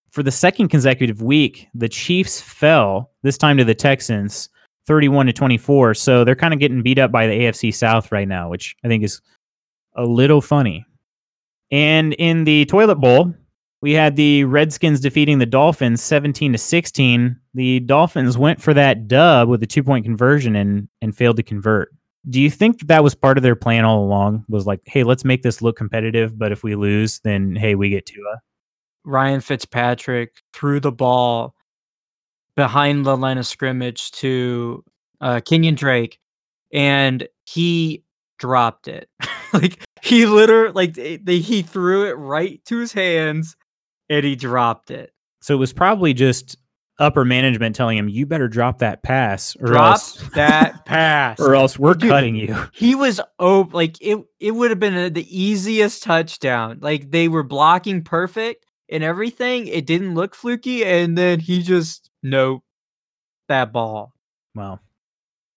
For 0.10 0.24
the 0.24 0.32
second 0.32 0.68
consecutive 0.68 1.22
week, 1.22 1.68
the 1.74 1.88
Chiefs 1.88 2.42
fell, 2.42 3.12
this 3.24 3.38
time 3.38 3.56
to 3.58 3.64
the 3.64 3.74
Texans, 3.74 4.50
31 4.88 5.28
to 5.28 5.34
24. 5.34 5.94
So 5.94 6.26
they're 6.26 6.36
kind 6.36 6.54
of 6.54 6.60
getting 6.60 6.82
beat 6.82 7.00
up 7.00 7.14
by 7.14 7.28
the 7.28 7.34
AFC 7.34 7.74
South 7.74 8.12
right 8.12 8.28
now, 8.28 8.50
which 8.50 8.76
I 8.84 8.90
think 8.90 9.06
is 9.06 9.22
a 9.96 10.04
little 10.04 10.42
funny. 10.42 10.86
And 11.72 12.12
in 12.14 12.44
the 12.44 12.66
Toilet 12.66 12.96
Bowl, 12.96 13.34
we 13.82 13.94
had 13.94 14.18
the 14.18 14.44
Redskins 14.44 15.00
defeating 15.00 15.40
the 15.40 15.46
Dolphins 15.46 16.02
17 16.02 16.52
to 16.52 16.58
16. 16.58 17.40
The 17.54 17.80
Dolphins 17.80 18.38
went 18.38 18.62
for 18.62 18.74
that 18.74 19.08
dub 19.08 19.48
with 19.48 19.64
a 19.64 19.68
two 19.68 19.82
point 19.82 20.04
conversion 20.04 20.58
and, 20.58 20.90
and 21.02 21.16
failed 21.16 21.38
to 21.38 21.44
convert. 21.44 21.90
Do 22.30 22.40
you 22.40 22.50
think 22.52 22.88
that, 22.88 23.04
was 23.04 23.16
part 23.16 23.38
of 23.38 23.44
their 23.44 23.56
plan 23.56 23.84
all 23.84 24.04
along? 24.04 24.46
Was 24.48 24.66
like, 24.68 24.82
hey, 24.86 25.04
let's 25.04 25.26
make 25.26 25.42
this 25.42 25.62
look 25.62 25.76
competitive, 25.76 26.38
but 26.38 26.52
if 26.52 26.64
we 26.64 26.76
lose, 26.76 27.20
then 27.24 27.56
hey, 27.56 27.76
we 27.76 27.90
get 27.90 28.06
Tua. 28.06 28.42
Ryan 29.04 29.42
Fitzpatrick 29.42 30.36
threw 30.54 30.80
the 30.80 30.92
ball 30.92 31.56
behind 32.56 33.06
the 33.06 33.18
line 33.18 33.38
of 33.40 33.48
scrimmage 33.48 34.12
to 34.12 34.84
uh, 35.20 35.36
Kenyan 35.44 35.76
Drake, 35.76 36.20
and 36.72 37.28
he 37.46 38.04
dropped 38.38 38.88
it. 38.88 39.10
like 39.54 39.84
he 40.04 40.26
literally, 40.28 40.74
like 40.74 40.94
they, 40.94 41.18
they- 41.18 41.40
he 41.40 41.64
threw 41.64 42.06
it 42.08 42.14
right 42.14 42.64
to 42.66 42.78
his 42.78 42.94
hands, 42.94 43.56
and 44.10 44.24
he 44.24 44.36
dropped 44.36 44.92
it. 44.92 45.12
So 45.42 45.56
it 45.56 45.58
was 45.58 45.74
probably 45.74 46.14
just 46.14 46.56
upper 47.02 47.26
management 47.26 47.76
telling 47.76 47.98
him, 47.98 48.08
you 48.08 48.26
better 48.26 48.48
drop 48.48 48.78
that 48.80 49.04
pass, 49.04 49.58
or 49.60 49.68
Drop 49.68 49.92
else, 49.94 50.14
that 50.36 50.86
pass. 50.86 51.40
or 51.40 51.56
else 51.56 51.78
we're 51.78 51.96
Dude, 51.96 52.10
cutting 52.10 52.36
you. 52.36 52.56
He 52.74 52.96
was 52.96 53.20
oh 53.40 53.68
like 53.74 53.98
it 54.02 54.20
it 54.40 54.52
would 54.52 54.70
have 54.70 54.80
been 54.80 54.96
a, 54.96 55.10
the 55.10 55.28
easiest 55.38 56.04
touchdown. 56.04 56.80
Like 56.82 57.12
they 57.12 57.28
were 57.28 57.44
blocking 57.44 58.04
perfect 58.04 58.66
and 58.90 59.04
everything. 59.04 59.68
It 59.68 59.86
didn't 59.86 60.14
look 60.16 60.36
fluky, 60.36 60.86
and 60.86 61.18
then 61.18 61.40
he 61.40 61.62
just 61.62 62.10
nope 62.24 62.64
that 63.48 63.74
ball. 63.74 64.14
Wow. 64.56 64.80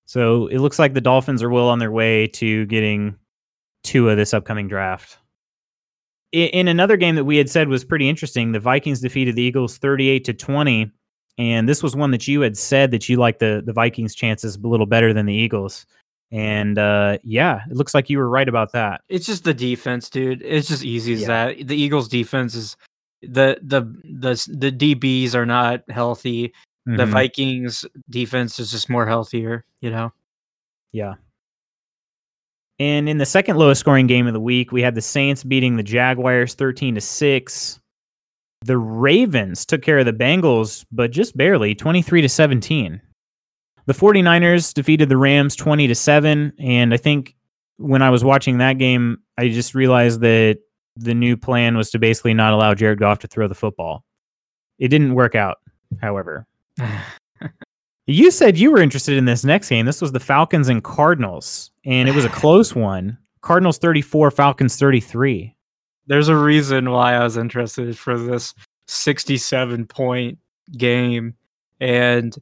So 0.07 0.49
it 0.49 0.59
looks 0.59 0.79
like 0.79 0.95
the 0.95 1.01
Dolphins 1.01 1.43
are 1.43 1.51
well 1.51 1.69
on 1.69 1.79
their 1.79 1.93
way 1.93 2.27
to 2.29 2.67
getting 2.67 3.17
two 3.85 4.09
of 4.11 4.17
this 4.17 4.35
upcoming 4.35 4.69
draft. 4.69 5.19
In 6.33 6.67
another 6.67 6.97
game 6.97 7.15
that 7.15 7.25
we 7.25 7.37
had 7.37 7.49
said 7.49 7.69
was 7.69 7.85
pretty 7.85 8.09
interesting, 8.09 8.51
the 8.51 8.59
Vikings 8.59 9.01
defeated 9.01 9.37
the 9.37 9.43
Eagles 9.43 9.79
38 9.79 10.25
to 10.25 10.35
20. 10.35 10.91
And 11.39 11.69
this 11.69 11.83
was 11.83 11.97
one 11.97 12.11
that 12.13 12.29
you 12.29 12.43
had 12.43 12.57
said 12.57 12.91
that 12.93 13.09
you 13.09 13.17
like 13.17 13.39
the, 13.41 13.63
the 13.65 13.73
Vikings' 13.73 14.15
chances 14.15 14.57
a 14.57 14.61
little 14.67 14.87
better 14.87 15.13
than 15.13 15.27
the 15.27 15.35
Eagles. 15.35 15.85
And 16.31 16.79
uh, 16.79 17.19
yeah, 17.23 17.63
it 17.71 17.77
looks 17.77 17.95
like 17.95 18.09
you 18.11 18.19
were 18.19 18.29
right 18.29 18.49
about 18.49 18.73
that. 18.73 19.03
It's 19.09 19.27
just 19.27 19.45
the 19.45 19.55
defense, 19.55 20.09
dude. 20.11 20.43
It's 20.43 20.69
just 20.69 20.85
easy 20.85 21.15
as 21.15 21.23
Yeah. 21.23 21.27
that. 21.55 21.67
The 21.69 21.77
Eagles' 21.77 22.09
defense 22.09 22.55
is 22.55 22.77
the 23.23 23.59
the 23.63 23.83
the 24.05 24.35
the 24.53 24.71
DBs 24.73 25.35
are 25.35 25.47
not 25.47 25.83
healthy. 25.91 26.53
The 26.87 27.05
Mhm. 27.05 27.11
Vikings' 27.11 27.85
defense 28.11 28.59
is 28.61 28.71
just 28.71 28.91
more 28.91 29.07
healthier. 29.07 29.65
You 29.81 29.91
know. 29.91 30.13
Yeah. 30.93 31.15
And 32.81 33.09
in 33.09 33.19
the 33.19 33.27
second 33.27 33.57
lowest 33.57 33.81
scoring 33.81 34.07
game 34.09 34.27
of 34.27 34.33
the 34.33 34.41
week, 34.41 34.73
we 34.73 34.83
had 34.83 34.95
the 34.97 35.01
Saints 35.01 35.45
beating 35.45 35.77
the 35.77 35.83
Jaguars 35.83 36.55
13 36.55 36.97
to 36.97 37.01
6. 37.01 37.81
The 38.65 38.79
Ravens 38.79 39.67
took 39.67 39.83
care 39.83 39.99
of 39.99 40.07
the 40.07 40.13
Bengals, 40.13 40.87
but 40.91 41.11
just 41.11 41.37
barely, 41.37 41.75
23 41.75 42.23
to 42.23 42.29
17. 42.29 43.01
The 43.87 43.93
49ers 43.93 44.73
defeated 44.73 45.11
the 45.11 45.19
Rams 45.19 45.55
20 45.55 45.87
to 45.89 45.95
7, 45.95 46.53
and 46.59 46.95
I 46.95 46.97
think 46.97 47.37
when 47.77 48.01
I 48.01 48.09
was 48.09 48.25
watching 48.25 48.59
that 48.59 48.79
game, 48.79 49.19
I 49.37 49.49
just 49.49 49.75
realized 49.75 50.21
that 50.21 50.61
the 50.97 51.13
new 51.13 51.37
plan 51.37 51.77
was 51.77 51.91
to 51.91 51.99
basically 51.99 52.33
not 52.33 52.55
allow 52.55 52.73
Jared 52.73 52.99
Goff 52.99 53.19
to 53.19 53.27
throw 53.27 53.49
the 53.49 53.55
football. 53.55 54.03
It 54.79 54.89
didn't 54.89 55.15
work 55.15 55.35
out, 55.35 55.59
however. 56.01 56.47
You 58.07 58.31
said 58.31 58.59
you 58.59 58.71
were 58.71 58.83
interested 58.83 59.17
in 59.17 59.25
this 59.25 59.45
next 59.45 59.71
game. 59.71 59.87
This 59.87 60.03
was 60.03 60.13
the 60.13 60.21
Falcons 60.21 60.69
and 60.69 60.85
Cardinals, 60.85 61.71
and 61.87 62.07
it 62.07 62.15
was 62.15 62.27
a 62.27 62.31
close 62.31 62.75
one. 62.75 63.17
Cardinals 63.41 63.79
34, 63.79 64.31
Falcons 64.31 64.77
33. 64.77 65.57
There's 66.07 66.29
a 66.29 66.37
reason 66.37 66.91
why 66.91 67.15
I 67.15 67.25
was 67.25 67.37
interested 67.37 67.97
for 67.99 68.19
this 68.19 68.55
67 68.89 69.87
point 69.87 70.39
game. 70.77 71.35
And 71.81 72.37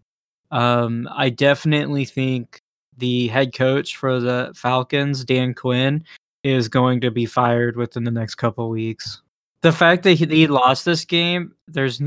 um, 0.50 1.08
I 1.14 1.30
definitely 1.30 2.04
think 2.04 2.62
the 2.96 3.28
head 3.28 3.54
coach 3.54 3.96
for 3.96 4.20
the 4.20 4.52
Falcons, 4.54 5.24
Dan 5.24 5.54
Quinn, 5.54 6.04
is 6.44 6.68
going 6.68 7.00
to 7.00 7.10
be 7.10 7.26
fired 7.26 7.76
within 7.76 8.04
the 8.04 8.10
next 8.10 8.34
couple 8.34 8.68
weeks. 8.68 9.22
The 9.62 9.72
fact 9.72 10.02
that 10.02 10.14
he, 10.14 10.26
he 10.26 10.46
lost 10.46 10.84
this 10.84 11.04
game, 11.04 11.54
there's 11.68 12.02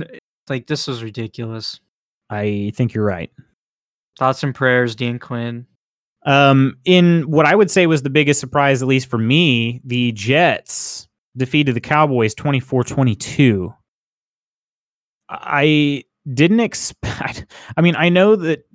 like, 0.49 0.67
this 0.67 0.87
was 0.87 1.03
ridiculous. 1.03 1.79
I 2.29 2.71
think 2.75 2.93
you're 2.93 3.05
right. 3.05 3.31
Thoughts 4.17 4.43
and 4.43 4.53
prayers, 4.53 4.95
Dan 4.95 5.19
Quinn. 5.19 5.65
Um, 6.25 6.77
in 6.85 7.29
what 7.29 7.45
I 7.45 7.55
would 7.55 7.69
say 7.69 7.85
was 7.87 8.01
the 8.01 8.09
biggest 8.09 8.39
surprise, 8.39 8.81
at 8.81 8.87
least 8.87 9.09
for 9.09 9.17
me, 9.17 9.81
the 9.83 10.11
Jets 10.11 11.07
defeated 11.37 11.75
the 11.75 11.81
Cowboys 11.81 12.35
24-22. 12.35 13.73
I 15.29 16.03
didn't 16.33 16.59
expect 16.59 17.45
I 17.77 17.81
mean, 17.81 17.95
I 17.95 18.09
know 18.09 18.35
that 18.35 18.65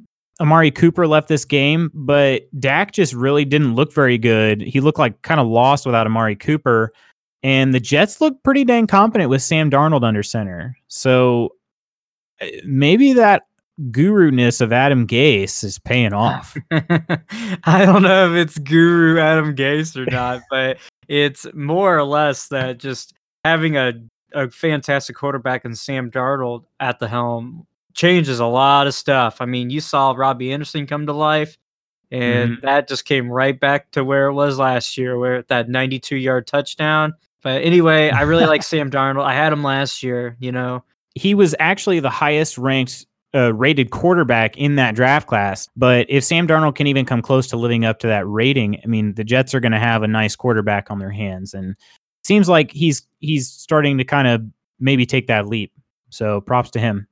Amari 0.40 0.70
Cooper 0.70 1.06
left 1.06 1.28
this 1.28 1.44
game, 1.44 1.90
but 1.92 2.42
Dak 2.58 2.92
just 2.92 3.12
really 3.12 3.44
didn't 3.44 3.74
look 3.74 3.92
very 3.92 4.16
good. 4.16 4.62
He 4.62 4.80
looked 4.80 4.98
like 4.98 5.20
kind 5.22 5.38
of 5.38 5.46
lost 5.46 5.84
without 5.84 6.06
Amari 6.06 6.34
Cooper. 6.34 6.92
And 7.42 7.74
the 7.74 7.80
Jets 7.80 8.20
look 8.20 8.42
pretty 8.42 8.64
dang 8.64 8.86
competent 8.86 9.30
with 9.30 9.42
Sam 9.42 9.70
Darnold 9.70 10.02
under 10.02 10.22
center. 10.22 10.76
So 10.88 11.54
eh, 12.40 12.60
maybe 12.64 13.12
that 13.14 13.44
guru 13.90 14.30
ness 14.30 14.60
of 14.60 14.72
Adam 14.72 15.06
Gase 15.06 15.64
is 15.64 15.78
paying 15.78 16.12
off. 16.12 16.56
I 16.70 17.84
don't 17.84 18.02
know 18.02 18.30
if 18.32 18.36
it's 18.36 18.58
guru 18.58 19.18
Adam 19.18 19.54
Gase 19.54 19.96
or 19.96 20.10
not, 20.10 20.42
but 20.50 20.78
it's 21.10 21.44
more 21.54 21.98
or 21.98 22.04
less 22.04 22.48
that 22.48 22.78
just 22.78 23.14
having 23.44 23.76
a, 23.76 23.92
a 24.32 24.48
fantastic 24.48 25.16
quarterback 25.16 25.64
and 25.64 25.76
Sam 25.76 26.08
Darnold 26.10 26.64
at 26.78 27.00
the 27.00 27.08
helm 27.08 27.66
changes 27.94 28.38
a 28.38 28.46
lot 28.46 28.86
of 28.86 28.94
stuff. 28.94 29.40
I 29.40 29.46
mean, 29.46 29.70
you 29.70 29.80
saw 29.80 30.12
Robbie 30.12 30.52
Anderson 30.52 30.86
come 30.86 31.06
to 31.06 31.12
life, 31.12 31.58
and 32.12 32.52
Mm-hmm. 32.52 32.64
that 32.66 32.86
just 32.88 33.04
came 33.04 33.28
right 33.28 33.58
back 33.58 33.90
to 33.92 34.04
where 34.04 34.26
it 34.26 34.34
was 34.34 34.58
last 34.58 34.96
year, 34.96 35.18
where 35.18 35.42
that 35.48 35.68
92 35.68 36.16
yard 36.16 36.46
touchdown. 36.46 37.14
But 37.42 37.62
anyway, 37.62 38.10
I 38.10 38.22
really 38.22 38.46
like 38.46 38.62
Sam 38.64 38.90
Darnold. 38.90 39.24
I 39.24 39.34
had 39.34 39.52
him 39.52 39.62
last 39.64 40.02
year, 40.04 40.36
you 40.38 40.52
know. 40.52 40.84
he 41.16 41.34
was 41.34 41.54
actually 41.58 41.98
the 42.00 42.10
highest 42.10 42.56
ranked 42.56 43.06
uh, 43.34 43.54
rated 43.54 43.90
quarterback 43.90 44.56
in 44.56 44.76
that 44.76 44.94
draft 44.94 45.26
class. 45.26 45.68
But 45.76 46.06
if 46.08 46.24
Sam 46.24 46.46
Darnold 46.46 46.74
can 46.74 46.86
even 46.86 47.06
come 47.06 47.22
close 47.22 47.46
to 47.48 47.56
living 47.56 47.84
up 47.84 47.98
to 48.00 48.06
that 48.06 48.26
rating, 48.26 48.80
I 48.82 48.86
mean, 48.86 49.14
the 49.14 49.24
Jets 49.24 49.54
are 49.54 49.60
going 49.60 49.72
to 49.72 49.78
have 49.78 50.02
a 50.02 50.08
nice 50.08 50.36
quarterback 50.36 50.90
on 50.90 50.98
their 50.98 51.10
hands, 51.10 51.54
and 51.54 51.76
seems 52.24 52.48
like 52.48 52.72
he's 52.72 53.02
he's 53.20 53.48
starting 53.48 53.98
to 53.98 54.04
kind 54.04 54.28
of 54.28 54.42
maybe 54.78 55.06
take 55.06 55.26
that 55.28 55.46
leap. 55.46 55.72
So 56.10 56.40
props 56.40 56.70
to 56.70 56.80
him. 56.80 57.06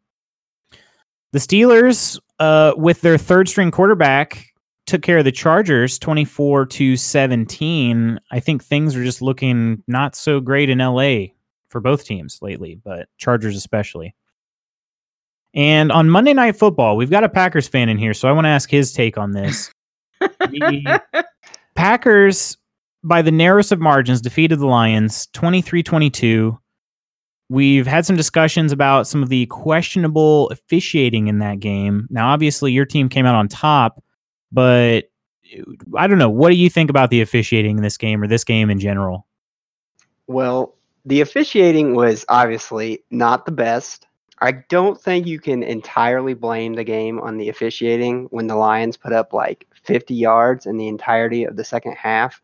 The 1.33 1.39
Steelers, 1.39 2.19
uh, 2.39 2.73
with 2.77 3.03
their 3.03 3.19
third 3.19 3.49
string 3.49 3.71
quarterback, 3.71 4.47
took 4.87 5.03
care 5.03 5.19
of 5.19 5.25
the 5.25 5.33
Chargers 5.33 5.99
24 5.99 6.67
to 6.67 6.97
17. 6.97 8.19
I 8.31 8.41
think 8.41 8.65
things 8.65 8.97
are 8.97 9.05
just 9.05 9.21
looking 9.21 9.83
not 9.87 10.17
so 10.17 10.41
great 10.41 10.71
in 10.71 10.79
LA 10.79 11.27
for 11.69 11.81
both 11.81 12.05
teams 12.05 12.39
lately, 12.41 12.81
but 12.83 13.09
Chargers 13.19 13.57
especially. 13.57 14.15
And 15.59 15.91
on 15.91 16.09
Monday 16.09 16.35
Night 16.35 16.55
Football, 16.55 16.97
we've 16.97 17.11
got 17.11 17.25
a 17.25 17.29
Packers 17.29 17.67
fan 17.67 17.89
in 17.89 17.99
here, 17.99 18.15
so 18.15 18.29
I 18.29 18.33
want 18.33 18.45
to 18.45 18.49
ask 18.49 18.71
his 18.71 18.93
take 18.93 19.19
on 19.19 19.33
this. 19.33 19.71
The 20.21 21.03
Packers, 21.75 22.57
by 23.05 23.23
the 23.23 23.31
narrowest 23.31 23.71
of 23.71 23.81
margins, 23.81 24.21
defeated 24.21 24.59
the 24.59 24.67
Lions 24.67 25.27
23 25.33 25.83
22. 25.83 26.59
We've 27.49 27.87
had 27.87 28.07
some 28.07 28.17
discussions 28.17 28.73
about 28.73 29.07
some 29.07 29.23
of 29.23 29.29
the 29.29 29.47
questionable 29.47 30.49
officiating 30.51 31.29
in 31.29 31.39
that 31.39 31.61
game. 31.61 32.07
Now, 32.11 32.31
obviously, 32.31 32.73
your 32.73 32.85
team 32.85 33.09
came 33.09 33.27
out 33.27 33.35
on 33.35 33.47
top, 33.47 34.03
but 34.51 35.11
I 35.97 36.07
don't 36.07 36.19
know. 36.19 36.31
What 36.31 36.51
do 36.51 36.57
you 36.57 36.71
think 36.71 36.91
about 36.91 37.11
the 37.11 37.21
officiating 37.21 37.77
in 37.77 37.83
this 37.83 37.97
game 37.97 38.23
or 38.23 38.27
this 38.27 38.45
game 38.45 38.71
in 38.71 38.79
general? 38.79 39.27
Well, 40.27 40.75
the 41.05 41.21
officiating 41.21 41.95
was 41.95 42.25
obviously 42.29 43.05
not 43.11 43.45
the 43.47 43.53
best. 43.53 44.08
I 44.41 44.53
don't 44.69 45.01
think 45.01 45.27
you 45.27 45.41
can 45.41 45.63
entirely 45.63 46.35
blame 46.35 46.75
the 46.75 46.85
game 46.85 47.21
on 47.21 47.39
the 47.39 47.49
officiating 47.49 48.27
when 48.31 48.47
the 48.47 48.55
Lions 48.57 48.97
put 48.97 49.13
up 49.13 49.33
like 49.33 49.67
50 49.83 50.15
yards 50.15 50.67
in 50.67 50.77
the 50.77 50.89
entirety 50.89 51.45
of 51.45 51.57
the 51.57 51.65
second 51.65 51.93
half. 51.93 52.41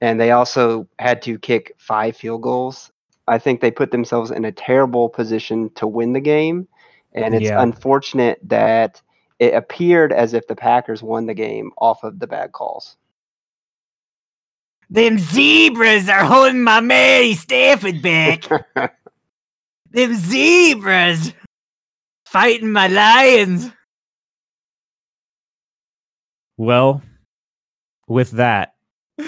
And 0.00 0.20
they 0.20 0.30
also 0.30 0.86
had 0.98 1.22
to 1.22 1.38
kick 1.38 1.74
five 1.78 2.16
field 2.16 2.42
goals. 2.42 2.92
I 3.28 3.38
think 3.38 3.60
they 3.60 3.70
put 3.70 3.90
themselves 3.90 4.30
in 4.30 4.44
a 4.44 4.52
terrible 4.52 5.08
position 5.08 5.70
to 5.70 5.86
win 5.86 6.12
the 6.12 6.20
game. 6.20 6.68
And 7.14 7.34
it's 7.34 7.50
Yeah. 7.50 7.62
unfortunate 7.62 8.38
that 8.44 9.00
it 9.38 9.54
appeared 9.54 10.12
as 10.12 10.32
if 10.32 10.46
the 10.46 10.56
Packers 10.56 11.02
won 11.02 11.26
the 11.26 11.34
game 11.34 11.72
off 11.78 12.04
of 12.04 12.18
the 12.20 12.26
bad 12.26 12.52
calls. 12.52 12.96
Them 14.88 15.18
zebras 15.18 16.08
are 16.08 16.24
holding 16.24 16.62
my 16.62 16.80
Mary 16.80 17.34
Stafford 17.34 18.00
back. 18.00 18.44
Them 19.96 20.14
zebras 20.14 21.32
fighting 22.26 22.70
my 22.70 22.86
lions. 22.86 23.70
Well, 26.58 27.00
with 28.06 28.32
that, 28.32 28.74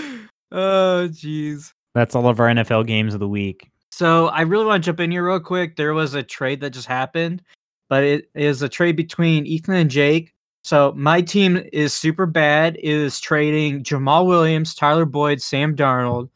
Oh, 0.53 1.09
jeez. 1.11 1.73
that's 1.95 2.15
all 2.15 2.29
of 2.29 2.39
our 2.39 2.49
NFL 2.49 2.87
games 2.87 3.15
of 3.15 3.21
the 3.21 3.29
week. 3.29 3.71
So 3.91 4.27
I 4.29 4.43
really 4.43 4.67
want 4.67 4.85
to 4.85 4.89
jump 4.89 5.01
in 5.01 5.11
here 5.11 5.27
real 5.27 5.41
quick. 5.41 5.77
There 5.77 5.95
was 5.95 6.13
a 6.13 6.23
trade 6.23 6.61
that 6.61 6.71
just 6.75 6.87
happened, 6.87 7.43
but 7.89 8.05
it 8.05 8.31
is 8.35 8.61
a 8.61 8.69
trade 8.69 8.97
between 8.97 9.47
Ethan 9.47 9.75
and 9.75 9.91
Jake. 9.91 10.35
So 10.65 10.93
my 10.95 11.23
team 11.23 11.63
is 11.73 11.95
super 11.95 12.27
bad. 12.27 12.77
It 12.77 12.85
is 12.85 13.21
trading 13.21 13.85
Jamaal 13.85 14.27
Williams, 14.27 14.75
Tyler 14.75 15.07
Boyd, 15.07 15.41
Sam 15.41 15.75
Darnold, 15.75 16.29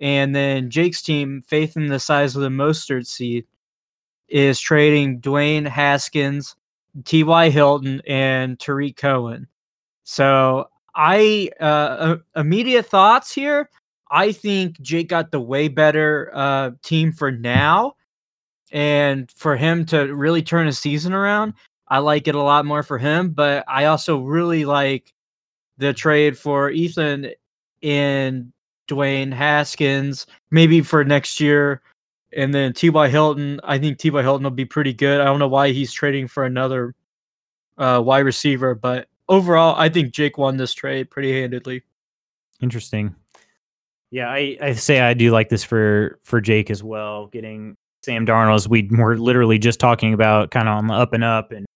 and 0.00 0.34
then 0.34 0.70
Jake's 0.70 1.02
team, 1.02 1.42
Faith 1.46 1.76
in 1.76 1.88
the 1.88 2.00
size 2.00 2.34
of 2.34 2.40
the 2.40 2.48
mustard 2.50 3.06
seed, 3.06 3.44
is 4.28 4.60
trading 4.60 5.20
Dwayne 5.20 5.66
Haskins, 5.66 6.56
T.Y. 7.04 7.50
Hilton, 7.50 8.02
and 8.06 8.58
Tarik 8.58 8.96
Cohen. 8.96 9.46
So 10.04 10.68
I 10.94 11.50
uh, 11.60 11.64
uh, 11.64 12.16
immediate 12.36 12.86
thoughts 12.86 13.32
here. 13.32 13.70
I 14.10 14.32
think 14.32 14.80
Jake 14.80 15.08
got 15.08 15.30
the 15.30 15.40
way 15.40 15.68
better 15.68 16.30
uh, 16.32 16.70
team 16.82 17.12
for 17.12 17.30
now, 17.30 17.94
and 18.72 19.30
for 19.32 19.56
him 19.56 19.84
to 19.86 20.14
really 20.14 20.42
turn 20.42 20.66
his 20.66 20.78
season 20.78 21.12
around, 21.12 21.54
I 21.88 21.98
like 21.98 22.26
it 22.26 22.34
a 22.34 22.42
lot 22.42 22.66
more 22.66 22.82
for 22.82 22.98
him. 22.98 23.30
But 23.30 23.64
I 23.68 23.86
also 23.86 24.18
really 24.18 24.64
like 24.64 25.12
the 25.76 25.92
trade 25.92 26.36
for 26.36 26.70
Ethan 26.70 27.32
and 27.82 28.52
Dwayne 28.88 29.32
Haskins, 29.32 30.26
maybe 30.50 30.80
for 30.80 31.04
next 31.04 31.38
year, 31.38 31.82
and 32.36 32.54
then 32.54 32.72
T.Y. 32.72 33.08
Hilton. 33.08 33.60
I 33.64 33.78
think 33.78 33.98
T.Y. 33.98 34.22
Hilton 34.22 34.44
will 34.44 34.50
be 34.50 34.64
pretty 34.64 34.92
good. 34.92 35.20
I 35.20 35.24
don't 35.24 35.38
know 35.38 35.48
why 35.48 35.72
he's 35.72 35.92
trading 35.92 36.28
for 36.28 36.44
another 36.44 36.94
uh, 37.76 38.02
wide 38.04 38.20
receiver, 38.20 38.74
but 38.74 39.08
overall, 39.28 39.74
I 39.76 39.88
think 39.88 40.12
Jake 40.12 40.38
won 40.38 40.56
this 40.56 40.74
trade 40.74 41.10
pretty 41.10 41.32
handedly. 41.32 41.82
Interesting. 42.60 43.14
Yeah, 44.10 44.28
I, 44.28 44.56
I 44.60 44.72
say 44.72 45.00
I 45.00 45.14
do 45.14 45.30
like 45.30 45.48
this 45.48 45.62
for 45.62 46.18
for 46.22 46.40
Jake 46.40 46.70
as 46.70 46.82
well. 46.82 47.26
Getting 47.26 47.76
Sam 48.02 48.26
Darnold, 48.26 48.56
as 48.56 48.68
we 48.68 48.88
were 48.90 49.18
literally 49.18 49.58
just 49.58 49.80
talking 49.80 50.14
about, 50.14 50.50
kind 50.50 50.68
of 50.68 50.78
on 50.78 50.86
the 50.86 50.94
up 50.94 51.12
and 51.12 51.22
up, 51.22 51.52
and 51.52 51.66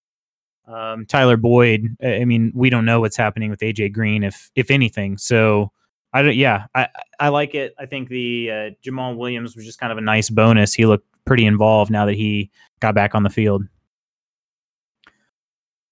um, 0.66 1.04
Tyler 1.06 1.36
Boyd. 1.36 1.96
I 2.02 2.16
I 2.16 2.24
mean, 2.24 2.50
we 2.54 2.70
don't 2.70 2.86
know 2.86 3.00
what's 3.00 3.16
happening 3.16 3.50
with 3.50 3.60
AJ 3.60 3.92
Green, 3.92 4.24
if 4.24 4.50
if 4.56 4.70
anything. 4.70 5.18
So 5.18 5.72
I 6.12 6.22
don't. 6.22 6.36
Yeah, 6.36 6.66
I 6.74 6.88
I 7.18 7.28
like 7.28 7.54
it. 7.54 7.74
I 7.78 7.86
think 7.86 8.08
the 8.08 8.50
uh, 8.50 8.70
Jamaal 8.84 9.16
Williams 9.16 9.56
was 9.56 9.64
just 9.64 9.78
kind 9.78 9.92
of 9.92 9.98
a 9.98 10.02
nice 10.02 10.30
bonus. 10.30 10.74
He 10.74 10.86
looked 10.86 11.06
pretty 11.24 11.46
involved 11.46 11.90
now 11.90 12.06
that 12.06 12.14
he 12.14 12.50
got 12.80 12.94
back 12.94 13.14
on 13.14 13.22
the 13.22 13.30
field. 13.30 13.64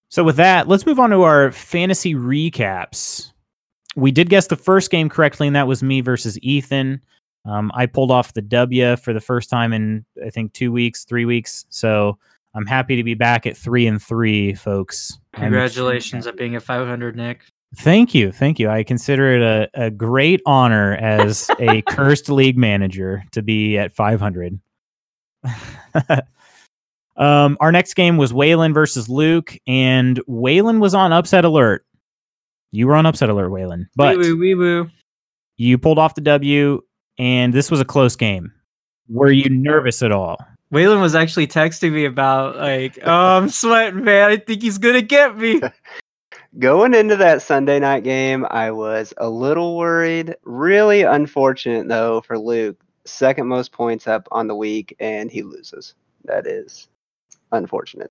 So 0.09 0.25
with 0.25 0.37
that, 0.37 0.67
let's 0.67 0.87
move 0.87 0.99
on 0.99 1.11
to 1.11 1.23
our 1.23 1.53
fantasy 1.53 2.15
recaps 2.15 3.31
we 3.97 4.11
did 4.11 4.29
guess 4.29 4.47
the 4.47 4.57
first 4.57 4.91
game 4.91 5.09
correctly, 5.09 5.47
and 5.47 5.57
that 5.57 5.67
was 5.67 5.83
me 5.83 6.01
versus 6.01 6.39
Ethan. 6.43 7.01
Um, 7.45 7.71
I 7.75 7.87
pulled 7.87 8.11
off 8.11 8.35
the 8.35 8.43
W 8.43 8.97
for 8.97 9.13
the 9.13 9.21
first 9.21 9.51
time 9.51 9.73
in 9.73 10.05
I 10.25 10.31
think 10.31 10.53
two 10.53 10.71
weeks, 10.73 11.05
three 11.05 11.25
weeks. 11.25 11.65
So 11.71 12.19
I'm 12.55 12.67
happy 12.67 12.97
to 12.97 13.05
be 13.05 13.15
back 13.15 13.47
at 13.47 13.57
three 13.57 13.87
and 13.87 14.01
three, 14.01 14.55
folks. 14.55 15.19
Congratulations 15.33 16.27
at 16.27 16.37
being 16.37 16.55
at 16.55 16.63
500, 16.63 17.17
Nick. 17.17 17.43
Thank 17.77 18.15
you, 18.15 18.33
thank 18.33 18.59
you. 18.59 18.69
I 18.69 18.83
consider 18.83 19.33
it 19.33 19.43
a, 19.43 19.87
a 19.87 19.91
great 19.91 20.43
honor 20.45 20.95
as 20.95 21.49
a 21.61 21.83
cursed 21.89 22.29
league 22.29 22.59
manager 22.59 23.25
to 23.33 23.43
be 23.43 23.79
at 23.79 23.93
500. 23.93 24.59
um, 27.17 27.57
our 27.61 27.71
next 27.71 27.95
game 27.95 28.17
was 28.17 28.33
Waylon 28.33 28.75
versus 28.75 29.09
Luke, 29.09 29.57
and 29.69 30.19
Waylon 30.29 30.81
was 30.81 30.95
on 30.95 31.13
upset 31.13 31.45
alert. 31.45 31.87
You 32.73 32.89
were 32.89 32.97
on 32.97 33.07
upset 33.07 33.31
alert, 33.31 33.51
Waylon, 33.51 33.87
but 33.95 34.17
wee 34.17 34.33
woo, 34.33 34.39
wee 34.39 34.55
woo. 34.55 34.91
you 35.57 35.79
pulled 35.79 35.99
off 35.99 36.17
the 36.17 36.21
W, 36.23 36.81
and 37.19 37.55
this 37.55 37.71
was 37.71 37.81
a 37.81 37.85
close 37.85 38.17
game. 38.17 38.53
Were 39.09 39.31
you 39.31 39.49
nervous 39.49 40.03
at 40.03 40.13
all? 40.13 40.39
Waylon 40.73 41.01
was 41.01 41.17
actually 41.17 41.49
texting 41.49 41.93
me 41.93 42.05
about 42.05 42.57
like, 42.57 42.99
oh, 43.05 43.39
I'm 43.39 43.49
sweating, 43.49 44.05
man. 44.05 44.31
I 44.31 44.37
think 44.37 44.63
he's 44.63 44.79
gonna 44.79 45.03
get 45.03 45.37
me. 45.37 45.61
Going 46.59 46.95
into 46.95 47.17
that 47.17 47.43
Sunday 47.43 47.79
night 47.79 48.03
game, 48.03 48.45
I 48.51 48.73
was 48.73 49.15
a 49.19 49.31
little 49.31 49.77
worried. 49.77 50.35
Really 50.43 51.03
unfortunate 51.03 51.87
though 51.89 52.21
for 52.23 52.39
Luke. 52.39 52.77
Second 53.07 53.47
most 53.47 53.73
points 53.73 54.07
up 54.07 54.27
on 54.33 54.47
the 54.49 54.55
week, 54.55 54.95
and 55.01 55.31
he 55.31 55.43
loses. 55.43 55.95
That 56.25 56.47
is 56.47 56.89
unfortunate. 57.53 58.11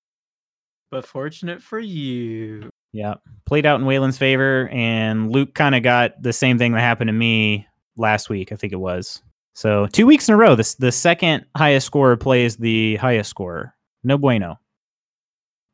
but 0.90 1.06
fortunate 1.06 1.62
for 1.62 1.78
you. 1.78 2.70
Yeah, 2.92 3.14
played 3.46 3.66
out 3.66 3.80
in 3.80 3.86
Waylon's 3.86 4.18
favor, 4.18 4.68
and 4.72 5.30
Luke 5.30 5.54
kind 5.54 5.76
of 5.76 5.82
got 5.84 6.20
the 6.20 6.32
same 6.32 6.58
thing 6.58 6.72
that 6.72 6.80
happened 6.80 7.08
to 7.08 7.12
me 7.12 7.68
last 7.96 8.28
week. 8.28 8.50
I 8.50 8.56
think 8.56 8.72
it 8.72 8.80
was. 8.80 9.22
So 9.54 9.86
two 9.86 10.06
weeks 10.06 10.28
in 10.28 10.34
a 10.34 10.38
row, 10.38 10.56
this 10.56 10.74
the 10.74 10.90
second 10.90 11.44
highest 11.56 11.86
scorer 11.86 12.16
plays 12.16 12.56
the 12.56 12.96
highest 12.96 13.30
scorer. 13.30 13.74
No 14.02 14.18
bueno. 14.18 14.58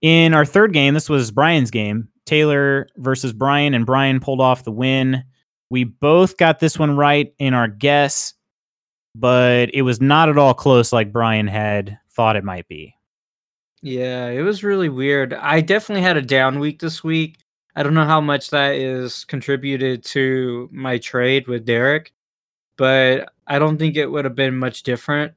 In 0.02 0.34
our 0.34 0.44
third 0.44 0.72
game, 0.72 0.94
this 0.94 1.08
was 1.08 1.30
Brian's 1.30 1.70
game. 1.70 2.08
Taylor 2.26 2.88
versus 2.96 3.32
Brian, 3.32 3.72
and 3.72 3.86
Brian 3.86 4.20
pulled 4.20 4.40
off 4.40 4.64
the 4.64 4.72
win. 4.72 5.24
We 5.70 5.84
both 5.84 6.36
got 6.36 6.58
this 6.58 6.78
one 6.78 6.96
right 6.96 7.32
in 7.38 7.54
our 7.54 7.68
guess, 7.68 8.34
but 9.14 9.70
it 9.72 9.82
was 9.82 10.00
not 10.00 10.28
at 10.28 10.38
all 10.38 10.54
close 10.54 10.92
like 10.92 11.12
Brian 11.12 11.46
had 11.46 11.98
thought 12.10 12.36
it 12.36 12.44
might 12.44 12.68
be. 12.68 12.94
Yeah, 13.82 14.28
it 14.28 14.42
was 14.42 14.64
really 14.64 14.88
weird. 14.88 15.34
I 15.34 15.60
definitely 15.60 16.02
had 16.02 16.16
a 16.16 16.22
down 16.22 16.58
week 16.58 16.80
this 16.80 17.04
week. 17.04 17.38
I 17.76 17.82
don't 17.82 17.94
know 17.94 18.06
how 18.06 18.20
much 18.20 18.50
that 18.50 18.74
is 18.74 19.24
contributed 19.24 20.02
to 20.06 20.68
my 20.72 20.98
trade 20.98 21.46
with 21.46 21.66
Derek, 21.66 22.12
but 22.76 23.32
I 23.46 23.58
don't 23.58 23.78
think 23.78 23.96
it 23.96 24.10
would 24.10 24.24
have 24.24 24.34
been 24.34 24.56
much 24.56 24.82
different 24.82 25.34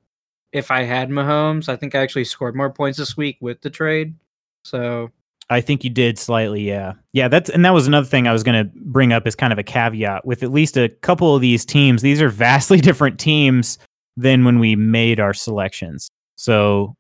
if 0.52 0.72
I 0.72 0.84
had 0.84 1.10
Mahomes. 1.10 1.70
I 1.70 1.76
think 1.76 1.94
I 1.94 2.00
actually 2.00 2.24
scored 2.24 2.56
more 2.56 2.72
points 2.72 2.98
this 2.98 3.18
week 3.18 3.38
with 3.42 3.62
the 3.62 3.70
trade. 3.70 4.16
So 4.64 5.12
I 5.50 5.62
think 5.62 5.84
you 5.84 5.90
did 5.90 6.20
slightly, 6.20 6.62
yeah. 6.62 6.94
Yeah, 7.14 7.28
that's 7.28 7.50
and 7.50 7.66
that 7.66 7.74
was 7.74 7.88
another 7.88 8.06
thing 8.06 8.28
I 8.28 8.34
was 8.34 8.44
going 8.44 8.66
to 8.66 8.72
bring 8.82 9.12
up 9.12 9.26
as 9.26 9.36
kind 9.36 9.52
of 9.52 9.58
a 9.58 9.64
caveat 9.64 10.26
with 10.26 10.44
at 10.44 10.52
least 10.52 10.78
a 10.78 10.90
couple 10.90 11.36
of 11.36 11.42
these 11.42 11.66
teams. 11.66 12.02
These 12.02 12.22
are 12.22 12.30
vastly 12.30 12.78
different 12.82 13.20
teams 13.20 13.80
than 14.16 14.46
when 14.46 14.60
we 14.60 14.76
made 14.76 15.20
our 15.20 15.34
selections. 15.34 16.10
So 16.36 16.96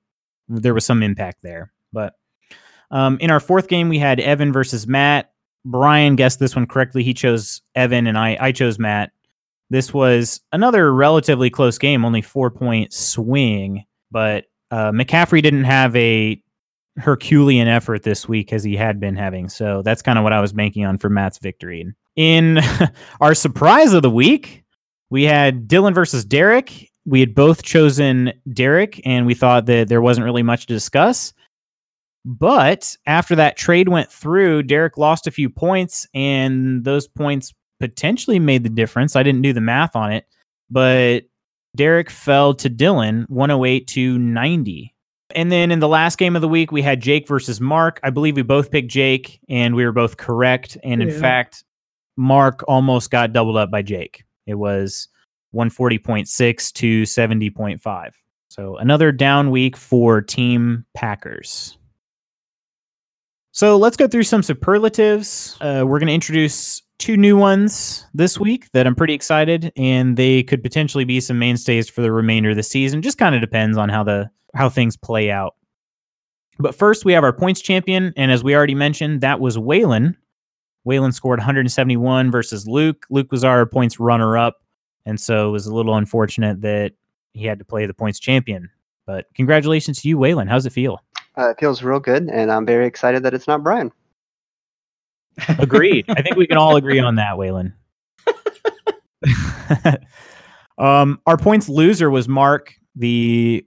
there 0.47 0.73
was 0.73 0.85
some 0.85 1.03
impact 1.03 1.43
there. 1.43 1.71
But 1.93 2.15
um, 2.91 3.17
in 3.19 3.29
our 3.29 3.39
fourth 3.39 3.67
game, 3.67 3.87
we 3.87 3.99
had 3.99 4.19
Evan 4.19 4.51
versus 4.51 4.87
Matt. 4.87 5.31
Brian 5.63 6.15
guessed 6.15 6.39
this 6.39 6.55
one 6.55 6.65
correctly. 6.65 7.03
He 7.03 7.13
chose 7.13 7.61
Evan, 7.75 8.07
and 8.07 8.17
I 8.17 8.37
I 8.39 8.51
chose 8.51 8.79
Matt. 8.79 9.11
This 9.69 9.93
was 9.93 10.41
another 10.51 10.91
relatively 10.91 11.51
close 11.51 11.77
game, 11.77 12.03
only 12.03 12.23
four 12.23 12.49
point 12.49 12.93
swing. 12.93 13.85
But 14.09 14.45
uh, 14.71 14.91
McCaffrey 14.91 15.43
didn't 15.43 15.65
have 15.65 15.95
a 15.95 16.41
Herculean 16.99 17.67
effort 17.67 18.03
this 18.03 18.27
week 18.27 18.53
as 18.53 18.63
he 18.63 18.75
had 18.75 18.99
been 18.99 19.15
having. 19.15 19.49
So 19.49 19.81
that's 19.81 20.01
kind 20.01 20.19
of 20.19 20.23
what 20.23 20.33
I 20.33 20.41
was 20.41 20.53
banking 20.53 20.85
on 20.85 20.97
for 20.97 21.09
Matt's 21.09 21.39
victory. 21.39 21.85
In 22.15 22.59
our 23.21 23.33
surprise 23.33 23.93
of 23.93 24.01
the 24.01 24.09
week, 24.09 24.63
we 25.09 25.23
had 25.23 25.67
Dylan 25.67 25.95
versus 25.95 26.25
Derek. 26.25 26.89
We 27.05 27.19
had 27.19 27.33
both 27.33 27.63
chosen 27.63 28.33
Derek, 28.53 29.01
and 29.05 29.25
we 29.25 29.33
thought 29.33 29.65
that 29.65 29.87
there 29.87 30.01
wasn't 30.01 30.25
really 30.25 30.43
much 30.43 30.67
to 30.67 30.73
discuss. 30.73 31.33
But 32.25 32.95
after 33.05 33.35
that 33.35 33.57
trade 33.57 33.89
went 33.89 34.11
through, 34.11 34.63
Derek 34.63 34.97
lost 34.97 35.25
a 35.25 35.31
few 35.31 35.49
points, 35.49 36.05
and 36.13 36.83
those 36.83 37.07
points 37.07 37.53
potentially 37.79 38.39
made 38.39 38.63
the 38.63 38.69
difference. 38.69 39.15
I 39.15 39.23
didn't 39.23 39.41
do 39.41 39.53
the 39.53 39.61
math 39.61 39.95
on 39.95 40.11
it, 40.11 40.25
but 40.69 41.23
Derek 41.75 42.09
fell 42.09 42.53
to 42.55 42.69
Dylan 42.69 43.27
108 43.29 43.87
to 43.87 44.19
90. 44.19 44.93
And 45.35 45.51
then 45.51 45.71
in 45.71 45.79
the 45.79 45.87
last 45.87 46.17
game 46.17 46.35
of 46.35 46.41
the 46.41 46.47
week, 46.47 46.71
we 46.71 46.81
had 46.81 47.01
Jake 47.01 47.27
versus 47.27 47.61
Mark. 47.61 47.99
I 48.03 48.09
believe 48.09 48.35
we 48.35 48.41
both 48.41 48.71
picked 48.71 48.89
Jake, 48.89 49.39
and 49.47 49.75
we 49.75 49.85
were 49.85 49.91
both 49.91 50.17
correct. 50.17 50.77
And 50.83 51.01
in 51.01 51.09
Yeah. 51.09 51.19
fact, 51.19 51.63
Mark 52.17 52.63
almost 52.67 53.11
got 53.11 53.31
doubled 53.31 53.57
up 53.57 53.69
by 53.71 53.81
Jake. 53.81 54.23
It 54.47 54.55
was 54.55 55.07
140.6 55.53 56.71
to 56.73 57.03
70.5. 57.05 58.13
So 58.49 58.77
another 58.77 59.11
down 59.11 59.51
week 59.51 59.77
for 59.77 60.21
Team 60.21 60.85
Packers. 60.95 61.77
So 63.51 63.77
let's 63.77 63.97
go 63.97 64.07
through 64.07 64.23
some 64.23 64.41
superlatives. 64.43 65.57
Uh, 65.61 65.83
we're 65.85 65.99
going 65.99 66.07
to 66.07 66.13
introduce 66.13 66.81
two 66.97 67.17
new 67.17 67.37
ones 67.37 68.05
this 68.13 68.39
week 68.39 68.67
that 68.73 68.85
I'm 68.87 68.95
pretty 68.95 69.13
excited, 69.13 69.71
and 69.75 70.17
they 70.17 70.43
could 70.43 70.63
potentially 70.63 71.03
be 71.03 71.19
some 71.19 71.37
mainstays 71.39 71.87
for 71.89 72.01
the 72.01 72.11
remainder 72.11 72.49
of 72.51 72.55
the 72.55 72.63
season. 72.63 73.01
Just 73.01 73.17
kind 73.17 73.35
of 73.35 73.41
depends 73.41 73.77
on 73.77 73.89
how 73.89 74.03
the 74.03 74.29
how 74.55 74.69
things 74.69 74.97
play 74.97 75.31
out. 75.31 75.55
But 76.59 76.75
first, 76.75 77.05
we 77.05 77.13
have 77.13 77.23
our 77.23 77.33
points 77.33 77.61
champion, 77.61 78.13
and 78.17 78.31
as 78.31 78.43
we 78.43 78.55
already 78.55 78.75
mentioned, 78.75 79.21
that 79.21 79.39
was 79.39 79.57
Waylon. 79.57 80.15
Waylon 80.87 81.13
scored 81.13 81.39
171 81.39 82.31
versus 82.31 82.67
Luke. 82.67 83.05
Luke 83.09 83.31
was 83.31 83.43
our 83.43 83.65
points 83.65 83.99
runner 83.99 84.37
up, 84.37 84.61
and 85.05 85.19
so 85.19 85.47
it 85.47 85.51
was 85.51 85.67
a 85.67 85.73
little 85.73 85.95
unfortunate 85.95 86.61
that 86.61 86.93
he 87.33 87.45
had 87.45 87.59
to 87.59 87.65
play 87.65 87.85
the 87.85 87.93
points 87.93 88.19
champion. 88.19 88.69
But 89.05 89.25
congratulations 89.35 90.01
to 90.01 90.09
you, 90.09 90.17
Waylon. 90.17 90.49
How's 90.49 90.65
it 90.65 90.73
feel? 90.73 91.01
Uh, 91.37 91.51
it 91.51 91.59
feels 91.59 91.81
real 91.81 91.99
good, 91.99 92.27
and 92.29 92.51
I'm 92.51 92.65
very 92.65 92.85
excited 92.85 93.23
that 93.23 93.33
it's 93.33 93.47
not 93.47 93.63
Brian. 93.63 93.91
Agreed. 95.59 96.05
I 96.09 96.21
think 96.21 96.35
we 96.35 96.47
can 96.47 96.57
all 96.57 96.75
agree 96.75 96.99
on 96.99 97.15
that, 97.15 97.35
Waylon. 97.35 97.73
um, 100.77 101.21
our 101.25 101.37
points 101.37 101.69
loser 101.69 102.09
was 102.09 102.27
Mark, 102.27 102.73
the 102.95 103.65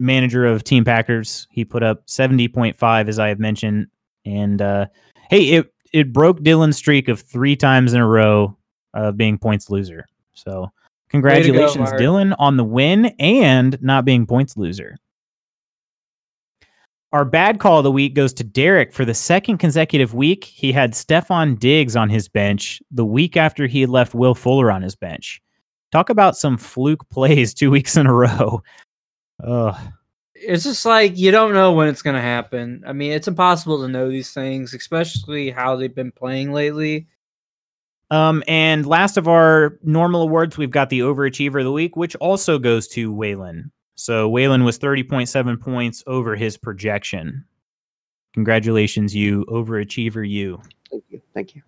manager 0.00 0.46
of 0.46 0.64
Team 0.64 0.84
Packers. 0.84 1.46
He 1.50 1.64
put 1.64 1.82
up 1.82 2.06
70.5, 2.06 3.08
as 3.08 3.18
I 3.18 3.28
have 3.28 3.38
mentioned. 3.38 3.86
And 4.24 4.60
uh, 4.60 4.86
hey, 5.28 5.44
it, 5.50 5.72
it 5.92 6.12
broke 6.12 6.40
Dylan's 6.40 6.76
streak 6.76 7.08
of 7.08 7.20
three 7.20 7.56
times 7.56 7.92
in 7.92 8.00
a 8.00 8.06
row 8.06 8.56
of 8.94 9.16
being 9.16 9.38
points 9.38 9.70
loser. 9.70 10.06
So 10.34 10.70
congratulations, 11.08 11.76
Mark. 11.76 12.00
Dylan, 12.00 12.34
on 12.38 12.56
the 12.56 12.64
win 12.64 13.06
and 13.18 13.80
not 13.82 14.04
being 14.04 14.26
points 14.26 14.56
loser. 14.56 14.96
Our 17.12 17.24
bad 17.24 17.58
call 17.58 17.78
of 17.78 17.84
the 17.84 17.90
week 17.90 18.14
goes 18.14 18.32
to 18.34 18.44
Derek 18.44 18.92
for 18.92 19.04
the 19.04 19.14
second 19.14 19.58
consecutive 19.58 20.14
week. 20.14 20.44
He 20.44 20.70
had 20.70 20.92
Stefon 20.92 21.58
Diggs 21.58 21.96
on 21.96 22.08
his 22.08 22.28
bench 22.28 22.80
the 22.92 23.04
week 23.04 23.36
after 23.36 23.66
he 23.66 23.80
had 23.80 23.90
left 23.90 24.14
Will 24.14 24.34
Fuller 24.34 24.70
on 24.70 24.82
his 24.82 24.94
bench. 24.94 25.42
Talk 25.90 26.08
about 26.08 26.36
some 26.36 26.56
fluke 26.56 27.08
plays 27.10 27.52
two 27.52 27.70
weeks 27.72 27.96
in 27.96 28.06
a 28.06 28.14
row. 28.14 28.62
Ugh. 29.44 29.76
it's 30.34 30.64
just 30.64 30.84
like 30.84 31.16
you 31.16 31.30
don't 31.30 31.54
know 31.54 31.72
when 31.72 31.88
it's 31.88 32.02
going 32.02 32.16
to 32.16 32.22
happen. 32.22 32.82
I 32.86 32.92
mean, 32.92 33.12
it's 33.12 33.28
impossible 33.28 33.82
to 33.82 33.88
know 33.88 34.10
these 34.10 34.32
things, 34.32 34.74
especially 34.74 35.50
how 35.50 35.76
they've 35.76 35.94
been 35.94 36.12
playing 36.12 36.52
lately. 36.52 37.08
Um, 38.10 38.42
and 38.48 38.86
last 38.86 39.16
of 39.16 39.28
our 39.28 39.78
normal 39.82 40.22
awards, 40.22 40.58
we've 40.58 40.70
got 40.70 40.90
the 40.90 41.00
Overachiever 41.00 41.60
of 41.60 41.64
the 41.64 41.72
Week, 41.72 41.96
which 41.96 42.16
also 42.16 42.58
goes 42.58 42.88
to 42.88 43.12
Waylon. 43.12 43.70
So 43.94 44.28
Waylon 44.30 44.64
was 44.64 44.78
30.7 44.78 45.60
points 45.60 46.02
over 46.06 46.34
his 46.34 46.56
projection. 46.56 47.44
Congratulations, 48.32 49.14
you 49.14 49.44
overachiever, 49.46 50.28
you. 50.28 50.60
Thank 50.90 51.04
you. 51.08 51.22
Thank 51.34 51.54
you. 51.54 51.62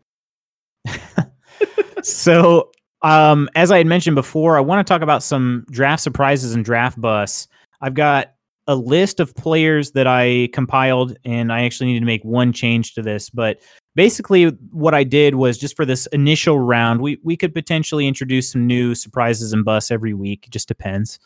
so 2.02 2.70
um, 3.02 3.48
as 3.54 3.70
I 3.70 3.78
had 3.78 3.86
mentioned 3.86 4.14
before, 4.14 4.56
I 4.56 4.60
want 4.60 4.86
to 4.86 4.90
talk 4.90 5.02
about 5.02 5.22
some 5.22 5.66
draft 5.70 6.02
surprises 6.02 6.54
and 6.54 6.64
draft 6.64 7.00
busts. 7.00 7.48
I've 7.82 7.94
got 7.94 8.34
a 8.68 8.76
list 8.76 9.20
of 9.20 9.34
players 9.34 9.90
that 9.92 10.06
I 10.06 10.48
compiled, 10.52 11.16
and 11.24 11.52
I 11.52 11.64
actually 11.64 11.92
need 11.92 12.00
to 12.00 12.06
make 12.06 12.24
one 12.24 12.52
change 12.52 12.94
to 12.94 13.02
this. 13.02 13.28
But 13.28 13.60
basically, 13.94 14.46
what 14.70 14.94
I 14.94 15.04
did 15.04 15.34
was 15.34 15.58
just 15.58 15.76
for 15.76 15.84
this 15.84 16.06
initial 16.06 16.58
round, 16.60 17.02
we 17.02 17.18
we 17.22 17.36
could 17.36 17.52
potentially 17.52 18.06
introduce 18.06 18.50
some 18.50 18.66
new 18.66 18.94
surprises 18.94 19.52
and 19.52 19.64
busts 19.64 19.90
every 19.90 20.14
week. 20.14 20.46
It 20.46 20.52
just 20.52 20.68
depends. 20.68 21.18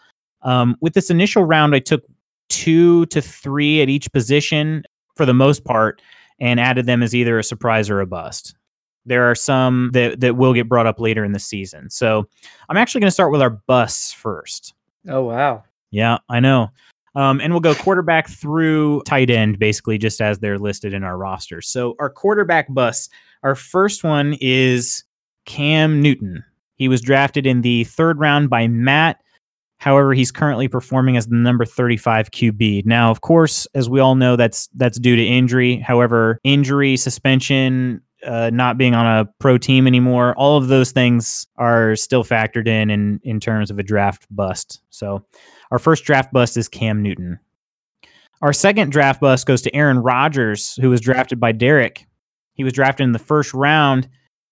Um, 0.43 0.77
with 0.81 0.95
this 0.95 1.11
initial 1.11 1.45
round, 1.45 1.75
I 1.75 1.79
took 1.79 2.05
two 2.49 3.07
to 3.07 3.21
three 3.21 3.83
at 3.83 3.89
each 3.89 4.11
position 4.13 4.85
for 5.15 5.27
the 5.27 5.35
most 5.35 5.65
part, 5.65 6.01
and 6.41 6.59
added 6.59 6.87
them 6.87 7.03
as 7.03 7.15
either 7.15 7.39
a 7.39 7.45
surprise 7.45 7.91
or 7.91 8.01
a 8.01 8.07
bust 8.07 8.55
there 9.07 9.31
are 9.31 9.37
some 9.37 9.91
that, 9.93 10.21
that 10.21 10.37
will 10.37 10.53
get 10.53 10.69
brought 10.69 10.87
up 10.87 10.99
later 10.99 11.25
in 11.25 11.31
the 11.33 11.39
season. 11.39 11.89
So 11.89 12.29
I'm 12.69 12.77
actually 12.77 13.01
going 13.03 13.09
to 13.09 13.13
start 13.13 13.31
with 13.31 13.41
our 13.41 13.51
busts 13.51 14.13
first. 14.13 14.75
Oh 15.09 15.23
wow. 15.23 15.63
Yeah, 15.97 16.19
I 16.29 16.41
know. 16.41 16.69
Um, 17.15 17.41
and 17.41 17.55
we'll 17.55 17.61
go 17.61 17.75
quarterback 17.75 18.29
through 18.29 19.01
tight 19.07 19.31
end, 19.31 19.59
basically, 19.59 19.97
just 19.97 20.21
as 20.21 20.39
they're 20.39 20.59
listed 20.59 20.93
in 20.93 21.03
our 21.03 21.17
roster. 21.17 21.63
So 21.63 21.97
our 21.99 22.11
quarterback 22.11 22.67
bus, 22.75 23.09
our 23.43 23.55
first 23.55 24.05
one 24.05 24.37
is 24.39 25.05
Cam 25.47 26.03
Newton. 26.03 26.45
He 26.75 26.89
was 26.89 27.01
drafted 27.01 27.47
in 27.47 27.63
the 27.63 27.85
third 27.85 28.21
round 28.21 28.51
by 28.51 28.69
Matt. 28.69 29.23
However, 29.79 30.13
he's 30.13 30.31
currently 30.31 30.69
performing 30.69 31.17
as 31.17 31.29
the 31.29 31.37
number 31.37 31.65
35 31.65 32.31
QB. 32.31 32.85
Now, 32.85 33.11
of 33.11 33.23
course, 33.23 33.67
as 33.75 33.89
we 33.89 33.99
all 33.99 34.15
know, 34.15 34.37
that's 34.37 34.69
that's 34.75 34.99
due 34.99 35.17
to 35.17 35.25
injury. 35.25 35.79
However, 35.79 36.39
injury, 36.45 36.99
suspension, 36.99 38.03
uh, 38.27 38.51
not 38.51 38.79
being 38.79 38.95
on 38.95 39.07
a 39.07 39.25
pro 39.39 39.59
team 39.59 39.87
anymore, 39.87 40.35
all 40.37 40.57
of 40.57 40.69
those 40.69 40.93
things 40.93 41.47
are 41.57 41.97
still 41.97 42.25
factored 42.25 42.67
in, 42.67 42.91
in 42.91 43.21
in 43.23 43.41
terms 43.41 43.71
of 43.71 43.79
a 43.79 43.83
draft 43.83 44.27
bust. 44.31 44.81
So, 44.91 45.25
our 45.71 45.79
first 45.79 46.05
draft 46.05 46.33
bust 46.33 46.57
is 46.57 46.69
Cam 46.69 47.03
Newton. 47.03 47.39
Our 48.43 48.53
second 48.53 48.93
draft 48.93 49.21
bust 49.21 49.47
goes 49.47 49.63
to 49.63 49.75
Aaron 49.75 49.99
Rodgers, 49.99 50.77
who 50.77 50.91
was 50.91 51.01
drafted 51.01 51.41
by 51.41 51.53
Derek. 51.53 52.07
He 52.55 52.65
was 52.65 52.73
drafted 52.73 53.05
in 53.05 53.13
the 53.13 53.19
first 53.19 53.55
round. 53.55 54.09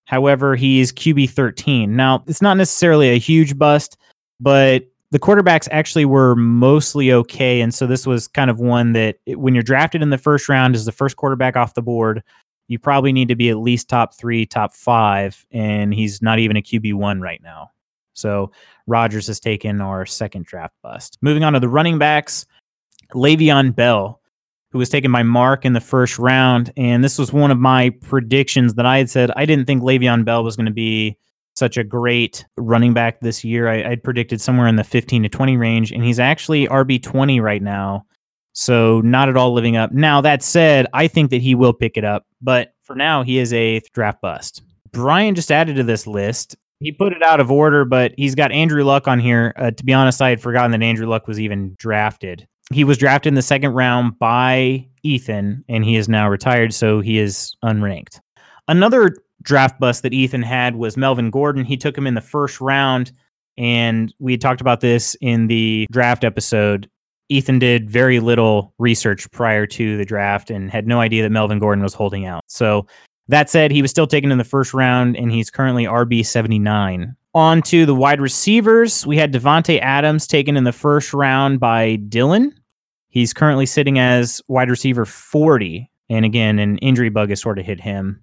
However, 0.07 0.57
he's 0.57 0.93
QB 0.93 1.31
13. 1.31 1.95
Now, 1.97 2.23
it's 2.27 2.43
not 2.43 2.57
necessarily 2.57 3.11
a 3.11 3.19
huge 3.19 3.59
bust, 3.59 3.97
but 4.41 4.85
the 5.11 5.19
quarterbacks 5.19 5.69
actually 5.71 6.05
were 6.05 6.35
mostly 6.35 7.13
okay. 7.13 7.61
And 7.61 7.73
so 7.73 7.87
this 7.87 8.07
was 8.07 8.27
kind 8.27 8.51
of 8.51 8.59
one 8.59 8.93
that 8.95 9.17
when 9.29 9.55
you're 9.55 9.63
drafted 9.63 10.03
in 10.03 10.11
the 10.11 10.19
first 10.19 10.49
round 10.49 10.75
as 10.75 10.87
the 10.87 10.93
first 10.93 11.17
quarterback 11.17 11.57
off 11.57 11.75
the 11.75 11.83
board, 11.83 12.23
you 12.69 12.79
probably 12.79 13.13
need 13.13 13.29
to 13.29 13.37
be 13.37 13.51
at 13.51 13.59
least 13.59 13.89
top 13.89 14.15
three, 14.15 14.47
top 14.47 14.75
five. 14.75 15.45
And 15.51 15.93
he's 15.93 16.23
not 16.23 16.39
even 16.39 16.57
a 16.57 16.63
QB1 16.63 17.21
right 17.21 17.43
now. 17.43 17.71
So 18.15 18.53
Rodgers 18.87 19.27
has 19.27 19.41
taken 19.41 19.81
our 19.81 20.07
second 20.07 20.47
draft 20.47 20.75
bust. 20.83 21.19
Moving 21.21 21.45
on 21.45 21.53
to 21.53 21.61
the 21.61 21.69
running 21.69 21.99
backs, 21.99 22.47
Le'Veon 23.13 23.75
Bell, 23.75 24.21
who 24.71 24.79
was 24.79 24.89
taken 24.89 25.13
by 25.13 25.23
Mark 25.23 25.65
in 25.65 25.73
the 25.73 25.81
first 25.81 26.19
round. 26.19 26.73
And 26.77 27.05
this 27.05 27.19
was 27.19 27.33
one 27.33 27.51
of 27.51 27.59
my 27.59 27.91
predictions 28.03 28.75
that 28.75 28.87
I 28.87 28.99
had 28.99 29.11
said 29.11 29.31
I 29.37 29.47
didn't 29.47 29.67
think 29.67 29.83
Le'Veon 29.83 30.25
Bell 30.25 30.45
was 30.45 30.57
going 30.57 30.67
to 30.67 30.73
be 30.73 31.17
such 31.55 31.77
a 31.77 31.85
great 31.85 32.45
running 32.57 32.95
back 32.95 33.21
this 33.21 33.45
year. 33.45 33.69
I, 33.69 33.91
I'd 33.91 34.03
predicted 34.03 34.41
somewhere 34.41 34.67
in 34.67 34.77
the 34.77 34.85
15 34.85 35.23
to 35.23 35.29
20 35.29 35.57
range, 35.57 35.93
and 35.93 36.03
he's 36.03 36.19
actually 36.19 36.67
RB 36.67 37.01
20 37.03 37.41
right 37.41 37.63
now. 37.63 38.05
So 38.55 39.01
not 39.03 39.29
at 39.29 39.37
all 39.37 39.53
living 39.53 39.77
up. 39.77 39.93
Now 39.93 40.21
that 40.23 40.43
said, 40.43 40.87
I 40.93 41.09
think 41.09 41.31
that 41.31 41.43
he 41.43 41.55
will 41.55 41.73
pick 41.73 41.97
it 41.97 42.05
up, 42.05 42.27
but 42.41 42.73
for 42.83 42.97
now 42.97 43.23
he 43.23 43.39
is 43.39 43.53
a 43.53 43.81
draft 43.93 44.21
bust. 44.23 44.63
Brian 44.93 45.35
just 45.35 45.51
added 45.51 45.77
to 45.77 45.83
this 45.83 46.07
list. 46.07 46.57
He 46.81 46.93
put 46.93 47.13
it 47.13 47.23
out 47.23 47.41
of 47.41 47.51
order, 47.51 47.85
but 47.85 48.13
he's 48.17 48.35
got 48.35 48.53
Andrew 48.53 48.85
Luck 48.85 49.09
on 49.09 49.19
here. 49.19 49.53
Uh, 49.57 49.71
to 49.73 49.85
be 49.85 49.93
honest, 49.93 50.23
I 50.23 50.31
had 50.31 50.41
forgotten 50.41 50.71
that 50.71 50.83
Andrew 50.83 51.07
Luck 51.07 51.27
was 51.27 51.41
even 51.41 51.75
drafted. 51.79 52.47
He 52.73 52.85
was 52.85 52.99
drafted 52.99 53.29
in 53.31 53.35
the 53.35 53.43
second 53.43 53.73
round 53.73 54.19
by 54.19 54.87
Ethan, 55.03 55.65
and 55.69 55.85
he 55.85 55.97
is 55.97 56.09
now 56.09 56.29
retired, 56.29 56.73
so 56.73 57.01
he 57.01 57.19
is 57.19 57.55
unranked. 57.65 58.21
Another 58.69 59.17
draft 59.43 59.79
bust 59.79 60.03
that 60.03 60.15
Ethan 60.15 60.43
had 60.43 60.77
was 60.77 60.97
Melvin 60.97 61.31
Gordon. 61.31 61.65
He 61.65 61.77
took 61.77 61.97
him 61.97 62.07
in 62.07 62.15
the 62.15 62.21
first 62.21 62.61
round, 62.61 63.13
and 63.59 64.13
we 64.19 64.37
talked 64.37 64.61
about 64.61 64.81
this 64.81 65.17
in 65.21 65.49
the 65.49 65.87
draft 65.91 66.25
episode. 66.25 66.89
Ethan 67.29 67.59
did 67.59 67.91
very 67.91 68.21
little 68.21 68.75
research 68.79 69.31
prior 69.31 69.67
to 69.67 69.97
the 69.97 70.05
draft 70.05 70.51
and 70.51 70.71
had 70.71 70.87
no 70.87 71.01
idea 71.01 71.23
that 71.23 71.31
Melvin 71.31 71.59
Gordon 71.59 71.83
was 71.83 71.95
holding 71.95 72.27
out. 72.27 72.43
So 72.49 72.87
that 73.29 73.49
said, 73.49 73.71
he 73.71 73.83
was 73.83 73.91
still 73.91 74.07
taken 74.07 74.31
in 74.31 74.39
the 74.39 74.45
first 74.45 74.75
round, 74.75 75.17
and 75.17 75.33
he's 75.33 75.51
currently 75.51 75.85
RB 75.85 76.25
79. 76.25 77.17
On 77.35 77.63
to 77.63 77.87
the 77.87 77.95
wide 77.95 78.21
receivers, 78.21 79.07
we 79.07 79.17
had 79.17 79.33
Davante 79.33 79.81
Adams 79.81 80.27
taken 80.27 80.57
in 80.57 80.65
the 80.65 80.73
first 80.73 81.13
round 81.15 81.59
by 81.59 81.97
Dylan. 82.09 82.53
He's 83.09 83.33
currently 83.33 83.67
sitting 83.67 83.99
as 83.99 84.41
wide 84.47 84.71
receiver 84.71 85.05
40. 85.05 85.91
And 86.11 86.25
again, 86.25 86.59
an 86.59 86.79
injury 86.79 87.09
bug 87.09 87.31
has 87.31 87.41
sort 87.41 87.59
of 87.59 87.65
hit 87.65 87.81
him. 87.81 88.23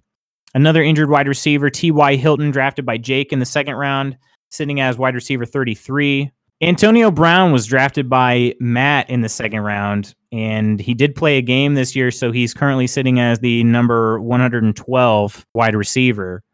Another 0.54 0.82
injured 0.82 1.10
wide 1.10 1.28
receiver, 1.28 1.68
T.Y. 1.68 2.16
Hilton, 2.16 2.50
drafted 2.50 2.86
by 2.86 2.98
Jake 2.98 3.32
in 3.32 3.38
the 3.38 3.46
second 3.46 3.74
round, 3.74 4.16
sitting 4.50 4.80
as 4.80 4.98
wide 4.98 5.14
receiver 5.14 5.44
33. 5.44 6.30
Antonio 6.62 7.10
Brown 7.10 7.50
was 7.50 7.66
drafted 7.66 8.08
by 8.08 8.54
Matt 8.60 9.10
in 9.10 9.22
the 9.22 9.28
second 9.28 9.62
round, 9.62 10.14
and 10.30 10.78
he 10.78 10.94
did 10.94 11.16
play 11.16 11.36
a 11.36 11.42
game 11.42 11.74
this 11.74 11.96
year, 11.96 12.12
so 12.12 12.30
he's 12.30 12.54
currently 12.54 12.86
sitting 12.86 13.18
as 13.18 13.40
the 13.40 13.64
number 13.64 14.20
112 14.20 15.46
wide 15.54 15.74
receiver. 15.74 16.44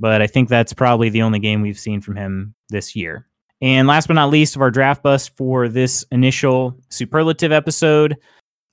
But 0.00 0.20
I 0.20 0.26
think 0.26 0.48
that's 0.48 0.72
probably 0.72 1.10
the 1.10 1.22
only 1.22 1.38
game 1.38 1.62
we've 1.62 1.78
seen 1.78 2.00
from 2.00 2.16
him 2.16 2.56
this 2.70 2.96
year. 2.96 3.28
And 3.60 3.86
last 3.86 4.08
but 4.08 4.14
not 4.14 4.30
least 4.30 4.56
of 4.56 4.62
our 4.62 4.72
draft 4.72 5.04
bust 5.04 5.36
for 5.36 5.68
this 5.68 6.04
initial 6.10 6.76
superlative 6.90 7.52
episode, 7.52 8.16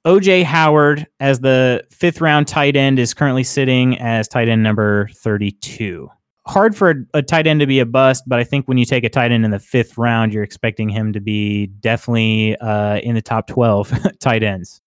OJ 0.08 0.44
Howard 0.44 1.06
as 1.20 1.40
the 1.42 1.84
fifth 1.92 2.20
round 2.20 2.48
tight 2.48 2.76
end 2.76 2.98
is 2.98 3.14
currently 3.14 3.44
sitting 3.44 4.00
as 4.00 4.28
tight 4.28 4.50
end 4.50 4.64
number 4.64 5.08
32 5.18 6.10
hard 6.50 6.76
for 6.76 6.90
a, 6.90 6.96
a, 7.20 7.22
tight 7.22 7.48
end 7.48 7.60
to 7.60 7.68
be 7.68 7.80
a 7.80 7.86
bust, 7.86 8.24
but 8.28 8.40
I 8.40 8.44
think 8.44 8.68
when 8.68 8.78
you 8.78 8.86
take 8.86 9.04
a 9.04 9.10
tight 9.10 9.32
end 9.32 9.46
in 9.46 9.52
the 9.52 9.60
fifth 9.60 9.98
round, 9.98 10.34
you're 10.34 10.44
expecting 10.44 10.90
him 10.90 11.14
to 11.14 11.20
be 11.20 11.68
definitely 11.68 12.58
uh, 12.58 12.98
in 12.98 13.16
the 13.16 13.22
top 13.22 13.48
12 13.48 13.94
tight 14.20 14.44
ends. 14.44 14.82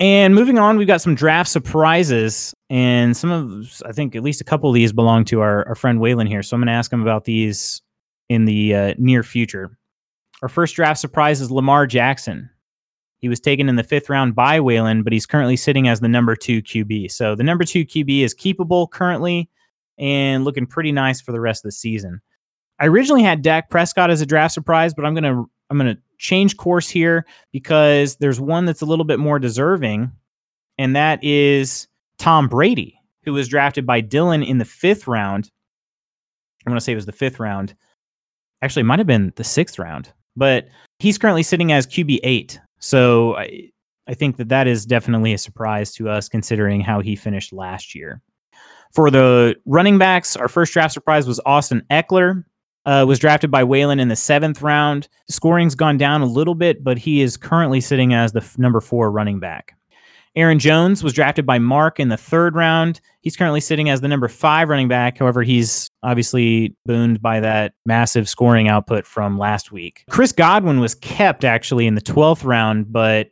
And 0.00 0.32
moving 0.32 0.58
on, 0.58 0.78
we've 0.78 0.86
got 0.86 1.00
some 1.00 1.16
draft 1.16 1.50
surprises, 1.50 2.54
and 2.70 3.16
some 3.16 3.30
of, 3.32 3.82
I 3.84 3.90
think 3.90 4.14
at 4.14 4.22
least 4.22 4.40
a 4.40 4.44
couple 4.44 4.70
of 4.70 4.74
these 4.74 4.92
belong 4.92 5.24
to 5.26 5.40
our, 5.40 5.66
our 5.66 5.74
friend 5.74 5.98
Waylon 5.98 6.28
here. 6.28 6.42
So 6.42 6.54
I'm 6.54 6.60
going 6.60 6.68
to 6.68 6.72
ask 6.72 6.92
him 6.92 7.02
about 7.02 7.24
these 7.24 7.82
in 8.28 8.44
the 8.44 8.74
uh, 8.74 8.94
near 8.96 9.24
future. 9.24 9.76
Our 10.40 10.48
first 10.48 10.76
draft 10.76 11.00
surprise 11.00 11.40
is 11.40 11.50
Lamar 11.50 11.88
Jackson. 11.88 12.48
He 13.18 13.28
was 13.28 13.40
taken 13.40 13.68
in 13.68 13.74
the 13.74 13.82
fifth 13.82 14.08
round 14.08 14.36
by 14.36 14.60
Waylon, 14.60 15.02
but 15.02 15.12
he's 15.12 15.26
currently 15.26 15.56
sitting 15.56 15.88
as 15.88 15.98
the 15.98 16.06
number 16.06 16.36
two 16.36 16.62
QB. 16.62 17.10
So 17.10 17.34
the 17.34 17.42
number 17.42 17.64
two 17.64 17.84
QB 17.84 18.20
is 18.20 18.36
keepable 18.36 18.88
currently 18.88 19.50
and 19.98 20.44
looking 20.44 20.66
pretty 20.66 20.92
nice 20.92 21.20
for 21.20 21.32
the 21.32 21.40
rest 21.40 21.64
of 21.64 21.68
the 21.68 21.72
season. 21.72 22.20
I 22.80 22.86
originally 22.86 23.22
had 23.22 23.42
Dak 23.42 23.70
Prescott 23.70 24.10
as 24.10 24.20
a 24.20 24.26
draft 24.26 24.54
surprise, 24.54 24.94
but 24.94 25.04
I'm 25.04 25.14
gonna 25.14 25.44
I'm 25.70 25.78
gonna 25.78 25.98
change 26.18 26.56
course 26.56 26.88
here 26.88 27.26
because 27.52 28.16
there's 28.16 28.40
one 28.40 28.64
that's 28.64 28.82
a 28.82 28.86
little 28.86 29.04
bit 29.04 29.18
more 29.18 29.38
deserving, 29.38 30.10
and 30.78 30.94
that 30.94 31.22
is 31.22 31.88
Tom 32.18 32.48
Brady, 32.48 33.00
who 33.24 33.32
was 33.32 33.48
drafted 33.48 33.86
by 33.86 34.00
Dylan 34.00 34.46
in 34.46 34.58
the 34.58 34.64
fifth 34.64 35.06
round. 35.06 35.50
I'm 36.66 36.70
gonna 36.70 36.80
say 36.80 36.92
it 36.92 36.96
was 36.96 37.06
the 37.06 37.12
fifth 37.12 37.40
round. 37.40 37.74
Actually, 38.62 38.80
it 38.80 38.86
might 38.86 38.98
have 38.98 39.06
been 39.06 39.32
the 39.36 39.44
sixth 39.44 39.78
round, 39.78 40.12
but 40.36 40.68
he's 40.98 41.18
currently 41.18 41.42
sitting 41.42 41.72
as 41.72 41.86
QB 41.86 42.20
eight. 42.22 42.60
So 42.80 43.36
I, 43.36 43.70
I 44.06 44.14
think 44.14 44.36
that 44.36 44.48
that 44.48 44.66
is 44.66 44.86
definitely 44.86 45.32
a 45.32 45.38
surprise 45.38 45.92
to 45.94 46.08
us 46.08 46.28
considering 46.28 46.80
how 46.80 47.00
he 47.00 47.16
finished 47.16 47.52
last 47.52 47.94
year. 47.94 48.22
For 48.94 49.10
the 49.10 49.56
running 49.66 49.98
backs, 49.98 50.36
our 50.36 50.48
first 50.48 50.72
draft 50.72 50.94
surprise 50.94 51.26
was 51.26 51.40
Austin 51.46 51.82
Ekeler. 51.90 52.44
Uh, 52.86 53.04
was 53.06 53.18
drafted 53.18 53.50
by 53.50 53.62
Waylon 53.62 54.00
in 54.00 54.08
the 54.08 54.16
seventh 54.16 54.62
round. 54.62 55.08
Scoring's 55.28 55.74
gone 55.74 55.98
down 55.98 56.22
a 56.22 56.26
little 56.26 56.54
bit, 56.54 56.82
but 56.82 56.96
he 56.96 57.20
is 57.20 57.36
currently 57.36 57.82
sitting 57.82 58.14
as 58.14 58.32
the 58.32 58.40
f- 58.40 58.56
number 58.56 58.80
four 58.80 59.10
running 59.10 59.40
back. 59.40 59.74
Aaron 60.36 60.58
Jones 60.58 61.02
was 61.02 61.12
drafted 61.12 61.44
by 61.44 61.58
Mark 61.58 62.00
in 62.00 62.08
the 62.08 62.16
third 62.16 62.54
round. 62.54 63.00
He's 63.20 63.36
currently 63.36 63.60
sitting 63.60 63.90
as 63.90 64.00
the 64.00 64.08
number 64.08 64.28
five 64.28 64.68
running 64.68 64.88
back. 64.88 65.18
However, 65.18 65.42
he's 65.42 65.90
obviously 66.02 66.76
booned 66.86 67.20
by 67.20 67.40
that 67.40 67.74
massive 67.84 68.28
scoring 68.28 68.68
output 68.68 69.04
from 69.04 69.36
last 69.36 69.70
week. 69.72 70.04
Chris 70.08 70.32
Godwin 70.32 70.80
was 70.80 70.94
kept 70.94 71.44
actually 71.44 71.86
in 71.86 71.94
the 71.94 72.00
12th 72.00 72.44
round, 72.44 72.90
but 72.92 73.30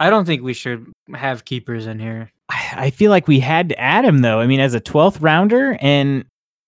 I 0.00 0.10
don't 0.10 0.24
think 0.24 0.42
we 0.42 0.52
should 0.52 0.86
have 1.14 1.44
keepers 1.44 1.86
in 1.86 1.98
here. 1.98 2.30
I 2.50 2.90
feel 2.90 3.10
like 3.10 3.28
we 3.28 3.40
had 3.40 3.68
to 3.70 3.78
add 3.78 4.04
him 4.04 4.20
though. 4.20 4.40
I 4.40 4.46
mean, 4.46 4.60
as 4.60 4.74
a 4.74 4.80
12th 4.80 5.18
rounder, 5.20 5.76
and 5.80 6.24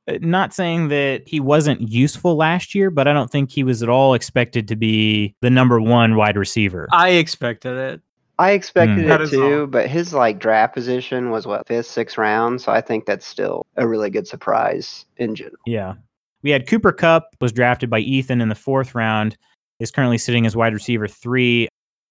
uh, 0.09 0.18
not 0.20 0.53
saying 0.53 0.89
that 0.89 1.26
he 1.26 1.41
wasn't 1.41 1.81
useful 1.81 2.37
last 2.37 2.74
year, 2.74 2.91
but 2.91 3.09
I 3.09 3.12
don't 3.12 3.31
think 3.31 3.51
he 3.51 3.64
was 3.64 3.83
at 3.83 3.89
all 3.89 4.14
expected 4.14 4.68
to 4.68 4.76
be 4.76 5.35
the 5.41 5.51
number 5.51 5.81
one 5.81 6.16
wide 6.16 6.37
receiver. 6.37 6.89
I 6.93 7.11
expected 7.11 7.76
it. 7.76 8.01
I 8.39 8.53
expected 8.53 9.05
mm. 9.05 9.20
it 9.20 9.31
too, 9.31 9.66
but 9.66 9.87
his 9.87 10.14
like 10.14 10.39
draft 10.39 10.72
position 10.72 11.31
was 11.31 11.47
what 11.47 11.66
fifth, 11.68 11.87
sixth 11.87 12.16
round, 12.16 12.62
so 12.62 12.72
I 12.72 12.81
think 12.81 13.05
that's 13.05 13.26
still 13.26 13.66
a 13.76 13.87
really 13.87 14.09
good 14.09 14.26
surprise 14.26 15.05
in 15.18 15.35
general. 15.35 15.59
Yeah, 15.66 15.95
we 16.43 16.51
had 16.51 16.66
Cooper 16.66 16.93
Kupp 16.93 17.28
was 17.43 17.53
drafted 17.53 17.91
by 17.91 17.99
Ethan 17.99 18.41
in 18.41 18.49
the 18.49 18.55
fourth 18.55 18.95
round. 18.95 19.37
Is 19.78 19.91
currently 19.91 20.18
sitting 20.18 20.47
as 20.47 20.57
wide 20.57 20.72
receiver 20.72 21.07
three. 21.07 21.68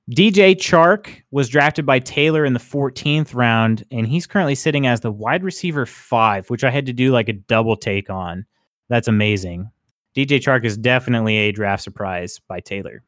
DJ 0.10 0.56
Chark 0.56 1.22
was 1.30 1.50
drafted 1.50 1.86
by 1.86 2.00
Taylor 2.00 2.44
in 2.44 2.54
the 2.54 2.60
14th 2.60 3.36
round, 3.36 3.86
and 3.92 4.08
he's 4.08 4.26
currently 4.26 4.56
sitting 4.56 4.88
as 4.88 5.02
the 5.02 5.12
wide 5.12 5.44
receiver 5.44 5.86
five, 5.86 6.50
which 6.50 6.64
I 6.64 6.72
had 6.72 6.88
to 6.88 6.94
do 6.94 7.12
like 7.12 7.30
a 7.30 7.34
double 7.34 7.76
take 7.76 8.10
on. 8.10 8.46
That's 8.88 9.08
amazing. 9.08 9.70
DJ 10.16 10.40
Chark 10.40 10.66
is 10.66 10.78
definitely 10.78 11.38
a 11.38 11.52
draft 11.52 11.84
surprise 11.84 12.42
by 12.48 12.60
Taylor. 12.60 13.04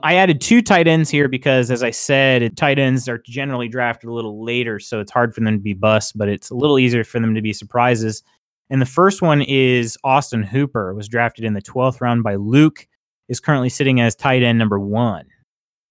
I 0.00 0.14
added 0.14 0.40
two 0.40 0.62
tight 0.62 0.86
ends 0.86 1.10
here 1.10 1.26
because, 1.26 1.72
as 1.72 1.82
I 1.82 1.90
said, 1.90 2.56
tight 2.56 2.78
ends 2.78 3.08
are 3.08 3.18
generally 3.26 3.66
drafted 3.66 4.08
a 4.08 4.12
little 4.12 4.44
later, 4.44 4.78
so 4.78 5.00
it's 5.00 5.10
hard 5.10 5.34
for 5.34 5.40
them 5.40 5.54
to 5.54 5.62
be 5.62 5.72
busts, 5.72 6.12
but 6.12 6.28
it's 6.28 6.50
a 6.50 6.54
little 6.54 6.78
easier 6.78 7.02
for 7.02 7.18
them 7.18 7.34
to 7.34 7.42
be 7.42 7.52
surprises. 7.52 8.22
And 8.70 8.80
the 8.80 8.86
first 8.86 9.22
one 9.22 9.42
is 9.42 9.98
Austin 10.04 10.44
Hooper, 10.44 10.94
was 10.94 11.08
drafted 11.08 11.44
in 11.44 11.54
the 11.54 11.62
12th 11.62 12.00
round 12.00 12.22
by 12.22 12.36
Luke, 12.36 12.86
is 13.28 13.40
currently 13.40 13.70
sitting 13.70 14.00
as 14.00 14.14
tight 14.14 14.44
end 14.44 14.58
number 14.58 14.78
one 14.78 15.24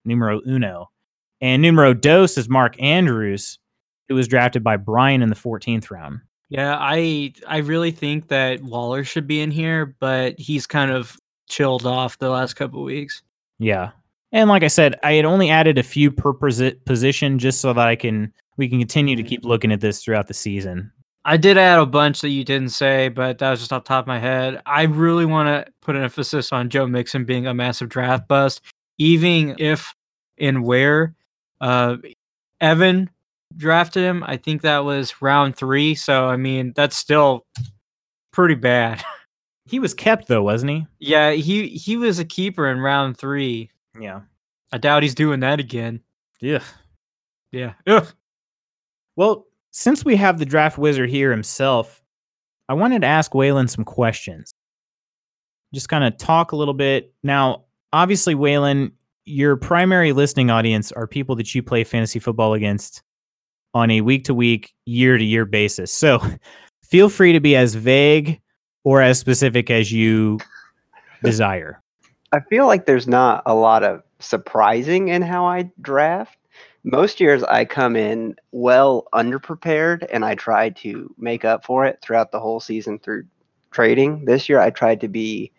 numero 0.05 0.41
uno. 0.47 0.89
And 1.41 1.61
numero 1.61 1.93
dos 1.93 2.37
is 2.37 2.47
Mark 2.49 2.81
Andrews, 2.81 3.59
who 4.07 4.15
was 4.15 4.27
drafted 4.27 4.63
by 4.63 4.77
Brian 4.77 5.21
in 5.21 5.29
the 5.29 5.35
14th 5.35 5.91
round. 5.91 6.21
Yeah, 6.49 6.77
I 6.79 7.33
I 7.47 7.57
really 7.57 7.91
think 7.91 8.27
that 8.27 8.61
Waller 8.61 9.03
should 9.03 9.27
be 9.27 9.41
in 9.41 9.49
here, 9.49 9.95
but 9.99 10.39
he's 10.39 10.67
kind 10.67 10.91
of 10.91 11.17
chilled 11.49 11.85
off 11.85 12.19
the 12.19 12.29
last 12.29 12.53
couple 12.53 12.83
weeks. 12.83 13.23
Yeah. 13.59 13.91
And 14.31 14.49
like 14.49 14.63
I 14.63 14.67
said, 14.67 14.99
I 15.03 15.13
had 15.13 15.25
only 15.25 15.49
added 15.49 15.77
a 15.77 15.83
few 15.83 16.11
per 16.11 16.33
position 16.33 17.39
just 17.39 17.61
so 17.61 17.73
that 17.73 17.87
I 17.87 17.95
can 17.95 18.33
we 18.57 18.67
can 18.67 18.79
continue 18.79 19.15
to 19.15 19.23
keep 19.23 19.45
looking 19.45 19.71
at 19.71 19.81
this 19.81 20.03
throughout 20.03 20.27
the 20.27 20.33
season. 20.33 20.91
I 21.25 21.37
did 21.37 21.57
add 21.57 21.79
a 21.79 21.85
bunch 21.85 22.21
that 22.21 22.29
you 22.29 22.43
didn't 22.43 22.69
say, 22.69 23.07
but 23.07 23.37
that 23.37 23.49
was 23.49 23.61
just 23.61 23.71
off 23.71 23.85
top 23.85 24.03
of 24.03 24.07
my 24.07 24.19
head. 24.19 24.61
I 24.65 24.83
really 24.83 25.25
want 25.25 25.47
to 25.47 25.71
put 25.81 25.95
an 25.95 26.03
emphasis 26.03 26.51
on 26.51 26.69
Joe 26.69 26.85
Mixon 26.85 27.23
being 27.23 27.47
a 27.47 27.53
massive 27.53 27.89
draft 27.89 28.27
bust, 28.27 28.61
even 29.03 29.55
if 29.59 29.93
and 30.37 30.63
where 30.63 31.13
uh, 31.59 31.97
Evan 32.61 33.09
drafted 33.57 34.03
him. 34.03 34.23
I 34.25 34.37
think 34.37 34.61
that 34.61 34.85
was 34.85 35.21
round 35.21 35.55
three. 35.55 35.93
So 35.95 36.27
I 36.27 36.37
mean, 36.37 36.73
that's 36.75 36.95
still 36.95 37.45
pretty 38.31 38.55
bad. 38.55 39.03
He 39.65 39.79
was 39.79 39.93
kept 39.93 40.27
though, 40.27 40.43
wasn't 40.43 40.71
he? 40.71 40.87
Yeah, 40.99 41.31
he 41.31 41.69
he 41.69 41.95
was 41.95 42.19
a 42.19 42.25
keeper 42.25 42.69
in 42.69 42.81
round 42.81 43.17
three. 43.17 43.71
Yeah, 43.97 44.19
I 44.73 44.77
doubt 44.77 45.03
he's 45.03 45.15
doing 45.15 45.39
that 45.39 45.61
again. 45.61 46.01
Yeah, 46.41 46.59
yeah. 47.53 47.73
Ugh. 47.87 48.05
Well, 49.15 49.47
since 49.71 50.03
we 50.03 50.17
have 50.17 50.37
the 50.37 50.45
draft 50.45 50.77
wizard 50.77 51.09
here 51.09 51.31
himself, 51.31 52.03
I 52.67 52.73
wanted 52.73 53.03
to 53.03 53.07
ask 53.07 53.31
Waylon 53.31 53.69
some 53.69 53.85
questions. 53.85 54.53
just 55.73 55.87
kind 55.87 56.03
of 56.03 56.17
talk 56.17 56.51
a 56.51 56.57
little 56.57 56.73
bit. 56.73 57.13
Now, 57.23 57.63
obviously, 57.93 58.35
Waylon, 58.35 58.91
your 59.25 59.55
primary 59.55 60.11
listening 60.11 60.49
audience 60.49 60.91
are 60.91 61.07
people 61.07 61.35
that 61.37 61.55
you 61.55 61.63
play 61.63 61.85
fantasy 61.85 62.19
football 62.19 62.53
against 62.53 63.01
on 63.73 63.89
a 63.89 64.01
week 64.01 64.25
to 64.25 64.33
week, 64.33 64.73
year 64.85 65.17
to 65.17 65.23
year 65.23 65.45
basis. 65.45 65.91
So 65.91 66.19
feel 66.83 67.07
free 67.07 67.31
to 67.31 67.39
be 67.39 67.55
as 67.55 67.75
vague 67.75 68.41
or 68.83 69.01
as 69.01 69.17
specific 69.17 69.69
as 69.69 69.91
you 69.91 70.39
desire. 71.23 71.81
I 72.33 72.41
feel 72.49 72.65
like 72.65 72.85
there's 72.85 73.07
not 73.07 73.43
a 73.45 73.55
lot 73.55 73.83
of 73.83 74.03
surprising 74.19 75.07
in 75.07 75.21
how 75.21 75.45
I 75.45 75.71
draft. 75.81 76.37
Most 76.83 77.21
years 77.21 77.43
I 77.43 77.63
come 77.63 77.95
in 77.95 78.35
well 78.51 79.07
underprepared 79.13 80.05
and 80.11 80.25
I 80.25 80.35
try 80.35 80.69
to 80.69 81.13
make 81.17 81.45
up 81.45 81.63
for 81.63 81.85
it 81.85 81.99
throughout 82.01 82.31
the 82.31 82.39
whole 82.39 82.59
season 82.59 82.99
through 82.99 83.23
trading. 83.71 84.25
This 84.25 84.49
year 84.49 84.59
I 84.59 84.69
tried 84.69 84.99
to 85.01 85.07
be 85.07 85.51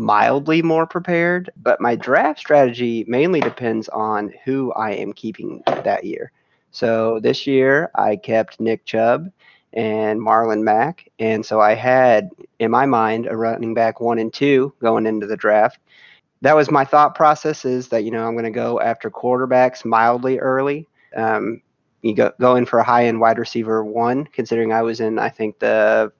mildly 0.00 0.62
more 0.62 0.86
prepared, 0.86 1.50
but 1.58 1.78
my 1.78 1.94
draft 1.94 2.40
strategy 2.40 3.04
mainly 3.06 3.38
depends 3.38 3.86
on 3.90 4.32
who 4.44 4.72
I 4.72 4.92
am 4.92 5.12
keeping 5.12 5.62
that 5.66 6.04
year. 6.04 6.32
So 6.70 7.20
this 7.20 7.46
year 7.46 7.90
I 7.94 8.16
kept 8.16 8.60
Nick 8.60 8.86
Chubb 8.86 9.30
and 9.74 10.18
Marlon 10.18 10.62
Mack. 10.62 11.10
And 11.18 11.44
so 11.44 11.60
I 11.60 11.74
had 11.74 12.30
in 12.58 12.70
my 12.70 12.86
mind 12.86 13.26
a 13.26 13.36
running 13.36 13.74
back 13.74 14.00
one 14.00 14.18
and 14.18 14.32
two 14.32 14.72
going 14.80 15.06
into 15.06 15.26
the 15.26 15.36
draft. 15.36 15.78
That 16.40 16.56
was 16.56 16.70
my 16.70 16.86
thought 16.86 17.14
process 17.14 17.66
is 17.66 17.88
that, 17.88 18.02
you 18.02 18.10
know, 18.10 18.26
I'm 18.26 18.32
going 18.32 18.44
to 18.44 18.50
go 18.50 18.80
after 18.80 19.10
quarterbacks 19.10 19.84
mildly 19.84 20.38
early. 20.38 20.88
Um, 21.14 21.60
you 22.00 22.14
go, 22.14 22.32
go 22.40 22.56
in 22.56 22.64
for 22.64 22.78
a 22.78 22.84
high 22.84 23.04
end 23.04 23.20
wide 23.20 23.38
receiver 23.38 23.84
one, 23.84 24.24
considering 24.24 24.72
I 24.72 24.80
was 24.80 25.00
in, 25.00 25.18
I 25.18 25.28
think, 25.28 25.58
the 25.58 26.10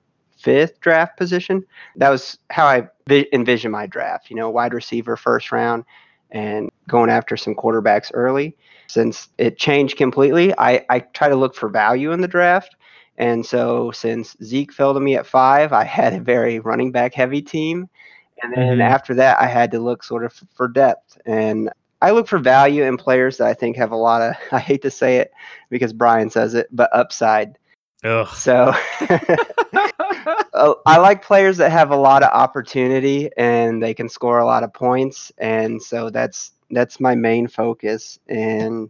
fifth 0.41 0.79
draft 0.79 1.17
position. 1.17 1.65
That 1.95 2.09
was 2.09 2.37
how 2.49 2.65
I 2.65 2.87
vi- 3.07 3.27
envisioned 3.33 3.71
my 3.71 3.85
draft, 3.85 4.29
you 4.29 4.35
know, 4.35 4.49
wide 4.49 4.73
receiver 4.73 5.15
first 5.15 5.51
round 5.51 5.85
and 6.31 6.69
going 6.87 7.09
after 7.09 7.37
some 7.37 7.55
quarterbacks 7.55 8.11
early. 8.13 8.55
Since 8.87 9.29
it 9.37 9.57
changed 9.57 9.97
completely, 9.97 10.53
I, 10.57 10.85
I 10.89 10.99
try 10.99 11.29
to 11.29 11.35
look 11.35 11.55
for 11.55 11.69
value 11.69 12.11
in 12.11 12.21
the 12.21 12.27
draft. 12.27 12.75
And 13.17 13.45
so 13.45 13.91
since 13.91 14.35
Zeke 14.43 14.73
fell 14.73 14.93
to 14.93 14.99
me 14.99 15.15
at 15.15 15.27
five, 15.27 15.73
I 15.73 15.83
had 15.99 16.13
a 16.13 16.19
very 16.19 16.59
running 16.59 16.91
back 16.91 17.13
heavy 17.13 17.41
team. 17.41 17.87
And 18.43 18.53
then 18.53 18.79
Mhm. 18.79 18.81
after 18.81 19.13
that, 19.15 19.39
I 19.39 19.45
had 19.45 19.71
to 19.71 19.79
look 19.79 20.03
sort 20.03 20.25
of 20.25 20.33
for 20.55 20.67
depth. 20.67 21.17
And 21.25 21.69
I 22.01 22.11
look 22.11 22.27
for 22.27 22.39
value 22.39 22.83
in 22.83 22.97
players 22.97 23.37
that 23.37 23.47
I 23.47 23.53
think 23.53 23.77
have 23.77 23.91
a 23.91 23.95
lot 23.95 24.21
of, 24.23 24.35
I 24.51 24.59
hate 24.59 24.81
to 24.81 24.91
say 24.91 25.17
it 25.17 25.31
because 25.69 25.93
Brian 25.93 26.29
says 26.29 26.55
it, 26.55 26.67
but 26.71 26.89
upside. 26.93 27.57
Ugh. 28.03 28.27
So 28.33 28.73
uh, 30.61 30.75
I 30.85 30.97
like 30.97 31.23
players 31.23 31.57
that 31.57 31.71
have 31.71 31.91
a 31.91 31.95
lot 31.95 32.23
of 32.23 32.29
opportunity 32.29 33.29
and 33.37 33.81
they 33.81 33.93
can 33.93 34.07
score 34.07 34.39
a 34.39 34.45
lot 34.45 34.63
of 34.63 34.73
points, 34.73 35.31
and 35.37 35.81
so 35.81 36.09
that's 36.09 36.51
that's 36.69 36.99
my 36.99 37.15
main 37.15 37.47
focus, 37.47 38.19
and 38.27 38.89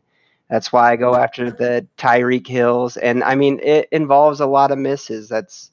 that's 0.49 0.73
why 0.73 0.91
I 0.91 0.95
go 0.97 1.15
after 1.15 1.49
the 1.49 1.87
Tyreek 1.97 2.45
Hills, 2.45 2.97
and 2.97 3.23
I 3.23 3.35
mean 3.35 3.59
it 3.63 3.87
involves 3.91 4.41
a 4.41 4.45
lot 4.45 4.71
of 4.71 4.77
misses. 4.77 5.29
That's 5.29 5.71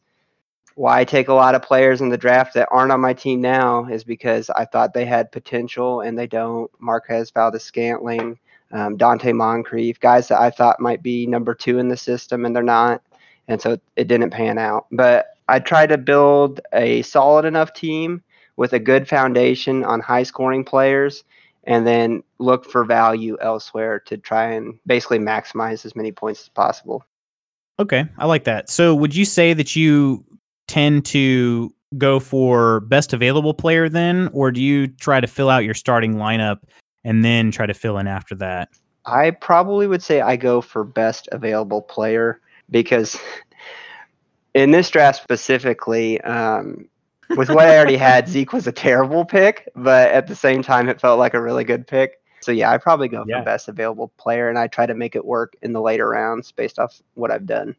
why 0.77 1.01
I 1.01 1.05
take 1.05 1.27
a 1.29 1.35
lot 1.35 1.57
of 1.57 1.63
players 1.63 2.01
in 2.01 2.09
the 2.09 2.17
draft 2.17 2.55
that 2.55 2.69
aren't 2.71 2.93
on 2.93 3.01
my 3.01 3.13
team 3.13 3.41
now 3.41 3.87
is 3.87 4.05
because 4.05 4.49
I 4.51 4.65
thought 4.65 4.95
they 4.95 5.07
had 5.07 5.33
potential 5.33 6.03
and 6.03 6.17
they 6.17 6.29
don't. 6.29 6.71
Marquez 6.79 7.33
Valdes-Scantling, 7.33 8.39
um, 8.71 8.97
Donte 8.97 9.35
Moncrief, 9.35 9.99
guys 9.99 10.29
that 10.29 10.41
I 10.41 10.51
thought 10.51 10.79
might 10.79 11.03
be 11.03 11.27
number 11.27 11.53
two 11.53 11.81
in 11.81 11.89
the 11.89 11.97
system 11.97 12.45
and 12.45 12.55
they're 12.55 12.63
not 12.63 13.03
and 13.49 13.61
so 13.61 13.79
it 13.97 14.07
didn't 14.07 14.31
pan 14.31 14.59
out. 14.59 14.87
But 14.93 15.38
I 15.49 15.59
try 15.61 15.87
to 15.87 15.99
build 15.99 16.61
a 16.73 17.03
solid 17.03 17.45
enough 17.45 17.73
team 17.73 18.23
with 18.57 18.73
a 18.73 18.79
good 18.79 19.09
foundation 19.09 19.85
on 19.85 20.01
high 20.01 20.25
scoring 20.25 20.65
players 20.65 21.25
and 21.65 21.87
then 21.87 22.23
look 22.39 22.65
for 22.65 22.85
value 22.85 23.37
elsewhere 23.41 24.01
to 24.01 24.17
try 24.17 24.51
and 24.53 24.79
basically 24.87 25.19
maximize 25.19 25.85
as 25.85 25.95
many 25.95 26.13
points 26.13 26.43
as 26.43 26.49
possible. 26.49 27.05
Okay, 27.79 28.07
I 28.19 28.27
like 28.27 28.45
that. 28.45 28.69
So, 28.71 28.95
would 28.95 29.15
you 29.15 29.25
say 29.25 29.53
that 29.53 29.77
you 29.77 30.25
tend 30.67 31.05
to 31.07 31.73
go 31.97 32.21
for 32.21 32.81
best 32.81 33.13
available 33.13 33.55
player 33.55 33.89
then, 33.89 34.29
or 34.33 34.51
do 34.51 34.61
you 34.61 34.89
try 34.89 35.21
to 35.21 35.27
fill 35.27 35.49
out 35.49 35.65
your 35.65 35.75
starting 35.75 36.15
lineup 36.15 36.59
and 37.05 37.25
then 37.25 37.51
try 37.51 37.67
to 37.67 37.75
fill 37.75 37.99
in 37.99 38.07
after 38.07 38.35
that? 38.37 38.69
I 39.07 39.31
probably 39.31 39.87
would 39.87 40.03
say 40.03 40.21
I 40.21 40.37
go 40.37 40.61
for 40.61 40.85
best 40.85 41.29
available 41.33 41.81
player 41.81 42.41
because 42.71 43.19
in 44.59 44.71
this 44.73 44.91
draft 44.91 45.23
specifically, 45.23 46.21
um, 46.23 46.89
with 47.37 47.49
what 47.49 47.67
I 47.67 47.77
already 47.77 47.97
had, 47.97 48.29
Zeke 48.29 48.53
was 48.53 48.67
a 48.67 48.73
terrible 48.73 49.25
pick, 49.25 49.69
but 49.77 50.11
at 50.11 50.27
the 50.27 50.35
same 50.35 50.63
time, 50.63 50.89
it 50.89 51.01
felt 51.01 51.19
like 51.19 51.35
a 51.35 51.41
really 51.43 51.65
good 51.65 51.87
pick. 51.87 52.15
So 52.41 52.53
yeah, 52.53 52.71
I 52.71 52.79
probably 52.79 53.09
go 53.09 53.25
Yeah. 53.27 53.41
for 53.41 53.45
best 53.45 53.69
available 53.69 54.09
player, 54.17 54.49
and 54.49 54.59
I 54.59 54.67
try 54.67 54.87
to 54.87 54.95
make 54.95 55.15
it 55.15 55.25
work 55.25 55.55
in 55.63 55.73
the 55.73 55.81
later 55.81 56.09
rounds 56.09 56.53
based 56.53 56.79
off 56.79 57.01
what 57.15 57.31
I've 57.31 57.47
done. 57.47 57.77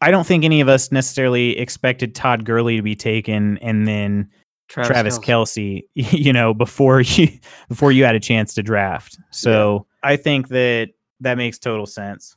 I 0.00 0.10
don't 0.10 0.26
think 0.26 0.44
any 0.44 0.60
of 0.60 0.68
us 0.68 0.90
necessarily 0.92 1.58
expected 1.58 2.14
Todd 2.14 2.44
Gurley 2.44 2.76
to 2.76 2.82
be 2.82 2.94
taken 2.96 3.58
and 3.58 3.86
then 3.86 4.30
Travis, 4.68 5.18
Kelce. 5.18 5.22
Kelsey, 5.22 5.88
you 5.94 6.32
know, 6.32 6.54
before 6.54 7.00
you 7.00 7.28
before 7.68 7.92
you 7.92 8.04
had 8.04 8.14
a 8.14 8.20
chance 8.20 8.54
to 8.54 8.62
draft. 8.62 9.18
So 9.30 9.86
I 10.02 10.16
think 10.16 10.48
that 10.48 10.90
that 11.20 11.36
makes 11.36 11.58
total 11.58 11.86
sense. 11.86 12.36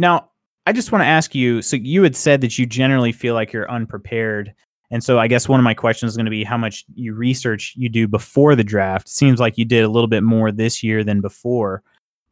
Now, 0.00 0.30
I 0.66 0.72
just 0.72 0.92
want 0.92 1.02
to 1.02 1.06
ask 1.06 1.34
you. 1.34 1.62
So 1.62 1.76
you 1.76 2.02
had 2.02 2.16
said 2.16 2.40
that 2.40 2.58
you 2.58 2.66
generally 2.66 3.12
feel 3.12 3.34
like 3.34 3.52
you're 3.52 3.70
unprepared, 3.70 4.54
and 4.90 5.02
so 5.02 5.18
I 5.18 5.28
guess 5.28 5.48
one 5.48 5.60
of 5.60 5.64
my 5.64 5.74
questions 5.74 6.12
is 6.12 6.16
going 6.16 6.26
to 6.26 6.30
be 6.30 6.44
how 6.44 6.56
much 6.56 6.84
you 6.94 7.14
research 7.14 7.74
you 7.76 7.88
do 7.88 8.08
before 8.08 8.54
the 8.54 8.64
draft. 8.64 9.08
Seems 9.08 9.40
like 9.40 9.58
you 9.58 9.64
did 9.64 9.84
a 9.84 9.88
little 9.88 10.08
bit 10.08 10.22
more 10.22 10.52
this 10.52 10.82
year 10.82 11.04
than 11.04 11.20
before, 11.20 11.82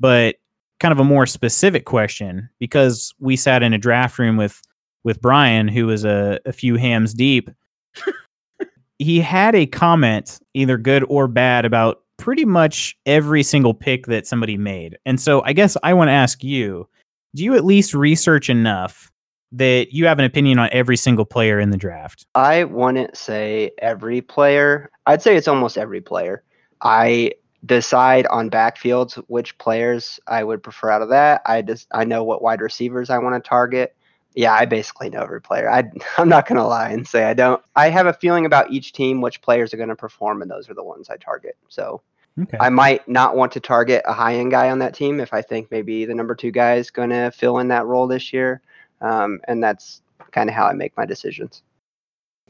but 0.01 0.37
kind 0.81 0.93
of 0.93 0.99
a 0.99 1.05
more 1.05 1.27
specific 1.27 1.85
question 1.85 2.49
because 2.59 3.15
we 3.21 3.37
sat 3.37 3.63
in 3.63 3.73
a 3.73 3.79
draft 3.79 4.19
room 4.19 4.37
with 4.37 4.61
with 5.05 5.21
Brian, 5.21 5.67
who 5.69 5.87
was 5.87 6.05
a, 6.05 6.39
a 6.47 6.53
few 6.53 6.77
hams 6.77 7.13
deep 7.13 7.51
he 8.99 9.21
had 9.21 9.55
a 9.55 9.67
comment, 9.67 10.41
either 10.55 10.79
good 10.79 11.05
or 11.09 11.29
bad, 11.29 11.65
about 11.65 12.03
pretty 12.17 12.45
much 12.45 12.97
every 13.07 13.43
single 13.43 13.75
pick 13.75 14.07
that 14.07 14.27
somebody 14.27 14.57
made. 14.57 14.99
And 15.05 15.21
so 15.21 15.43
I 15.45 15.53
guess 15.53 15.77
I 15.83 15.95
want 15.95 16.09
to 16.09 16.13
ask 16.13 16.45
you 16.45 16.89
do 17.35 17.45
you 17.45 17.55
at 17.55 17.65
least 17.65 17.95
research 17.95 18.51
enough 18.51 19.11
that 19.53 19.89
you 19.93 20.07
have 20.07 20.19
an 20.19 20.25
opinion 20.25 20.59
on 20.59 20.69
every 20.73 20.97
single 20.97 21.25
player 21.25 21.61
in 21.61 21.71
the 21.71 21.77
draft? 21.77 22.27
I 22.35 22.65
wouldn't 22.65 23.17
say 23.17 23.73
every 23.79 24.21
player. 24.21 24.91
I'd 25.07 25.23
say 25.23 25.37
it's 25.37 25.49
almost 25.49 25.79
every 25.79 26.01
player. 26.01 26.43
I 26.81 27.33
decide 27.65 28.27
on 28.27 28.51
backfields 28.51 29.15
which 29.29 29.57
players 29.59 30.19
I 30.27 30.43
would 30.43 30.63
prefer 30.63 30.91
out 30.91 31.03
of 31.03 31.11
that. 31.11 31.43
I 31.47 31.63
just 31.63 31.87
I 31.93 32.05
know 32.05 32.25
what 32.25 32.43
wide 32.43 32.61
receivers 32.61 33.11
I 33.11 33.19
want 33.19 33.43
to 33.43 33.49
target. 33.49 33.95
Yeah, 34.35 34.55
I 34.55 34.65
basically 34.65 35.11
know 35.11 35.21
every 35.21 35.43
player. 35.43 35.71
I 35.71 35.85
I'm 36.19 36.29
not 36.29 36.47
gonna 36.47 36.67
lie 36.67 36.91
and 36.91 37.07
say 37.07 37.25
I 37.25 37.35
don't. 37.35 37.63
I 37.77 37.91
have 37.91 38.07
a 38.07 38.15
feeling 38.15 38.47
about 38.47 38.73
each 38.73 38.93
team 38.93 39.21
which 39.21 39.43
players 39.43 39.73
are 39.73 39.77
gonna 39.77 39.97
perform, 39.97 40.43
and 40.43 40.51
those 40.51 40.69
are 40.69 40.75
the 40.75 40.85
ones 40.85 41.09
I 41.09 41.17
target. 41.17 41.57
So 41.69 42.03
Okay. 42.41 42.57
I 42.61 42.71
might 42.71 43.07
not 43.07 43.37
want 43.37 43.53
to 43.53 43.61
target 43.61 44.03
a 44.07 44.13
high 44.13 44.35
end 44.37 44.51
guy 44.51 44.71
on 44.71 44.79
that 44.79 44.95
team 44.95 45.21
if 45.21 45.35
I 45.35 45.43
think 45.43 45.71
maybe 45.71 46.05
the 46.07 46.15
number 46.15 46.35
two 46.35 46.51
guy 46.51 46.77
is 46.77 46.91
gonna 46.91 47.31
fill 47.31 47.59
in 47.59 47.69
that 47.69 47.87
role 47.87 48.07
this 48.07 48.33
year. 48.33 48.63
Um, 49.01 49.41
and 49.49 49.63
that's 49.63 50.01
kind 50.31 50.49
of 50.49 50.55
how 50.55 50.67
I 50.67 50.73
make 50.73 50.97
my 50.97 51.05
decisions. 51.05 51.63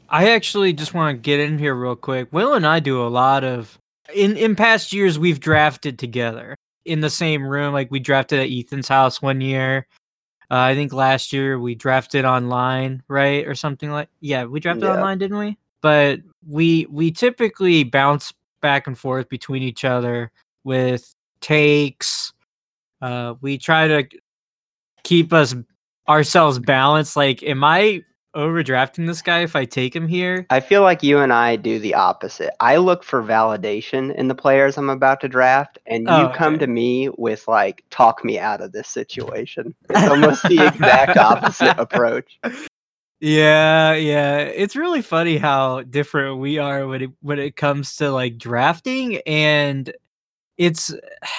I 0.09 0.29
actually 0.29 0.73
just 0.73 0.93
want 0.93 1.15
to 1.15 1.19
get 1.21 1.39
in 1.39 1.57
here 1.57 1.73
real 1.73 1.95
quick. 1.95 2.31
Will 2.31 2.53
and 2.53 2.65
I 2.65 2.79
do 2.79 3.05
a 3.05 3.09
lot 3.09 3.43
of 3.43 3.77
in 4.13 4.37
in 4.37 4.55
past 4.55 4.93
years 4.93 5.17
we've 5.17 5.39
drafted 5.39 5.97
together 5.99 6.55
in 6.85 7.01
the 7.01 7.09
same 7.09 7.45
room. 7.45 7.73
Like 7.73 7.91
we 7.91 7.99
drafted 7.99 8.39
at 8.39 8.49
Ethan's 8.49 8.87
house 8.87 9.21
one 9.21 9.41
year. 9.41 9.87
Uh, 10.51 10.57
I 10.57 10.75
think 10.75 10.93
last 10.93 11.33
year 11.33 11.57
we 11.57 11.73
drafted 11.73 12.25
online, 12.25 13.01
right, 13.07 13.47
or 13.47 13.55
something 13.55 13.89
like. 13.89 14.09
Yeah, 14.19 14.43
we 14.45 14.59
drafted 14.59 14.83
Yeah. 14.83 14.95
online, 14.95 15.17
didn't 15.17 15.37
we? 15.37 15.57
But 15.81 16.19
we 16.47 16.85
we 16.89 17.11
typically 17.11 17.83
bounce 17.83 18.33
back 18.63 18.87
and 18.87 18.97
forth 18.97 19.29
between 19.29 19.61
each 19.61 19.85
other 19.85 20.31
with 20.63 21.13
takes. 21.41 22.33
Uh, 23.01 23.35
we 23.41 23.59
try 23.59 23.87
to 23.87 24.07
keep 25.03 25.33
us 25.33 25.53
ourselves 26.09 26.57
balanced. 26.57 27.15
Like, 27.15 27.43
am 27.43 27.63
I 27.63 28.01
overdrafting 28.35 29.05
this 29.05 29.21
guy 29.21 29.41
if 29.41 29.55
I 29.55 29.65
take 29.65 29.95
him 29.95 30.07
here? 30.07 30.47
I 30.49 30.59
feel 30.59 30.81
like 30.81 31.03
you 31.03 31.19
and 31.19 31.31
I 31.31 31.55
do 31.55 31.77
the 31.77 31.93
opposite. 31.93 32.51
I 32.59 32.77
look 32.77 33.03
for 33.03 33.21
validation 33.21 34.15
in 34.15 34.27
the 34.27 34.35
players 34.35 34.77
I'm 34.77 34.89
about 34.89 35.19
to 35.21 35.27
draft, 35.27 35.77
and 35.85 36.07
you 36.07 36.13
Oh, 36.13 36.31
come 36.33 36.57
to 36.59 36.67
me 36.67 37.09
with 37.17 37.47
like, 37.47 37.83
talk 37.91 38.23
me 38.23 38.39
out 38.39 38.61
of 38.61 38.71
this 38.71 38.87
situation. 38.87 39.75
It's 39.89 40.09
almost 40.09 40.43
the 40.43 40.65
exact 40.65 41.17
opposite 41.17 41.77
approach. 41.77 42.39
Yeah, 43.25 43.93
yeah. 43.93 44.39
It's 44.39 44.75
really 44.75 45.01
funny 45.01 45.37
how 45.37 45.83
different 45.83 46.39
we 46.39 46.57
are 46.57 46.85
when 46.85 47.03
it 47.03 47.11
when 47.21 47.39
it 47.39 47.55
comes 47.55 47.95
to 47.95 48.11
like 48.11 48.37
drafting 48.37 49.21
and 49.25 49.93
it's 50.57 50.93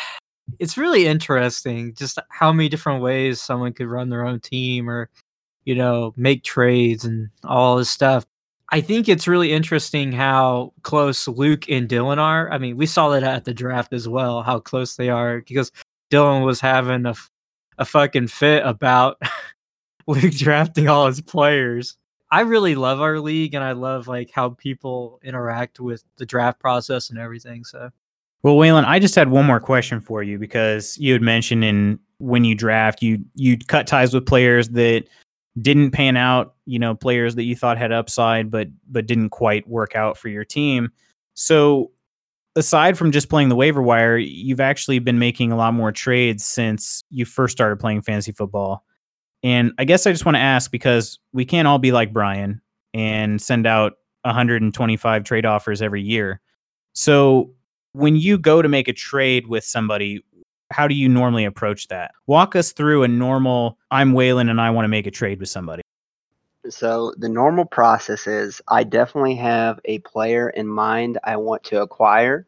it's 0.58 0.78
really 0.78 1.06
interesting 1.06 1.94
just 1.94 2.18
how 2.30 2.52
many 2.52 2.70
different 2.70 3.02
ways 3.02 3.40
someone 3.40 3.74
could 3.74 3.88
run 3.88 4.08
their 4.08 4.24
own 4.26 4.40
team 4.40 4.88
or 4.88 5.10
you 5.66 5.74
know, 5.74 6.14
make 6.16 6.42
trades 6.44 7.04
and 7.04 7.28
all 7.44 7.76
this 7.76 7.90
stuff. 7.90 8.24
I 8.70 8.80
think 8.80 9.06
it's 9.08 9.28
really 9.28 9.52
interesting 9.52 10.12
how 10.12 10.72
close 10.84 11.28
Luke 11.28 11.68
and 11.70 11.88
Dylan 11.88 12.18
are. 12.18 12.50
I 12.50 12.58
mean, 12.58 12.78
we 12.78 12.86
saw 12.86 13.10
that 13.10 13.22
at 13.24 13.44
the 13.44 13.54
draft 13.54 13.92
as 13.92 14.08
well, 14.08 14.42
how 14.42 14.58
close 14.58 14.96
they 14.96 15.10
are 15.10 15.40
because 15.40 15.70
Dylan 16.10 16.46
was 16.46 16.60
having 16.60 17.06
a, 17.06 17.14
a 17.78 17.84
fucking 17.84 18.28
fit 18.28 18.64
about 18.66 19.20
Luke 20.22 20.32
drafting 20.32 20.88
all 20.88 21.06
his 21.06 21.20
players. 21.20 21.96
I 22.30 22.40
really 22.40 22.74
love 22.74 23.00
our 23.00 23.20
league 23.20 23.54
and 23.54 23.62
I 23.62 23.72
love 23.72 24.08
like 24.08 24.30
how 24.30 24.50
people 24.50 25.20
interact 25.22 25.78
with 25.78 26.04
the 26.16 26.26
draft 26.26 26.58
process 26.58 27.10
and 27.10 27.18
everything. 27.18 27.64
So 27.64 27.90
Well, 28.42 28.56
Waylon, 28.56 28.84
I 28.84 28.98
just 28.98 29.14
had 29.14 29.30
one 29.30 29.46
more 29.46 29.60
question 29.60 30.00
for 30.00 30.22
you 30.22 30.38
because 30.38 30.98
you 30.98 31.12
had 31.12 31.22
mentioned 31.22 31.64
in 31.64 31.98
when 32.18 32.44
you 32.44 32.54
draft, 32.54 33.02
you 33.02 33.24
you 33.34 33.56
cut 33.58 33.86
ties 33.86 34.12
with 34.12 34.26
players 34.26 34.70
that 34.70 35.04
didn't 35.60 35.92
pan 35.92 36.16
out, 36.16 36.54
you 36.66 36.78
know, 36.78 36.94
players 36.94 37.36
that 37.36 37.44
you 37.44 37.54
thought 37.54 37.78
had 37.78 37.92
upside 37.92 38.50
but 38.50 38.68
but 38.90 39.06
didn't 39.06 39.30
quite 39.30 39.68
work 39.68 39.94
out 39.94 40.18
for 40.18 40.28
your 40.28 40.44
team. 40.44 40.90
So 41.34 41.92
aside 42.56 42.96
from 42.98 43.12
just 43.12 43.28
playing 43.28 43.48
the 43.48 43.56
waiver 43.56 43.82
wire, 43.82 44.16
you've 44.16 44.60
actually 44.60 44.98
been 44.98 45.18
making 45.18 45.52
a 45.52 45.56
lot 45.56 45.74
more 45.74 45.92
trades 45.92 46.44
since 46.44 47.02
you 47.10 47.24
first 47.24 47.52
started 47.52 47.78
playing 47.78 48.02
fantasy 48.02 48.32
football. 48.32 48.84
And 49.44 49.72
I 49.78 49.84
guess 49.84 50.06
I 50.06 50.10
just 50.10 50.24
want 50.24 50.36
to 50.36 50.40
ask 50.40 50.70
because 50.70 51.18
we 51.34 51.44
can't 51.44 51.68
all 51.68 51.78
be 51.78 51.92
like 51.92 52.14
Brian 52.14 52.62
and 52.94 53.40
send 53.40 53.66
out 53.66 53.92
125 54.22 55.22
trade 55.22 55.44
offers 55.44 55.82
every 55.82 56.00
year. 56.00 56.40
So 56.94 57.50
when 57.92 58.16
you 58.16 58.38
go 58.38 58.62
to 58.62 58.68
make 58.68 58.88
a 58.88 58.94
trade 58.94 59.46
with 59.46 59.62
somebody, 59.62 60.24
how 60.72 60.88
do 60.88 60.94
you 60.94 61.10
normally 61.10 61.44
approach 61.44 61.88
that? 61.88 62.12
Walk 62.26 62.56
us 62.56 62.72
through 62.72 63.02
a 63.02 63.08
normal 63.08 63.78
I'm 63.90 64.14
Waylon 64.14 64.48
and 64.48 64.62
I 64.62 64.70
want 64.70 64.84
to 64.84 64.88
make 64.88 65.06
a 65.06 65.10
trade 65.10 65.40
with 65.40 65.50
somebody. 65.50 65.82
So 66.70 67.12
the 67.18 67.28
normal 67.28 67.66
process 67.66 68.26
is 68.26 68.62
I 68.68 68.82
definitely 68.82 69.34
have 69.36 69.78
a 69.84 69.98
player 69.98 70.48
in 70.48 70.66
mind 70.66 71.18
I 71.22 71.36
want 71.36 71.62
to 71.64 71.82
acquire 71.82 72.46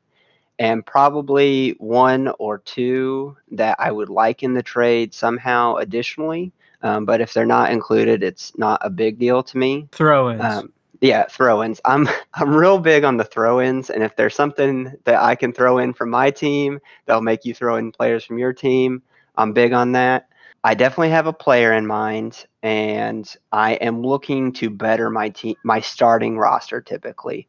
and 0.58 0.86
probably 0.86 1.76
one 1.78 2.32
or 2.38 2.58
two 2.58 3.36
that 3.50 3.76
I 3.78 3.92
would 3.92 4.08
like 4.08 4.42
in 4.42 4.54
the 4.54 4.62
trade 4.62 5.12
somehow 5.12 5.76
additionally. 5.76 6.52
Um, 6.82 7.04
but 7.04 7.20
if 7.20 7.32
they're 7.32 7.46
not 7.46 7.72
included, 7.72 8.22
it's 8.22 8.56
not 8.58 8.80
a 8.84 8.90
big 8.90 9.18
deal 9.18 9.42
to 9.42 9.58
me. 9.58 9.88
throw 9.92 10.30
ins. 10.30 10.44
Um, 10.44 10.72
yeah, 11.00 11.24
throw-ins. 11.24 11.80
I'm 11.84 12.08
I'm 12.34 12.54
real 12.54 12.78
big 12.78 13.04
on 13.04 13.16
the 13.16 13.24
throw-ins, 13.24 13.90
and 13.90 14.02
if 14.02 14.16
there's 14.16 14.34
something 14.34 14.92
that 15.04 15.22
I 15.22 15.34
can 15.34 15.52
throw 15.52 15.78
in 15.78 15.92
from 15.92 16.10
my 16.10 16.30
team 16.30 16.80
that'll 17.06 17.22
make 17.22 17.44
you 17.44 17.54
throw 17.54 17.76
in 17.76 17.92
players 17.92 18.24
from 18.24 18.38
your 18.38 18.52
team, 18.52 19.02
I'm 19.36 19.52
big 19.52 19.72
on 19.72 19.92
that. 19.92 20.28
I 20.64 20.74
definitely 20.74 21.10
have 21.10 21.26
a 21.26 21.32
player 21.32 21.72
in 21.72 21.86
mind, 21.86 22.46
and 22.62 23.32
I 23.52 23.74
am 23.74 24.02
looking 24.02 24.52
to 24.54 24.70
better 24.70 25.10
my 25.10 25.28
team, 25.28 25.54
my 25.64 25.80
starting 25.80 26.38
roster. 26.38 26.80
Typically, 26.80 27.48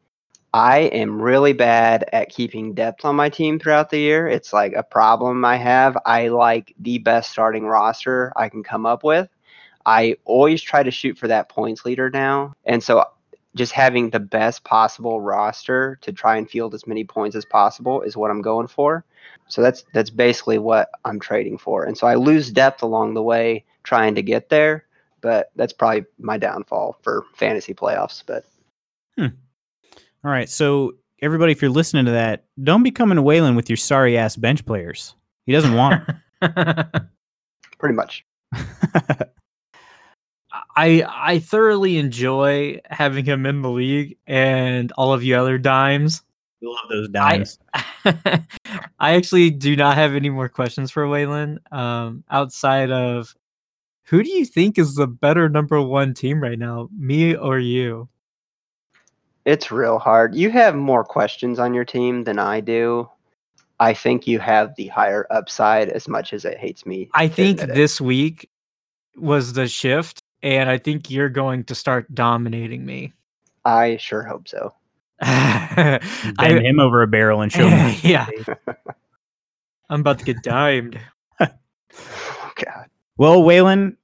I 0.54 0.78
am 0.80 1.20
really 1.20 1.52
bad 1.52 2.08
at 2.12 2.30
keeping 2.30 2.74
depth 2.74 3.04
on 3.04 3.16
my 3.16 3.28
team 3.28 3.58
throughout 3.58 3.90
the 3.90 3.98
year. 3.98 4.26
It's 4.26 4.52
like 4.52 4.72
a 4.72 4.82
problem 4.82 5.44
I 5.44 5.56
have. 5.56 5.96
I 6.06 6.28
like 6.28 6.74
the 6.78 6.98
best 6.98 7.30
starting 7.30 7.66
roster 7.66 8.32
I 8.36 8.48
can 8.48 8.62
come 8.62 8.86
up 8.86 9.04
with. 9.04 9.28
I 9.84 10.16
always 10.24 10.62
try 10.62 10.82
to 10.82 10.90
shoot 10.90 11.18
for 11.18 11.28
that 11.28 11.48
points 11.48 11.84
leader 11.84 12.10
now, 12.10 12.54
and 12.64 12.82
so 12.82 13.04
just 13.54 13.72
having 13.72 14.10
the 14.10 14.20
best 14.20 14.64
possible 14.64 15.20
roster 15.20 15.98
to 16.02 16.12
try 16.12 16.36
and 16.36 16.48
field 16.48 16.74
as 16.74 16.86
many 16.86 17.04
points 17.04 17.34
as 17.34 17.44
possible 17.44 18.02
is 18.02 18.16
what 18.16 18.30
I'm 18.30 18.42
going 18.42 18.68
for. 18.68 19.04
So 19.48 19.62
that's 19.62 19.84
that's 19.92 20.10
basically 20.10 20.58
what 20.58 20.90
I'm 21.04 21.18
trading 21.18 21.58
for. 21.58 21.84
And 21.84 21.96
so 21.96 22.06
I 22.06 22.14
lose 22.14 22.50
depth 22.50 22.82
along 22.82 23.14
the 23.14 23.22
way 23.22 23.64
trying 23.82 24.14
to 24.14 24.22
get 24.22 24.48
there, 24.48 24.84
but 25.20 25.50
that's 25.56 25.72
probably 25.72 26.04
my 26.18 26.36
downfall 26.36 26.98
for 27.02 27.24
fantasy 27.34 27.74
playoffs. 27.74 28.22
But 28.26 28.44
hmm. 29.16 29.28
All 30.24 30.30
right. 30.30 30.48
So 30.48 30.92
everybody, 31.22 31.52
if 31.52 31.62
you're 31.62 31.70
listening 31.70 32.04
to 32.06 32.12
that, 32.12 32.44
don't 32.62 32.82
be 32.82 32.90
coming 32.90 33.16
to 33.16 33.22
Waylon 33.22 33.56
with 33.56 33.68
your 33.70 33.76
sorry 33.76 34.18
ass 34.18 34.36
bench 34.36 34.64
players. 34.64 35.14
He 35.46 35.52
doesn't 35.52 35.74
want 35.74 36.02
'em. 36.42 36.90
pretty 37.78 37.94
much. 37.94 38.24
I 40.76 41.04
I 41.08 41.38
thoroughly 41.40 41.98
enjoy 41.98 42.80
having 42.90 43.24
him 43.24 43.46
in 43.46 43.62
the 43.62 43.70
league 43.70 44.16
and 44.26 44.92
all 44.92 45.12
of 45.12 45.22
you 45.24 45.36
other 45.36 45.58
dimes. 45.58 46.22
We 46.60 46.68
love 46.68 46.88
those 46.88 47.08
dimes. 47.08 47.58
I 48.04 49.14
actually 49.14 49.50
do 49.50 49.76
not 49.76 49.94
have 49.96 50.14
any 50.14 50.30
more 50.30 50.48
questions 50.48 50.90
for 50.90 51.06
Waylon. 51.06 51.58
Um, 51.72 52.24
outside 52.30 52.90
of 52.90 53.34
who 54.06 54.22
do 54.22 54.30
you 54.30 54.44
think 54.44 54.78
is 54.78 54.94
the 54.94 55.06
better 55.06 55.48
number 55.48 55.80
one 55.80 56.14
team 56.14 56.42
right 56.42 56.58
now, 56.58 56.88
me 56.98 57.36
or 57.36 57.58
you? 57.58 58.08
It's 59.48 59.70
real 59.70 59.98
hard. 59.98 60.34
You 60.34 60.50
have 60.50 60.76
more 60.76 61.02
questions 61.02 61.58
on 61.58 61.72
your 61.72 61.86
team 61.86 62.24
than 62.24 62.38
I 62.38 62.60
do. 62.60 63.08
I 63.80 63.94
think 63.94 64.26
you 64.26 64.38
have 64.40 64.74
the 64.76 64.88
higher 64.88 65.26
upside 65.30 65.88
as 65.88 66.06
much 66.06 66.34
as 66.34 66.44
it 66.44 66.58
hates 66.58 66.84
me. 66.84 67.08
I 67.14 67.28
think 67.28 67.58
admit 67.62 67.70
it. 67.70 67.80
this 67.80 67.98
week 67.98 68.50
was 69.16 69.54
the 69.54 69.66
shift, 69.66 70.22
and 70.42 70.68
I 70.68 70.76
think 70.76 71.10
you're 71.10 71.30
going 71.30 71.64
to 71.64 71.74
start 71.74 72.14
dominating 72.14 72.84
me. 72.84 73.14
I 73.64 73.96
sure 73.96 74.22
hope 74.22 74.48
so. 74.48 74.74
I, 75.22 75.98
Bend 76.36 76.66
him 76.66 76.78
over 76.78 77.00
a 77.00 77.06
barrel 77.06 77.40
and 77.40 77.50
show 77.50 77.68
him. 77.68 77.96
yeah, 78.02 78.26
I'm 79.88 80.00
about 80.00 80.18
to 80.18 80.26
get 80.26 80.42
dimed. 80.42 81.00
Oh, 82.40 82.52
God. 82.54 82.86
Well, 83.16 83.40
Waylon, 83.40 83.96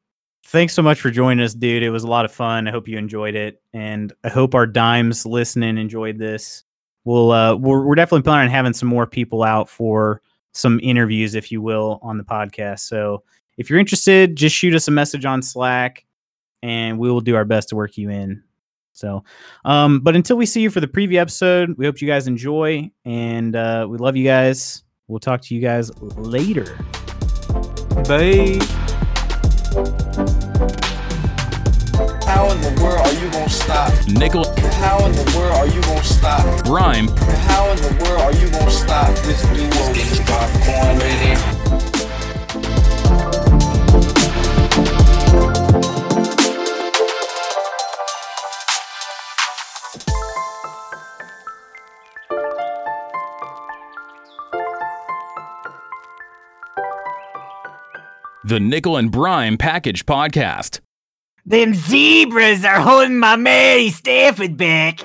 thanks 0.44 0.72
so 0.72 0.82
much 0.82 1.00
for 1.00 1.10
joining 1.10 1.44
us, 1.44 1.54
dude. 1.54 1.82
It 1.82 1.90
was 1.90 2.04
a 2.04 2.08
lot 2.08 2.24
of 2.24 2.32
fun. 2.32 2.68
I 2.68 2.70
hope 2.70 2.88
you 2.88 2.98
enjoyed 2.98 3.34
it, 3.34 3.60
and 3.72 4.12
I 4.22 4.28
hope 4.28 4.54
our 4.54 4.66
dimes 4.66 5.26
listening 5.26 5.78
enjoyed 5.78 6.18
this. 6.18 6.64
We'll 7.04 7.32
uh, 7.32 7.56
we're, 7.56 7.84
we're 7.84 7.94
definitely 7.94 8.22
planning 8.22 8.48
on 8.48 8.54
having 8.54 8.72
some 8.72 8.88
more 8.88 9.06
people 9.06 9.42
out 9.42 9.68
for 9.68 10.22
some 10.52 10.80
interviews, 10.82 11.34
if 11.34 11.50
you 11.50 11.60
will, 11.60 11.98
on 12.02 12.16
the 12.16 12.24
podcast. 12.24 12.80
So 12.80 13.22
if 13.58 13.68
you're 13.68 13.78
interested, 13.78 14.36
just 14.36 14.54
shoot 14.54 14.74
us 14.74 14.88
a 14.88 14.90
message 14.90 15.24
on 15.24 15.42
Slack, 15.42 16.04
and 16.62 16.98
we 16.98 17.10
will 17.10 17.20
do 17.20 17.34
our 17.36 17.44
best 17.44 17.68
to 17.70 17.76
work 17.76 17.96
you 17.96 18.10
in. 18.10 18.42
So, 18.92 19.24
um, 19.64 20.00
but 20.00 20.14
until 20.14 20.36
we 20.36 20.46
see 20.46 20.62
you 20.62 20.70
for 20.70 20.80
the 20.80 20.86
preview 20.86 21.16
episode, 21.16 21.76
we 21.76 21.84
hope 21.84 22.00
you 22.00 22.06
guys 22.06 22.28
enjoy, 22.28 22.90
and 23.04 23.56
uh, 23.56 23.86
we 23.90 23.98
love 23.98 24.16
you 24.16 24.24
guys. 24.24 24.84
We'll 25.08 25.20
talk 25.20 25.42
to 25.42 25.54
you 25.54 25.60
guys 25.60 25.90
later. 26.00 26.78
Bye. 28.06 28.60
You 33.24 33.30
gonna 33.30 33.48
stop? 33.48 33.92
Nickel, 34.08 34.44
How 34.82 35.04
in 35.06 35.12
the 35.12 35.34
world 35.36 35.56
are 35.56 35.66
you 35.66 35.80
gonna 35.82 36.04
stop? 36.04 36.64
Brime, 36.64 37.08
How 37.48 37.70
in 37.70 37.78
the 37.78 38.04
world 38.04 38.20
are 38.20 38.34
you 38.34 38.50
gonna 38.50 38.70
stop 38.70 39.16
this 39.24 39.40
duo? 39.42 39.94
Get 39.94 40.14
your 40.14 40.26
popcorn 40.26 40.98
ready. 40.98 41.40
the 58.46 58.60
Nickel 58.60 58.98
and 58.98 59.10
Brime 59.10 59.56
Package 59.56 60.04
Podcast. 60.04 60.83
Them 61.46 61.74
zebras 61.74 62.64
are 62.64 62.80
holding 62.80 63.18
my 63.18 63.36
Mary 63.36 63.90
Stafford 63.90 64.56
back. 64.56 65.00